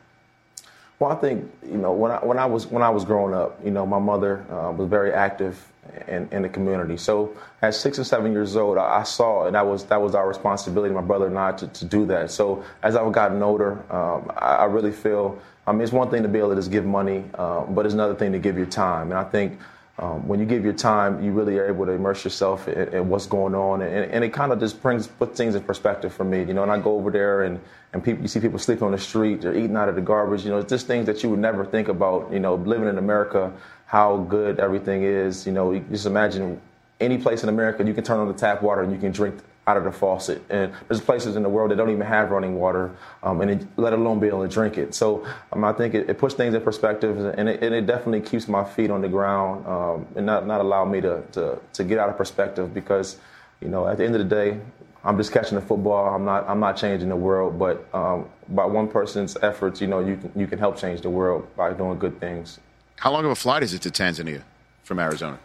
Well, 0.99 1.11
I 1.11 1.15
think 1.15 1.51
you 1.65 1.79
know 1.79 1.93
when 1.93 2.11
I 2.11 2.17
when 2.19 2.39
I 2.39 2.45
was 2.45 2.67
when 2.67 2.83
I 2.83 2.91
was 2.91 3.07
growing 3.07 3.33
up, 3.33 3.65
you 3.65 3.71
know, 3.71 3.87
my 3.87 3.99
mother 3.99 4.45
uh, 4.51 4.73
was 4.73 4.91
very 4.91 5.11
active 5.11 5.67
in, 6.07 6.29
in 6.33 6.43
the 6.43 6.51
community. 6.51 6.99
So 6.99 7.35
at 7.63 7.75
six 7.75 7.97
and 7.97 8.07
seven 8.07 8.33
years 8.33 8.57
old, 8.57 8.77
I, 8.77 9.01
I 9.01 9.03
saw 9.05 9.47
and 9.47 9.55
that 9.55 9.67
was 9.67 9.85
that 9.87 10.03
was 10.03 10.15
our 10.15 10.29
responsibility, 10.29 10.93
my 10.93 11.01
brother 11.01 11.29
and 11.29 11.39
I, 11.39 11.53
to, 11.53 11.67
to 11.67 11.85
do 11.87 12.05
that. 12.07 12.31
So 12.31 12.63
as 12.83 12.95
I've 12.95 13.11
gotten 13.13 13.43
older, 13.43 13.73
um, 13.91 14.31
I, 14.37 14.57
I, 14.57 14.65
really 14.65 14.93
feel. 14.93 15.41
I 15.67 15.73
mean, 15.73 15.81
it's 15.81 15.93
one 15.93 16.11
thing 16.11 16.23
to 16.25 16.29
be 16.29 16.39
able 16.41 16.51
to 16.51 16.57
just 16.57 16.71
give 16.71 16.85
money, 16.85 17.25
uh, 17.35 17.63
but 17.63 17.87
it's 17.87 17.95
another 17.95 18.15
thing 18.15 18.33
to 18.33 18.39
give 18.39 18.59
your 18.59 18.67
time. 18.67 19.11
And 19.11 19.19
I 19.19 19.25
think 19.25 19.59
um, 19.99 20.27
when 20.29 20.39
you 20.39 20.47
give 20.47 20.65
your 20.65 20.73
time, 20.75 21.25
you 21.25 21.33
really 21.33 21.59
are 21.59 21.67
able 21.67 21.85
to 21.87 21.93
immerse 21.93 22.23
yourself 22.23 22.69
in, 22.69 22.95
in 22.95 23.09
what's 23.09 23.27
going 23.27 23.55
on, 23.55 23.83
and, 23.83 24.11
and 24.11 24.25
it 24.25 24.33
kind 24.33 24.53
of 24.53 24.61
just 24.61 24.81
brings 24.81 25.07
puts 25.07 25.37
things 25.37 25.55
in 25.55 25.63
perspective 25.63 26.13
for 26.13 26.25
me. 26.25 26.45
You 26.45 26.55
know, 26.55 26.63
and 26.63 26.71
I 26.71 26.79
go 26.79 26.97
over 26.97 27.11
there 27.11 27.43
and 27.43 27.61
and 27.93 28.05
people, 28.05 28.23
you 28.23 28.29
see 28.29 28.39
people 28.39 28.59
sleeping 28.59 28.85
on 28.85 28.93
the 28.93 28.99
street, 28.99 29.41
they're 29.41 29.57
eating 29.57 29.77
out 29.77 29.89
of 29.89 29.95
the 29.97 30.01
garbage. 30.01 30.45
You 30.45 30.51
know, 30.51 30.59
it's 30.59 30.71
just 30.71 30.87
things 30.87 31.07
that 31.07 31.23
you 31.23 31.31
would 31.31 31.41
never 31.41 31.65
think 31.65 31.89
about. 31.89 32.33
You 32.33 32.39
know, 32.39 32.55
living 32.55 32.89
in 32.89 32.99
America, 32.99 33.53
how 33.87 34.19
good 34.19 34.61
everything 34.61 35.03
is. 35.03 35.47
You 35.47 35.53
know, 35.53 35.73
you 35.73 35.81
just 35.91 36.07
imagine 36.07 36.61
any 37.01 37.19
place 37.19 37.43
in 37.43 37.49
America 37.49 37.85
you 37.85 37.95
can 37.95 38.05
turn 38.05 38.19
on 38.19 38.29
the 38.29 38.35
tap 38.35 38.63
water 38.63 38.83
and 38.83 38.93
you 38.93 38.99
can 38.99 39.13
drink 39.13 39.37
out 39.69 39.77
of 39.77 39.85
the 39.85 39.93
faucet. 39.93 40.43
And 40.49 40.73
there's 40.89 41.01
places 41.03 41.37
in 41.37 41.43
the 41.43 41.49
world 41.49 41.71
that 41.71 41.77
don't 41.77 41.91
even 41.91 42.07
have 42.07 42.31
running 42.31 42.57
water, 42.57 42.91
um, 43.23 43.43
and 43.43 43.51
it, 43.51 43.67
let 43.77 43.93
alone 43.93 44.19
be 44.19 44.27
able 44.27 44.43
to 44.43 44.49
drink 44.49 44.79
it. 44.79 44.95
So 44.95 45.27
um, 45.53 45.63
I 45.63 45.75
think 45.75 45.95
it, 45.95 46.09
it, 46.09 46.17
puts 46.17 46.35
things 46.35 46.55
in 46.55 46.63
perspective, 46.63 47.19
and 47.19 47.49
it, 47.51 47.63
and 47.63 47.75
it, 47.75 47.87
definitely 47.87 48.23
keeps 48.23 48.49
my 48.49 48.65
feet 48.65 48.91
on 48.91 49.03
the 49.03 49.09
ground 49.09 49.67
um, 49.67 50.07
and 50.17 50.25
not, 50.25 50.47
not 50.47 50.63
allow 50.63 50.87
me 50.87 51.03
to, 51.03 51.23
to, 51.33 51.59
to 51.75 51.85
get 51.85 51.99
out 51.99 52.09
of 52.09 52.17
perspective 52.17 52.73
because, 52.73 53.19
you 53.61 53.69
know, 53.69 53.87
at 53.87 53.99
the 53.99 54.05
end 54.07 54.15
of 54.15 54.27
the 54.27 54.35
day, 54.35 54.59
I'm 55.05 55.19
just 55.19 55.33
catching 55.33 55.57
the 55.57 55.65
football. 55.65 56.15
I'm 56.15 56.25
not. 56.25 56.49
I'm 56.49 56.59
not 56.59 56.77
changing 56.77 57.09
the 57.09 57.17
world, 57.17 57.57
but 57.57 57.87
um, 57.95 58.29
by 58.49 58.65
one 58.65 58.89
person's 58.89 59.37
efforts, 59.43 59.81
you 59.81 59.87
know, 59.87 60.01
you 60.01 60.17
can 60.17 60.33
you 60.35 60.47
can 60.49 60.59
help 60.59 60.77
change 60.77 61.03
the 61.03 61.09
world 61.09 61.47
by 61.57 61.73
doing 61.73 61.99
good 61.99 62.19
things. 62.19 62.59
How 62.97 63.13
long 63.13 63.25
of 63.25 63.31
a 63.31 63.37
flight 63.37 63.63
is 63.63 63.73
it 63.75 63.83
to 63.83 63.91
Tanzania 63.91 64.43
from 64.83 64.99
Arizona? 64.99 65.39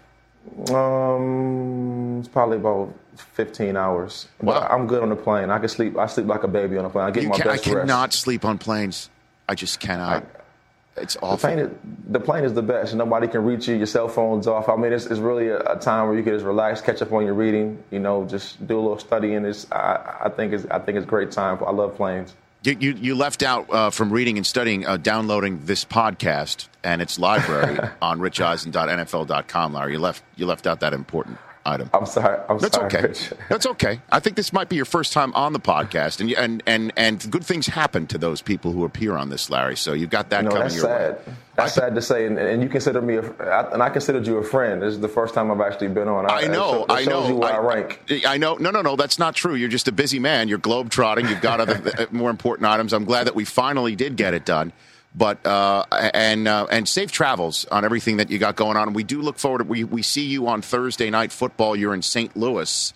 Um, 0.69 2.19
it's 2.19 2.28
probably 2.28 2.57
about 2.57 2.93
15 3.16 3.76
hours. 3.78 4.28
Wow. 4.41 4.61
But 4.61 4.72
I'm 4.72 4.88
good 4.88 5.03
on 5.03 5.09
the 5.09 5.16
plane. 5.16 5.49
I 5.49 5.59
can 5.59 5.70
sleep. 5.70 5.97
I 5.97 6.05
sleep 6.07 6.28
like 6.28 6.43
a 6.43 6.47
baby 6.47 6.78
on 6.78 6.84
the 6.84 6.89
plane. 6.89 7.05
I 7.05 7.11
get 7.11 7.24
you 7.24 7.30
my 7.30 7.38
can, 7.38 7.47
best 7.47 7.68
I 7.68 7.72
cannot 7.72 8.09
rest. 8.09 8.20
sleep 8.20 8.45
on 8.45 8.57
planes. 8.57 9.09
I 9.47 9.55
just 9.55 9.80
cannot. 9.80 10.24
I, 10.24 11.01
it's 11.01 11.18
awful. 11.18 11.38
The 11.38 11.41
plane, 11.41 11.59
is, 11.59 11.70
the 12.09 12.20
plane 12.20 12.43
is 12.43 12.53
the 12.53 12.61
best. 12.61 12.93
Nobody 12.93 13.28
can 13.28 13.43
reach 13.43 13.68
you. 13.68 13.76
Your 13.76 13.88
cell 13.88 14.07
phone's 14.07 14.45
off. 14.45 14.70
I 14.70 14.76
mean, 14.76 14.93
it's, 14.93 15.07
it's 15.07 15.20
really 15.20 15.47
a, 15.47 15.59
a, 15.61 15.80
time 15.80 16.07
where 16.07 16.16
you 16.16 16.24
can 16.24 16.34
just 16.34 16.45
relax, 16.45 16.82
catch 16.82 17.01
up 17.01 17.11
on 17.11 17.26
your 17.26 17.34
reading. 17.34 17.82
You 17.89 17.99
know, 17.99 18.26
just 18.26 18.66
do 18.68 18.78
a 18.78 18.82
little 18.82 18.99
studying. 18.99 19.43
It's 19.45 19.72
I, 19.72 20.20
I 20.26 20.30
think 20.30 20.53
it's 20.53 20.66
I 20.70 20.80
think 20.80 20.97
it's 20.97 21.05
a 21.05 21.09
great 21.09 21.32
time. 21.32 21.57
I 21.66 21.72
love 21.72 21.95
planes. 21.95 22.36
You, 22.64 22.78
you, 22.80 22.93
you 22.93 23.16
left 23.16 23.43
out 23.43 23.70
uh, 23.74 23.89
from 23.89 24.09
reading 24.09 24.38
and 24.38 24.47
studying, 24.47 24.86
uh, 24.86 24.95
downloading 24.95 25.66
this 25.66 25.84
podcast 25.84 26.70
and 26.82 27.01
its 27.01 27.20
library 27.20 27.78
on 28.01 28.20
richeisen.nfl.com, 28.20 29.74
Larry. 29.74 29.91
You 29.93 29.99
left, 29.99 30.24
you 30.38 30.45
left 30.45 30.66
out 30.66 30.80
that 30.80 30.93
important 30.93 31.39
item. 31.66 31.89
I'm 31.93 32.05
sorry. 32.05 32.39
I'm 32.49 32.57
That's 32.57 32.76
sorry, 32.76 32.88
okay. 32.88 33.01
Rich. 33.01 33.34
That's 33.49 33.66
okay. 33.66 34.01
I 34.11 34.20
think 34.20 34.36
this 34.36 34.53
might 34.53 34.70
be 34.70 34.76
your 34.76 34.86
first 34.86 35.14
time 35.14 35.34
on 35.34 35.53
the 35.53 35.59
podcast, 35.59 36.20
and 36.20 36.32
and 36.34 36.64
and 36.66 36.93
and 36.97 37.32
good 37.32 37.45
things 37.45 37.68
happen 37.68 38.07
to 38.07 38.18
those 38.18 38.41
people 38.41 38.72
who 38.72 38.86
appear 38.86 39.16
on 39.16 39.30
this, 39.30 39.49
Larry. 39.49 39.78
So 39.78 39.93
you've 39.93 40.09
got 40.09 40.30
that 40.30 40.43
you 40.43 40.49
know, 40.49 40.49
coming 40.51 40.64
that's 40.64 40.76
your 40.76 40.86
sad. 40.86 41.28
way. 41.28 41.34
That's 41.55 41.74
sad 41.74 41.93
to 41.93 42.01
say, 42.01 42.26
and, 42.26 42.39
and, 42.39 42.64
you 42.64 42.70
consider 42.70 42.99
me, 42.99 43.18
a, 43.18 43.70
and 43.72 43.84
I 43.84 43.89
considered 43.91 44.26
you 44.26 44.38
a 44.38 44.43
friend. 44.43 44.82
This 44.82 44.95
is 44.95 44.99
the 44.99 45.07
first 45.07 45.36
time 45.36 45.51
I've 45.51 45.61
actually 45.61 45.89
been 45.89 46.07
on. 46.07 46.26
I, 46.26 46.45
I 46.45 46.47
know. 46.47 46.84
I 46.89 47.05
know. 47.05 47.28
You 47.28 47.36
where 47.36 47.53
I, 47.53 47.57
I, 47.57 47.59
rank. 47.59 48.24
I 48.26 48.38
know. 48.38 48.55
No, 48.55 48.72
no, 48.72 48.82
no. 48.82 48.95
That's 48.95 49.20
not 49.20 49.36
true. 49.36 49.53
You're 49.53 49.70
just 49.70 49.88
a 49.88 49.91
busy 49.91 50.18
man. 50.18 50.47
You're 50.47 50.57
globe 50.57 50.89
trotting. 50.89 51.28
You've 51.28 51.41
got 51.41 51.59
other 51.59 51.80
uh, 51.99 52.05
more 52.11 52.32
important 52.32 52.68
items. 52.68 52.91
I'm 52.91 53.05
glad 53.05 53.28
that 53.28 53.36
we 53.36 53.45
finally 53.45 53.95
did 53.95 54.16
get 54.16 54.34
it 54.34 54.45
done. 54.45 54.74
But 55.16 55.45
uh, 55.45 55.86
and 55.91 56.47
uh, 56.47 56.66
and 56.72 56.89
safe 56.89 57.11
travels 57.11 57.66
on 57.66 57.86
everything 57.86 58.18
that 58.18 58.32
you 58.32 58.39
got 58.39 58.55
going 58.55 58.78
on. 58.78 58.93
We 58.93 59.03
do 59.03 59.22
look 59.22 59.38
forward. 59.38 59.59
To, 59.59 59.64
we 59.66 59.84
we 59.84 60.01
see 60.01 60.26
you 60.26 60.47
on 60.47 60.61
Thursday 60.64 61.09
night 61.11 61.32
football. 61.32 61.76
You're 61.76 61.93
in 61.93 62.01
St. 62.01 62.36
Louis 62.36 62.93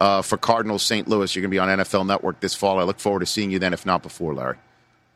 uh, 0.00 0.22
for 0.22 0.36
Cardinals 0.36 0.82
St. 0.82 1.06
Louis. 1.06 1.34
You're 1.34 1.42
going 1.42 1.50
to 1.50 1.54
be 1.54 1.58
on 1.60 1.68
NFL 1.68 2.06
Network 2.06 2.40
this 2.40 2.54
fall. 2.54 2.80
I 2.80 2.82
look 2.82 2.98
forward 2.98 3.20
to 3.20 3.26
seeing 3.26 3.50
you 3.52 3.60
then, 3.60 3.72
if 3.72 3.86
not 3.86 4.02
before, 4.02 4.34
Larry. 4.34 4.56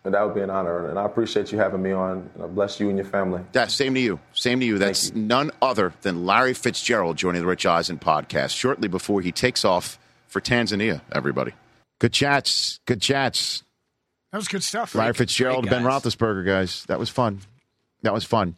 And 0.05 0.13
that 0.13 0.23
would 0.23 0.35
be 0.35 0.43
an 0.43 0.51
honor, 0.51 0.91
and 0.91 0.99
I 0.99 1.07
appreciate 1.07 1.51
you 1.51 1.59
having 1.59 1.83
me 1.83 1.93
on. 1.93 2.29
And 2.39 2.55
bless 2.55 2.79
you 2.79 2.91
and 2.91 2.99
your 2.99 3.07
family. 3.07 3.43
Yeah, 3.55 3.69
same 3.69 3.95
to 3.95 4.01
you. 4.01 4.21
Same 4.35 4.61
to 4.61 4.67
you. 4.67 4.79
That's 4.79 5.11
you. 5.11 5.23
none 5.23 5.51
other 5.63 5.95
than 6.03 6.27
Larry 6.27 6.53
Fitzgerald 6.53 7.17
joining 7.17 7.41
the 7.41 7.49
Rich 7.49 7.65
Eisen 7.65 7.99
podcast 7.99 8.55
shortly 8.55 8.87
before 8.87 9.23
he 9.23 9.33
takes 9.33 9.65
off 9.65 9.99
for 10.29 10.43
Tanzania. 10.43 11.01
Everybody, 11.11 11.53
good 12.01 12.13
chats. 12.13 12.81
Good 12.85 13.01
chats. 13.01 13.64
That 14.35 14.39
was 14.39 14.49
good 14.49 14.65
stuff. 14.65 14.97
Larry 14.97 15.13
Fitzgerald, 15.13 15.71
Ben 15.71 15.85
Roethlisberger, 15.85 16.45
guys. 16.45 16.85
That 16.87 16.99
was 16.99 17.09
fun. 17.09 17.43
That 18.03 18.13
was 18.13 18.25
fun. 18.25 18.57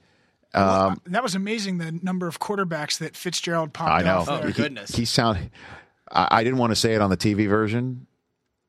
Well, 0.55 0.71
um, 0.71 1.03
that 1.09 1.23
was 1.23 1.35
amazing. 1.35 1.77
The 1.77 1.93
number 2.03 2.27
of 2.27 2.41
quarterbacks 2.41 2.97
that 3.01 3.15
Fitzgerald 3.15 3.75
popped. 3.75 3.91
I 3.91 4.03
know. 4.03 4.25
Oh 4.27 4.39
there. 4.39 4.53
goodness. 4.53 4.93
He, 4.93 5.03
he 5.03 5.05
sound. 5.05 5.51
I, 6.11 6.29
I, 6.31 6.45
didn't 6.45 6.59
want 6.59 6.71
to 6.71 6.77
say 6.77 6.95
it 6.95 7.03
on 7.03 7.11
the 7.11 7.17
TV 7.19 7.47
version. 7.47 8.07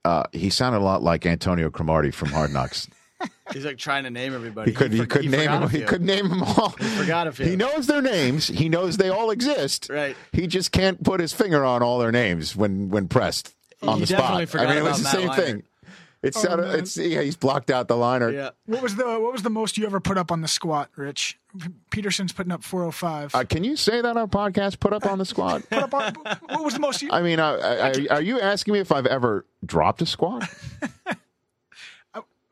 Uh, 0.03 0.23
he 0.33 0.49
sounded 0.49 0.79
a 0.79 0.83
lot 0.83 1.01
like 1.01 1.25
Antonio 1.25 1.69
Cromartie 1.69 2.11
from 2.11 2.27
Hard 2.27 2.51
Knocks. 2.51 2.89
He's 3.53 3.63
like 3.63 3.77
trying 3.77 4.03
to 4.03 4.09
name 4.09 4.35
everybody. 4.35 4.71
He 4.71 4.75
could. 4.75 4.91
He, 4.91 4.99
he 4.99 5.05
could 5.05 5.31
name 5.31 5.49
them. 5.49 5.69
He 5.69 5.83
could 5.83 6.01
name 6.01 6.27
them 6.27 6.43
all. 6.43 6.75
He 6.77 6.89
forgot 6.89 7.27
of 7.27 7.37
He 7.37 7.55
knows 7.55 7.87
their 7.87 8.01
names. 8.01 8.49
He 8.49 8.67
knows 8.67 8.97
they 8.97 9.07
all 9.07 9.31
exist. 9.31 9.87
Right. 9.89 10.17
He 10.33 10.45
just 10.45 10.73
can't 10.73 11.01
put 11.01 11.21
his 11.21 11.31
finger 11.31 11.63
on 11.63 11.81
all 11.81 11.99
their 11.99 12.11
names 12.11 12.53
when 12.53 12.89
when 12.89 13.07
pressed 13.07 13.55
on 13.81 13.99
He 13.99 14.01
the 14.01 14.07
spot. 14.07 14.49
forgot 14.49 14.67
I 14.67 14.69
mean, 14.71 14.79
it 14.79 14.83
was 14.83 15.01
the 15.01 15.07
same 15.07 15.29
Leinart. 15.29 15.35
thing. 15.37 15.63
It's, 16.23 16.43
Oh, 16.43 16.53
uh, 16.53 16.75
it's 16.77 16.97
yeah, 16.97 17.21
he's 17.21 17.35
blocked 17.35 17.69
out 17.69 17.87
the 17.87 17.95
liner. 17.95 18.29
Yeah. 18.31 18.49
What 18.65 18.81
was 18.81 18.95
the 18.95 19.05
what 19.05 19.31
was 19.33 19.43
the 19.43 19.49
most 19.51 19.77
you 19.77 19.85
ever 19.85 19.99
put 19.99 20.17
up 20.17 20.31
on 20.31 20.41
the 20.41 20.47
squat, 20.47 20.89
Rich? 20.95 21.37
Peterson's 21.91 22.33
putting 22.33 22.51
up 22.51 22.63
405. 22.63 23.35
Uh, 23.35 23.43
can 23.43 23.63
you 23.63 23.75
say 23.75 24.01
that 24.01 24.05
on 24.17 24.17
a 24.17 24.27
podcast? 24.27 24.79
Put 24.79 24.93
up 24.93 25.05
on 25.05 25.19
the 25.19 25.25
squat. 25.33 25.63
put 25.69 25.83
up 25.83 25.93
on, 25.93 26.13
what 26.49 26.63
was 26.63 26.73
the 26.73 26.79
most 26.79 27.01
you? 27.01 27.09
I 27.11 27.21
mean, 27.21 27.39
uh, 27.39 27.93
are, 28.09 28.15
are 28.17 28.21
you 28.21 28.39
asking 28.41 28.73
me 28.73 28.79
if 28.79 28.91
I've 28.91 29.05
ever 29.07 29.45
dropped 29.65 30.01
a 30.01 30.05
squat? 30.05 30.47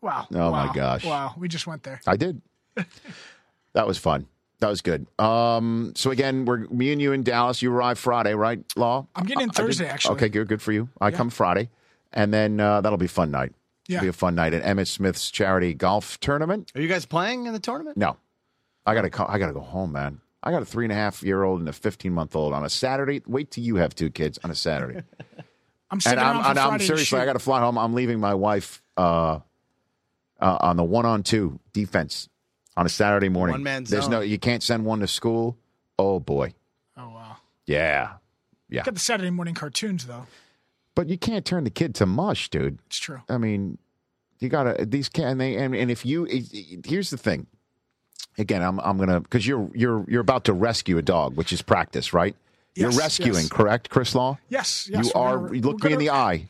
wow. 0.02 0.28
Oh, 0.34 0.52
my 0.52 0.72
gosh. 0.74 1.04
Wow. 1.06 1.34
We 1.38 1.48
just 1.48 1.68
went 1.68 1.84
there. 1.84 2.02
I 2.06 2.16
did. 2.16 2.42
that 3.74 3.88
was 3.88 3.98
fun. 3.98 4.28
That 4.60 4.70
was 4.70 4.82
good. 4.82 5.06
Um, 5.20 5.92
so 5.96 6.12
again, 6.12 6.46
we're 6.46 6.60
me 6.70 6.92
and 6.92 7.02
you 7.02 7.12
in 7.12 7.24
Dallas. 7.24 7.62
You 7.62 7.72
arrive 7.74 8.00
Friday, 8.00 8.34
right, 8.36 8.64
Law? 8.78 9.06
I'm 9.16 9.26
getting 9.26 9.44
in 9.44 9.50
I- 9.50 9.54
I 9.54 9.56
Thursday, 9.56 9.88
actually. 9.88 10.16
Okay, 10.16 10.30
good. 10.30 10.48
Good 10.48 10.62
for 10.62 10.72
you. 10.72 10.90
I 11.02 11.12
come 11.12 11.30
Friday, 11.30 11.70
and 12.16 12.34
then 12.34 12.60
uh, 12.60 12.82
that'll 12.82 12.98
be 12.98 13.06
a 13.06 13.10
fun 13.10 13.30
night. 13.32 13.54
Yeah. 13.88 13.98
It'll 13.98 14.06
be 14.06 14.10
a 14.10 14.14
fun 14.14 14.34
night 14.36 14.54
at 14.56 14.64
Emmitt 14.64 14.88
Smith's 14.88 15.30
charity 15.30 15.74
golf 15.76 16.20
tournament. 16.20 16.72
Are 16.76 16.82
you 16.82 16.88
guys 16.88 17.06
playing 17.06 17.46
in 17.46 17.54
the 17.54 17.60
tournament? 17.60 17.98
No, 17.98 18.18
I 18.86 18.96
gotta. 18.96 19.10
co- 19.12 19.28
I 19.30 19.38
gotta 19.38 19.54
go 19.54 19.60
home, 19.60 19.92
man. 19.92 20.22
I 20.42 20.52
got 20.52 20.62
a 20.62 20.66
three 20.66 20.86
and 20.86 20.92
a 20.92 20.96
half 20.96 21.22
year 21.24 21.44
old 21.44 21.60
and 21.60 21.70
a 21.70 21.74
fifteen 21.74 22.14
month 22.14 22.36
old 22.36 22.54
on 22.54 22.64
a 22.64 22.70
Saturday. 22.70 23.22
Wait 23.28 23.52
till 23.52 23.64
you 23.64 23.76
have 23.76 23.94
two 23.94 24.10
kids 24.10 24.40
on 24.44 24.50
a 24.52 24.56
Saturday. 24.56 25.02
I'm 25.92 26.00
and 26.08 26.20
I'm, 26.20 26.44
and 26.46 26.58
I'm 26.60 26.80
seriously, 26.80 27.20
I 27.20 27.26
got 27.26 27.34
to 27.34 27.40
fly 27.40 27.60
home. 27.60 27.78
I'm 27.78 27.94
leaving 27.94 28.20
my 28.20 28.34
wife 28.34 28.82
uh, 28.98 29.40
uh, 30.40 30.58
on 30.60 30.78
the 30.78 30.84
one 30.84 31.06
on 31.06 31.22
two 31.22 31.60
defense 31.74 32.28
on 32.76 32.88
a 32.88 32.90
Saturday 32.90 33.30
morning. 33.30 33.54
One-man 33.54 33.84
There's 33.84 34.04
zone. 34.06 34.12
no, 34.12 34.20
you 34.22 34.40
can't 34.40 34.64
send 34.64 34.84
one 34.84 35.00
to 35.02 35.08
school. 35.08 35.58
Oh 36.00 36.20
boy, 36.20 36.54
Oh 36.98 37.10
wow. 37.10 37.38
yeah, 37.68 38.14
yeah. 38.68 38.82
Got 38.84 38.96
the 38.96 39.00
Saturday 39.00 39.30
morning 39.30 39.54
cartoons 39.54 40.08
though. 40.08 40.26
But 40.96 41.10
you 41.10 41.18
can't 41.18 41.46
turn 41.46 41.64
the 41.66 41.70
kid 41.70 41.94
to 41.96 42.06
mush, 42.06 42.50
dude. 42.50 42.80
It's 42.88 42.98
true. 42.98 43.22
I 43.30 43.38
mean, 43.38 43.78
you 44.40 44.50
gotta 44.50 44.86
these 44.86 45.10
can 45.10 45.38
they 45.38 45.56
and, 45.58 45.76
and 45.76 45.92
if 45.92 46.06
you 46.06 46.26
it- 46.26 46.52
it- 46.54 46.86
here's 46.86 47.10
the 47.10 47.18
thing. 47.18 47.48
Again, 48.38 48.62
I'm 48.62 48.80
I'm 48.80 48.98
gonna 48.98 49.20
because 49.22 49.46
you're 49.48 49.70
you're 49.74 50.06
you're 50.10 50.22
about 50.22 50.46
to 50.46 50.54
rescue 50.54 50.98
a 50.98 51.02
dog, 51.02 51.36
which 51.36 51.54
is 51.54 51.62
practice, 51.62 52.14
right? 52.14 52.36
you're 52.78 52.92
rescuing, 52.92 53.44
yes. 53.44 53.50
correct, 53.50 53.90
Chris 53.90 54.14
Law? 54.14 54.38
Yes. 54.50 54.90
Yes. 54.92 55.06
you 55.06 55.12
we're 55.16 55.38
gonna- 55.38 55.56
you 55.56 55.62
look 55.62 55.82
we're 55.82 55.90
me 55.90 55.94
in 55.94 56.00
the 56.00 56.10
eye. 56.10 56.50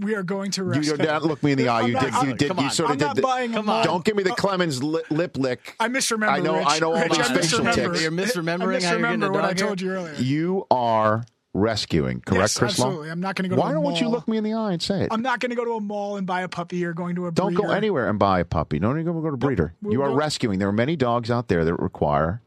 We 0.00 0.14
are 0.16 0.22
going 0.24 0.50
to 0.52 0.64
rescue. 0.64 0.82
You 0.82 0.90
rescue. 0.98 1.06
don't 1.06 1.24
look 1.24 1.42
me 1.44 1.52
in 1.52 1.58
the 1.58 1.68
eye. 1.68 1.86
You 1.86 1.92
not- 1.94 2.02
did. 2.02 2.12
You 2.12 2.18
I'm- 2.18 2.36
did. 2.36 2.60
You 2.60 2.70
sort 2.70 2.90
of 2.90 2.98
did. 2.98 3.14
the- 3.14 3.22
Come 3.22 3.70
on. 3.70 3.84
Don't 3.84 4.04
give 4.04 4.14
me 4.16 4.22
the 4.24 4.32
uh, 4.32 4.34
Clemens 4.34 4.82
lip, 4.82 5.06
lip 5.10 5.36
lick. 5.38 5.76
I 5.80 5.86
misremember. 5.88 6.32
I 6.34 6.40
know- 6.40 6.56
Rich. 6.58 6.66
I 6.68 6.78
know 6.80 6.88
all 6.94 7.00
Rich, 7.00 7.10
my 7.18 7.24
I 7.24 7.34
facial 7.34 7.64
tics. 7.64 8.02
You're 8.02 8.10
misremembering 8.10 8.82
I 8.82 8.86
how 8.86 8.92
you're 8.96 9.00
getting 9.00 9.20
misremember 9.20 9.26
a 9.26 9.30
what 9.30 9.44
I 9.44 9.54
told 9.54 9.80
here? 9.80 9.90
you 9.92 9.96
earlier. 9.96 10.14
You 10.16 10.66
are 10.72 11.24
rescuing, 11.52 12.20
correct, 12.20 12.40
Yes, 12.42 12.58
Chris 12.58 12.72
absolutely. 12.72 13.10
I'm 13.10 13.20
not 13.20 13.34
going 13.34 13.48
to 13.50 13.54
go 13.56 13.60
Why 13.60 13.72
don't 13.72 14.00
you 14.00 14.08
look 14.08 14.28
me 14.28 14.36
in 14.38 14.44
the 14.44 14.52
eye 14.54 14.72
and 14.72 14.80
say 14.82 15.02
it? 15.02 15.08
I'm 15.10 15.22
not 15.22 15.40
going 15.40 15.50
to 15.50 15.56
go 15.56 15.64
to 15.64 15.72
a 15.72 15.80
mall 15.80 16.16
and 16.16 16.26
buy 16.26 16.42
a 16.42 16.48
puppy 16.48 16.84
or 16.84 16.92
going 16.92 17.16
to 17.16 17.26
a 17.26 17.32
Breeder. 17.32 17.56
Don't 17.56 17.66
go 17.66 17.72
anywhere 17.72 18.08
and 18.08 18.18
buy 18.18 18.40
a 18.40 18.44
puppy. 18.44 18.78
Don't 18.78 18.98
even 19.00 19.12
go 19.12 19.20
to 19.20 19.34
a 19.34 19.36
breeder. 19.36 19.74
we'll 19.82 19.92
You 19.92 20.02
are 20.02 20.08
go- 20.10 20.14
rescuing. 20.14 20.58
There 20.58 20.68
are 20.68 20.72
many 20.72 20.96
dogs 20.96 21.30
out 21.30 21.48
there 21.48 21.64
that 21.64 21.74
require 21.74 22.42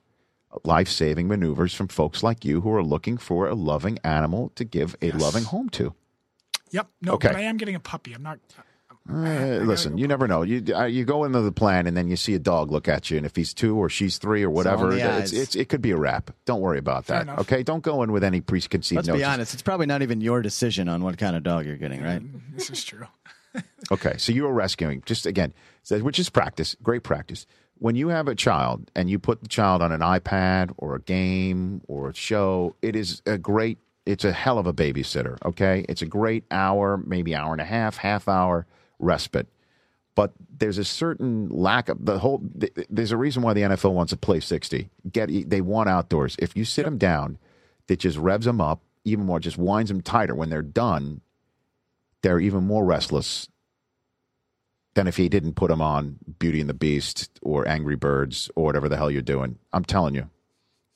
life 0.63 0.87
saving 0.87 1.27
maneuvers 1.27 1.73
from 1.73 1.87
folks 1.87 2.23
like 2.23 2.45
you 2.45 2.61
who 2.61 2.71
are 2.73 2.83
looking 2.83 3.17
for 3.17 3.47
a 3.47 3.55
loving 3.55 3.97
animal 4.03 4.51
to 4.55 4.63
give 4.63 4.95
a 5.01 5.07
Yes. 5.07 5.19
loving 5.21 5.43
home 5.43 5.69
to. 5.69 5.93
Yep. 6.71 6.87
No, 7.01 7.13
Okay. 7.13 7.27
but 7.29 7.37
I 7.37 7.41
am 7.41 7.57
getting 7.57 7.75
a 7.75 7.79
puppy. 7.79 8.13
I'm 8.13 8.23
not. 8.23 8.39
Uh, 9.09 9.59
listen, 9.63 9.97
you 9.97 10.07
never 10.07 10.29
know. 10.29 10.43
You 10.43 10.63
uh, 10.73 10.85
you 10.85 11.03
go 11.03 11.25
into 11.25 11.41
the 11.41 11.51
plan 11.51 11.87
and 11.87 11.97
then 11.97 12.07
you 12.07 12.15
see 12.15 12.35
a 12.35 12.39
dog 12.39 12.71
look 12.71 12.87
at 12.87 13.11
you, 13.11 13.17
and 13.17 13.25
if 13.25 13.35
he's 13.35 13.53
two 13.53 13.75
or 13.75 13.89
she's 13.89 14.17
three 14.17 14.43
or 14.43 14.49
whatever, 14.49 14.95
the 14.95 15.17
it's, 15.19 15.33
it's 15.33 15.55
it 15.55 15.67
could 15.67 15.81
be 15.81 15.91
a 15.91 15.97
wrap. 15.97 16.31
Don't 16.45 16.61
worry 16.61 16.77
about 16.77 17.07
that. 17.07 17.27
Okay, 17.39 17.63
don't 17.63 17.83
go 17.83 18.01
in 18.03 18.13
with 18.13 18.23
any 18.23 18.39
preconceived 18.39 18.95
Let's 18.97 19.07
notions. 19.09 19.21
be 19.21 19.25
honest. 19.25 19.53
It's 19.53 19.61
probably 19.61 19.87
not 19.87 20.03
even 20.03 20.21
your 20.21 20.41
decision 20.41 20.87
on 20.87 21.03
what 21.03 21.17
kind 21.17 21.35
of 21.35 21.43
dog 21.43 21.65
you're 21.65 21.75
getting, 21.75 22.01
right? 22.01 22.21
This 22.55 22.69
is 22.69 22.83
true. 22.83 23.07
Okay, 23.91 24.15
so 24.17 24.31
you 24.31 24.47
are 24.47 24.53
rescuing. 24.53 25.03
Just 25.05 25.27
again, 25.27 25.53
which 25.91 26.17
is 26.17 26.27
practice, 26.27 26.75
great 26.81 27.03
practice. 27.03 27.45
When 27.77 27.95
you 27.95 28.07
have 28.07 28.27
a 28.27 28.33
child 28.33 28.89
and 28.95 29.11
you 29.11 29.19
put 29.19 29.43
the 29.43 29.47
child 29.47 29.83
on 29.83 29.91
an 29.91 29.99
iPad 29.99 30.73
or 30.77 30.95
a 30.95 30.99
game 31.01 31.81
or 31.87 32.09
a 32.09 32.15
show, 32.15 32.75
it 32.81 32.95
is 32.95 33.21
a 33.27 33.37
great. 33.37 33.77
It's 34.07 34.25
a 34.25 34.31
hell 34.31 34.57
of 34.57 34.65
a 34.65 34.73
babysitter. 34.73 35.37
Okay, 35.45 35.85
it's 35.87 36.01
a 36.01 36.07
great 36.07 36.45
hour, 36.49 36.97
maybe 37.05 37.35
hour 37.35 37.51
and 37.51 37.61
a 37.61 37.65
half, 37.65 37.97
half 37.97 38.27
hour 38.27 38.65
respite. 39.03 39.47
But 40.15 40.33
there's 40.59 40.77
a 40.77 40.83
certain 40.85 41.49
lack 41.49 41.89
of 41.89 42.05
the 42.05 42.19
whole. 42.19 42.43
th- 42.59 42.71
There's 42.89 43.11
a 43.11 43.17
reason 43.17 43.41
why 43.41 43.53
the 43.53 43.61
NFL 43.61 43.93
wants 43.93 44.11
to 44.11 44.17
play 44.17 44.39
sixty. 44.39 44.89
Get 45.11 45.49
they 45.49 45.61
want 45.61 45.89
outdoors. 45.89 46.35
If 46.39 46.55
you 46.55 46.65
sit 46.65 46.85
them 46.85 46.97
down, 46.97 47.37
that 47.87 47.99
just 47.99 48.17
revs 48.17 48.45
them 48.45 48.61
up 48.61 48.81
even 49.05 49.25
more, 49.25 49.39
just 49.39 49.57
winds 49.57 49.89
them 49.89 50.01
tighter. 50.01 50.35
When 50.35 50.49
they're 50.49 50.61
done, 50.61 51.21
they're 52.21 52.39
even 52.39 52.63
more 52.63 52.85
restless 52.85 53.47
than 54.93 55.07
if 55.07 55.17
he 55.17 55.27
didn't 55.29 55.55
put 55.55 55.69
them 55.69 55.81
on 55.81 56.19
Beauty 56.37 56.61
and 56.61 56.69
the 56.69 56.73
Beast 56.75 57.31
or 57.41 57.67
Angry 57.67 57.95
Birds 57.95 58.51
or 58.55 58.63
whatever 58.65 58.87
the 58.87 58.97
hell 58.97 59.09
you're 59.09 59.23
doing. 59.23 59.57
I'm 59.73 59.83
telling 59.83 60.13
you. 60.13 60.29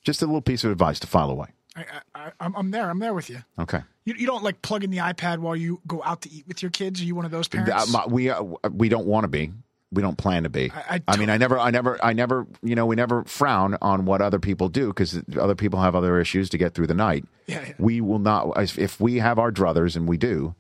Just 0.03 0.21
a 0.21 0.25
little 0.27 0.41
piece 0.41 0.63
of 0.63 0.71
advice 0.71 0.99
to 0.99 1.07
file 1.07 1.31
away. 1.31 1.47
I, 1.77 1.85
I, 2.15 2.31
I'm, 2.39 2.55
I'm 2.55 2.71
there. 2.71 2.89
I'm 2.89 2.99
there 2.99 3.13
with 3.13 3.29
you. 3.29 3.39
Okay. 3.59 3.81
you. 4.05 4.15
You 4.17 4.25
don't 4.27 4.43
like 4.43 4.61
plug 4.61 4.83
in 4.83 4.89
the 4.91 4.97
iPad 4.97 5.39
while 5.39 5.55
you 5.55 5.79
go 5.87 6.01
out 6.03 6.21
to 6.23 6.31
eat 6.31 6.47
with 6.47 6.61
your 6.61 6.71
kids. 6.71 7.01
Are 7.01 7.03
you 7.05 7.15
one 7.15 7.25
of 7.25 7.31
those 7.31 7.47
Uh, 7.47 7.63
parents? 7.63 7.91
my- 7.91 8.05
we 8.07 8.29
uh, 8.29 8.43
we 8.71 8.89
don't 8.89 9.05
want 9.05 9.23
to 9.25 9.27
be. 9.27 9.51
We 9.91 10.01
don't 10.01 10.17
plan 10.17 10.43
to 10.43 10.49
be. 10.49 10.69
I- 10.73 11.01
I 11.07 11.15
mean, 11.15 11.29
I 11.29 11.37
never, 11.37 11.57
I 11.57 11.71
never, 11.71 11.97
I 12.03 12.11
never, 12.11 12.45
you 12.61 12.75
know, 12.75 12.85
we 12.85 12.95
never 12.97 13.23
frown 13.23 13.77
on 13.81 14.03
what 14.03 14.21
other 14.21 14.37
people 14.39 14.67
do 14.67 14.87
because 14.87 15.21
other 15.39 15.55
people 15.55 15.79
have 15.79 15.95
other 15.95 16.19
issues 16.19 16.49
to 16.49 16.57
get 16.57 16.73
through 16.73 16.87
the 16.87 16.93
night. 16.93 17.23
Yeah, 17.47 17.61
yeah. 17.67 17.73
We 17.79 18.01
will 18.01 18.19
not. 18.19 18.51
if- 18.61 18.77
If 18.77 18.99
we 18.99 19.19
have 19.19 19.39
our 19.39 19.51
druthers, 19.51 19.95
and 19.95 20.07
we 20.07 20.17
do, 20.17 20.55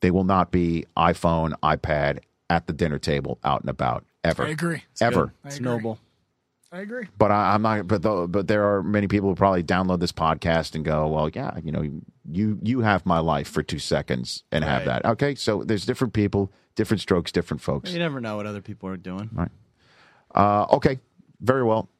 they 0.00 0.10
will 0.10 0.24
not 0.24 0.50
be 0.50 0.84
iPhone, 0.96 1.52
iPad 1.62 2.20
at 2.50 2.66
the 2.66 2.72
dinner 2.72 2.98
table, 2.98 3.38
out 3.44 3.60
and 3.60 3.70
about 3.70 4.04
ever. 4.24 4.42
I 4.44 4.48
agree. 4.48 4.82
Ever. 5.00 5.32
I 5.44 5.48
It's 5.48 5.60
noble. 5.60 5.98
I 6.72 6.80
agree. 6.80 7.06
But 7.18 7.30
I, 7.30 7.52
I'm 7.54 7.60
not. 7.60 7.86
But 7.86 8.00
though, 8.00 8.26
but 8.26 8.48
there 8.48 8.74
are 8.74 8.82
many 8.82 9.06
people 9.06 9.28
who 9.28 9.34
probably 9.34 9.62
download 9.62 10.00
this 10.00 10.10
podcast 10.10 10.74
and 10.74 10.84
go, 10.84 11.06
"Well, 11.06 11.28
yeah, 11.28 11.58
you 11.62 11.70
know, 11.70 11.82
you 12.30 12.58
you 12.62 12.80
have 12.80 13.04
my 13.04 13.18
life 13.18 13.46
for 13.48 13.62
two 13.62 13.78
seconds 13.78 14.42
and 14.50 14.64
have 14.64 14.86
that." 14.86 15.04
Okay, 15.04 15.34
so 15.34 15.62
there's 15.64 15.84
different 15.84 16.14
people, 16.14 16.50
different 16.74 17.02
strokes, 17.02 17.30
different 17.30 17.60
folks. 17.60 17.92
You 17.92 17.98
never 17.98 18.22
know 18.22 18.36
what 18.36 18.46
other 18.46 18.62
people 18.62 18.88
are 18.88 18.96
doing. 18.96 19.28
Right. 19.34 19.50
Uh, 20.34 20.64
okay, 20.76 20.98
very 21.40 21.62
well. 21.62 21.90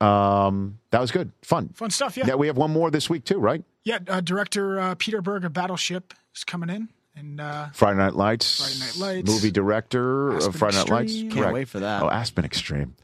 Um, 0.00 0.78
that 0.90 1.00
was 1.00 1.10
good, 1.10 1.32
fun, 1.42 1.70
Fun 1.70 1.90
stuff. 1.90 2.16
Yeah. 2.16 2.28
Yeah, 2.28 2.34
we 2.36 2.46
have 2.46 2.56
one 2.56 2.70
more 2.70 2.90
this 2.90 3.10
week 3.10 3.24
too, 3.24 3.38
right? 3.38 3.62
Yeah. 3.84 3.98
Uh, 4.06 4.20
director 4.20 4.78
uh, 4.80 4.94
Peter 4.96 5.20
Berg 5.20 5.44
of 5.44 5.52
Battleship 5.52 6.14
is 6.34 6.44
coming 6.44 6.70
in, 6.70 6.88
and 7.18 7.40
uh, 7.40 7.68
Friday 7.72 7.98
Night 7.98 8.14
Lights, 8.14 8.58
Friday 8.60 8.78
Night 8.80 8.96
Lights. 9.16 9.30
movie 9.30 9.50
director 9.50 10.34
Aspen 10.36 10.48
of 10.48 10.56
Friday 10.56 10.76
Night 10.76 10.88
Lights. 10.90 11.12
Extreme. 11.12 11.30
Can't 11.32 11.52
wait 11.54 11.68
for 11.68 11.80
that. 11.80 12.02
Oh, 12.02 12.10
Aspen 12.10 12.44
Extreme. 12.44 12.94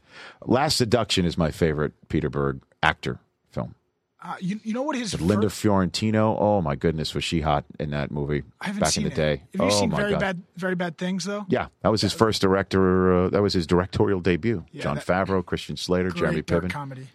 Last 0.45 0.77
Seduction 0.77 1.25
is 1.25 1.37
my 1.37 1.51
favorite 1.51 1.93
Peter 2.07 2.29
Berg 2.29 2.61
actor 2.81 3.19
film. 3.51 3.75
uh, 4.23 4.35
you 4.39 4.59
you 4.63 4.73
know 4.73 4.81
what 4.83 4.95
his 4.95 5.11
With 5.13 5.21
Linda 5.21 5.49
fir- 5.49 5.69
Fiorentino. 5.69 6.37
Oh 6.37 6.61
my 6.61 6.75
goodness, 6.75 7.13
was 7.13 7.23
she 7.23 7.41
hot 7.41 7.65
in 7.79 7.89
that 7.91 8.11
movie 8.11 8.43
I 8.61 8.67
haven't 8.67 8.81
back 8.81 8.91
seen 8.91 9.03
in 9.07 9.09
the 9.09 9.13
it. 9.13 9.15
day? 9.17 9.43
Have 9.53 9.61
you 9.61 9.75
oh 9.75 9.79
seen 9.79 9.89
my 9.89 9.97
very 9.97 10.11
god. 10.11 10.19
bad 10.21 10.41
very 10.55 10.75
bad 10.75 10.97
things 10.97 11.25
though? 11.25 11.45
Yeah, 11.49 11.67
that 11.81 11.89
was 11.89 12.01
his 12.01 12.13
first 12.13 12.41
director. 12.41 13.25
Uh, 13.25 13.29
that 13.29 13.41
was 13.41 13.53
his 13.53 13.67
directorial 13.67 14.21
debut. 14.21 14.63
Yeah, 14.71 14.83
Jon 14.83 14.95
that- 14.95 15.05
Favreau, 15.05 15.45
Christian 15.45 15.75
Slater, 15.77 16.09
Great 16.09 16.19
Jeremy 16.19 16.41
Piven. 16.43 16.69
comedy. 16.69 17.07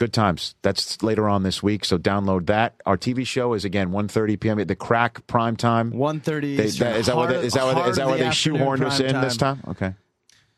Good 0.00 0.14
times. 0.14 0.54
That's 0.62 1.02
later 1.02 1.28
on 1.28 1.42
this 1.42 1.62
week, 1.62 1.84
so 1.84 1.98
download 1.98 2.46
that. 2.46 2.80
Our 2.86 2.96
TV 2.96 3.26
show 3.26 3.52
is 3.52 3.66
again 3.66 3.90
1.30 3.90 4.40
p.m. 4.40 4.58
at 4.58 4.66
the 4.66 4.74
Crack 4.74 5.26
prime 5.26 5.56
time. 5.56 5.90
One 5.90 6.20
thirty. 6.20 6.56
They, 6.56 6.68
that, 6.68 6.96
is 6.96 7.04
that 7.04 7.18
where 7.18 7.28
they, 7.28 7.46
is 7.46 7.52
that 7.52 7.66
where 7.66 7.74
they, 7.74 7.90
is 7.90 7.96
that 7.96 8.06
where 8.06 8.16
they 8.16 8.24
shoehorned 8.28 8.80
us 8.80 8.98
in 8.98 9.20
this 9.20 9.36
time? 9.36 9.62
Okay. 9.68 9.92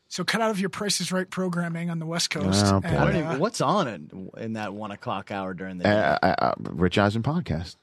So 0.07 0.22
cut 0.22 0.43
out 0.43 0.51
of 0.51 0.61
your 0.61 0.68
Price 0.68 1.01
is 1.01 1.11
Right 1.11 1.28
programming 1.28 1.90
on 1.90 1.99
the 1.99 2.07
West 2.07 2.30
Coast. 2.30 2.64
Oh, 2.66 2.82
and. 2.84 2.95
What 2.95 3.16
uh, 3.16 3.38
what's 3.38 3.61
on 3.61 3.88
it 3.88 4.03
in 4.38 4.53
that 4.53 4.74
one 4.74 4.93
o'clock 4.93 5.32
hour 5.32 5.55
during 5.55 5.78
the 5.78 5.84
day? 5.84 5.90
Uh, 5.90 6.18
uh, 6.22 6.34
uh, 6.38 6.55
Rich 6.61 6.99
Eisen 6.99 7.24
podcast. 7.24 7.74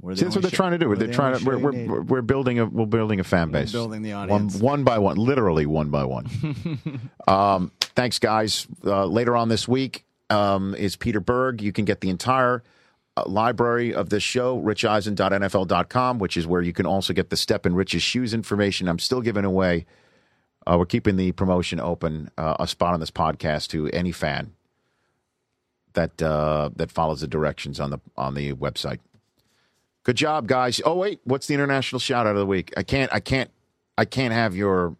We're 0.00 0.16
See, 0.16 0.24
that's 0.24 0.36
what 0.36 0.40
they're 0.40 0.50
show- 0.50 0.56
trying 0.56 0.72
to 0.72 0.78
do. 0.78 0.88
we're 0.88 0.96
They're 0.96 1.12
trying 1.12 1.38
to. 1.38 1.44
We're, 1.44 1.58
we're, 1.58 1.86
we're, 1.86 2.00
we're 2.00 2.22
building 2.22 2.60
a 2.60 2.64
we're 2.64 2.86
building 2.86 3.20
a 3.20 3.24
fan 3.24 3.50
base. 3.50 3.72
building 3.72 4.00
the 4.00 4.14
one 4.14 4.30
audience. 4.30 4.56
one 4.56 4.84
by 4.84 5.00
one, 5.00 5.18
literally 5.18 5.66
one 5.66 5.90
by 5.90 6.06
one. 6.06 6.30
um, 7.28 7.72
thanks, 7.80 8.18
guys. 8.18 8.66
Uh, 8.82 9.04
later 9.04 9.36
on 9.36 9.50
this 9.50 9.68
week 9.68 10.06
um, 10.30 10.74
is 10.74 10.96
Peter 10.96 11.20
Berg. 11.20 11.62
You 11.62 11.72
can 11.72 11.84
get 11.84 12.00
the 12.00 12.10
entire 12.10 12.62
uh, 13.16 13.24
library 13.26 13.94
of 13.94 14.10
this 14.10 14.22
show, 14.22 14.60
richeisen.nfl.com, 14.60 16.18
which 16.18 16.36
is 16.36 16.46
where 16.46 16.62
you 16.62 16.72
can 16.72 16.86
also 16.86 17.12
get 17.12 17.30
the 17.30 17.36
Step 17.36 17.66
in 17.66 17.74
Rich's 17.74 18.02
Shoes 18.02 18.34
information. 18.34 18.88
I'm 18.88 18.98
still 18.98 19.20
giving 19.20 19.44
away. 19.44 19.86
Uh, 20.66 20.76
we're 20.78 20.86
keeping 20.86 21.16
the 21.16 21.32
promotion 21.32 21.80
open, 21.80 22.30
uh, 22.36 22.56
a 22.60 22.66
spot 22.66 22.94
on 22.94 23.00
this 23.00 23.10
podcast 23.10 23.68
to 23.68 23.88
any 23.88 24.12
fan 24.12 24.52
that 25.94 26.22
uh, 26.22 26.70
that 26.76 26.90
follows 26.90 27.20
the 27.22 27.26
directions 27.26 27.80
on 27.80 27.90
the 27.90 27.98
on 28.16 28.34
the 28.34 28.52
website. 28.52 28.98
Good 30.04 30.16
job, 30.16 30.46
guys. 30.46 30.80
Oh 30.84 30.94
wait, 30.94 31.20
what's 31.24 31.46
the 31.46 31.54
international 31.54 31.98
shout 31.98 32.26
out 32.26 32.34
of 32.34 32.40
the 32.40 32.46
week? 32.46 32.72
I 32.76 32.82
can't 32.82 33.12
I 33.12 33.20
can't 33.20 33.50
I 33.96 34.04
can't 34.04 34.32
have 34.32 34.54
your 34.54 34.96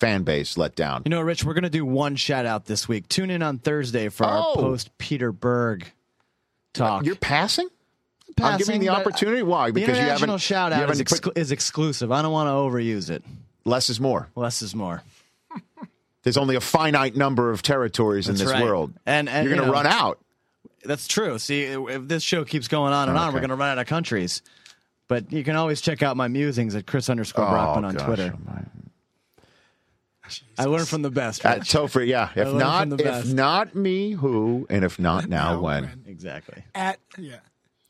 fan 0.00 0.22
base 0.22 0.56
let 0.56 0.74
down. 0.76 1.02
You 1.04 1.10
know, 1.10 1.20
Rich, 1.20 1.44
we're 1.44 1.54
going 1.54 1.64
to 1.64 1.70
do 1.70 1.84
one 1.84 2.16
shout 2.16 2.46
out 2.46 2.66
this 2.66 2.86
week. 2.88 3.08
Tune 3.08 3.30
in 3.30 3.42
on 3.42 3.58
Thursday 3.58 4.08
for 4.08 4.24
Oh. 4.24 4.28
our 4.28 4.54
post 4.54 4.96
Peter 4.98 5.32
Berg 5.32 5.90
talk. 6.72 7.04
You're 7.04 7.16
passing? 7.16 7.68
I'm 8.40 8.56
giving 8.58 8.76
you 8.76 8.80
the 8.82 8.86
but 8.94 8.98
uh, 8.98 9.00
opportunity. 9.00 9.42
Why? 9.42 9.66
The 9.68 9.72
Because 9.72 9.96
you 9.96 10.02
international 10.04 10.28
haven't. 10.32 10.40
shout 10.42 10.70
you 10.72 10.76
out 10.78 10.90
is, 10.90 10.98
haven't 11.00 11.08
put- 11.22 11.34
exclu- 11.34 11.38
is 11.38 11.50
exclusive. 11.52 12.12
I 12.12 12.22
don't 12.22 12.30
want 12.32 12.46
to 12.46 12.52
overuse 12.52 13.10
it. 13.10 13.24
less 13.64 13.90
is 13.90 13.98
more. 13.98 14.28
Less 14.36 14.62
is 14.62 14.74
more. 14.76 15.02
There's 16.22 16.36
only 16.36 16.54
a 16.54 16.60
finite 16.60 17.16
number 17.16 17.50
of 17.50 17.62
territories 17.62 18.28
in 18.28 18.34
That's 18.34 18.44
this 18.44 18.52
right. 18.52 18.62
world, 18.64 18.92
And- 19.06 19.28
and, 19.28 19.44
you're 19.48 19.56
going 19.56 19.66
you 19.68 19.72
to 19.72 19.82
know- 19.82 19.90
run 19.90 19.92
out. 19.92 20.18
That's 20.84 21.08
true. 21.08 21.38
See, 21.40 21.62
if 21.62 22.06
this 22.06 22.22
show 22.22 22.44
keeps 22.44 22.68
going 22.68 22.92
on 22.92 23.08
and 23.08 23.18
on, 23.18 23.28
Okay. 23.28 23.34
we're 23.34 23.40
going 23.40 23.50
to 23.50 23.56
run 23.56 23.70
out 23.70 23.78
of 23.78 23.86
countries. 23.88 24.42
But 25.08 25.32
you 25.32 25.42
can 25.42 25.56
always 25.56 25.80
check 25.80 26.02
out 26.04 26.16
my 26.16 26.28
musings 26.28 26.76
at 26.76 26.86
Chris 26.86 27.10
underscore 27.10 27.46
Oh, 27.46 27.50
Brockman 27.50 27.84
on 27.86 27.94
gosh, 27.96 28.06
Twitter. 28.06 28.34
I 30.58 30.64
learned 30.64 30.88
from 30.88 31.02
the 31.02 31.10
best. 31.10 31.44
At 31.44 31.58
Rich. 31.58 31.68
Topher, 31.70 32.06
yeah. 32.06 32.30
If 32.34 32.52
not, 32.54 32.88
if 32.92 32.98
best. 32.98 33.34
not 33.34 33.74
me, 33.74 34.12
who? 34.12 34.66
And 34.70 34.84
if 34.84 34.98
not 34.98 35.28
now, 35.28 35.60
when? 35.60 36.04
Exactly. 36.06 36.64
At 36.74 36.98
yeah, 37.16 37.40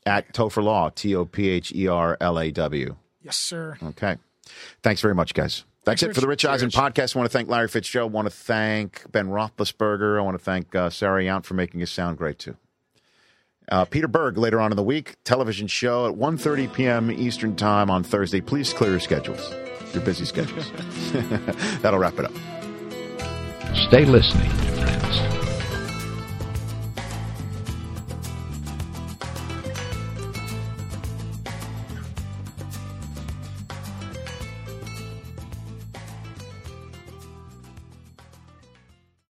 At 0.05 0.33
Topher 0.33 0.63
Law, 0.63 0.89
T 0.89 1.15
O 1.15 1.25
P 1.25 1.49
H 1.49 1.71
E 1.73 1.87
R 1.87 2.17
L 2.21 2.39
A 2.39 2.51
W. 2.51 2.95
yes, 3.23 3.37
sir. 3.37 3.77
Okay. 3.83 4.17
Thanks 4.81 5.01
very 5.01 5.13
much, 5.15 5.33
guys. 5.33 5.63
That's 5.85 6.01
Thanks, 6.01 6.11
it 6.11 6.15
for 6.15 6.21
the 6.21 6.27
Rich 6.27 6.43
Rich. 6.43 6.51
Eisen 6.51 6.69
podcast. 6.69 7.15
I 7.15 7.19
want 7.19 7.31
to 7.31 7.37
thank 7.37 7.49
Larry 7.49 7.67
Fitzgerald. 7.67 8.11
I 8.11 8.15
want 8.15 8.25
to 8.27 8.35
thank 8.35 9.09
Ben 9.11 9.27
Roethlisberger. 9.29 10.17
I 10.17 10.21
want 10.21 10.37
to 10.37 10.43
thank 10.43 10.75
uh, 10.75 10.89
Sarah 10.89 11.23
Yount 11.23 11.45
for 11.45 11.53
making 11.53 11.81
us 11.81 11.89
sound 11.91 12.17
great, 12.17 12.37
too. 12.37 12.57
Uh, 13.71 13.85
Peter 13.85 14.07
Berg 14.07 14.37
later 14.37 14.59
on 14.59 14.71
in 14.71 14.75
the 14.75 14.83
week, 14.83 15.15
television 15.23 15.67
show 15.67 16.07
at 16.07 16.15
1.30 16.15 16.73
p.m. 16.73 17.11
Eastern 17.11 17.55
Time 17.55 17.89
on 17.91 18.03
Thursday. 18.03 18.41
Please 18.41 18.73
clear 18.73 18.91
your 18.91 18.99
schedules, 18.99 19.53
your 19.93 20.03
busy 20.03 20.25
schedules. 20.25 20.71
That'll 21.81 21.99
wrap 21.99 22.19
it 22.19 22.25
up. 22.25 22.31
Stay 23.87 24.05
listening, 24.05 24.49
friends. 24.49 25.38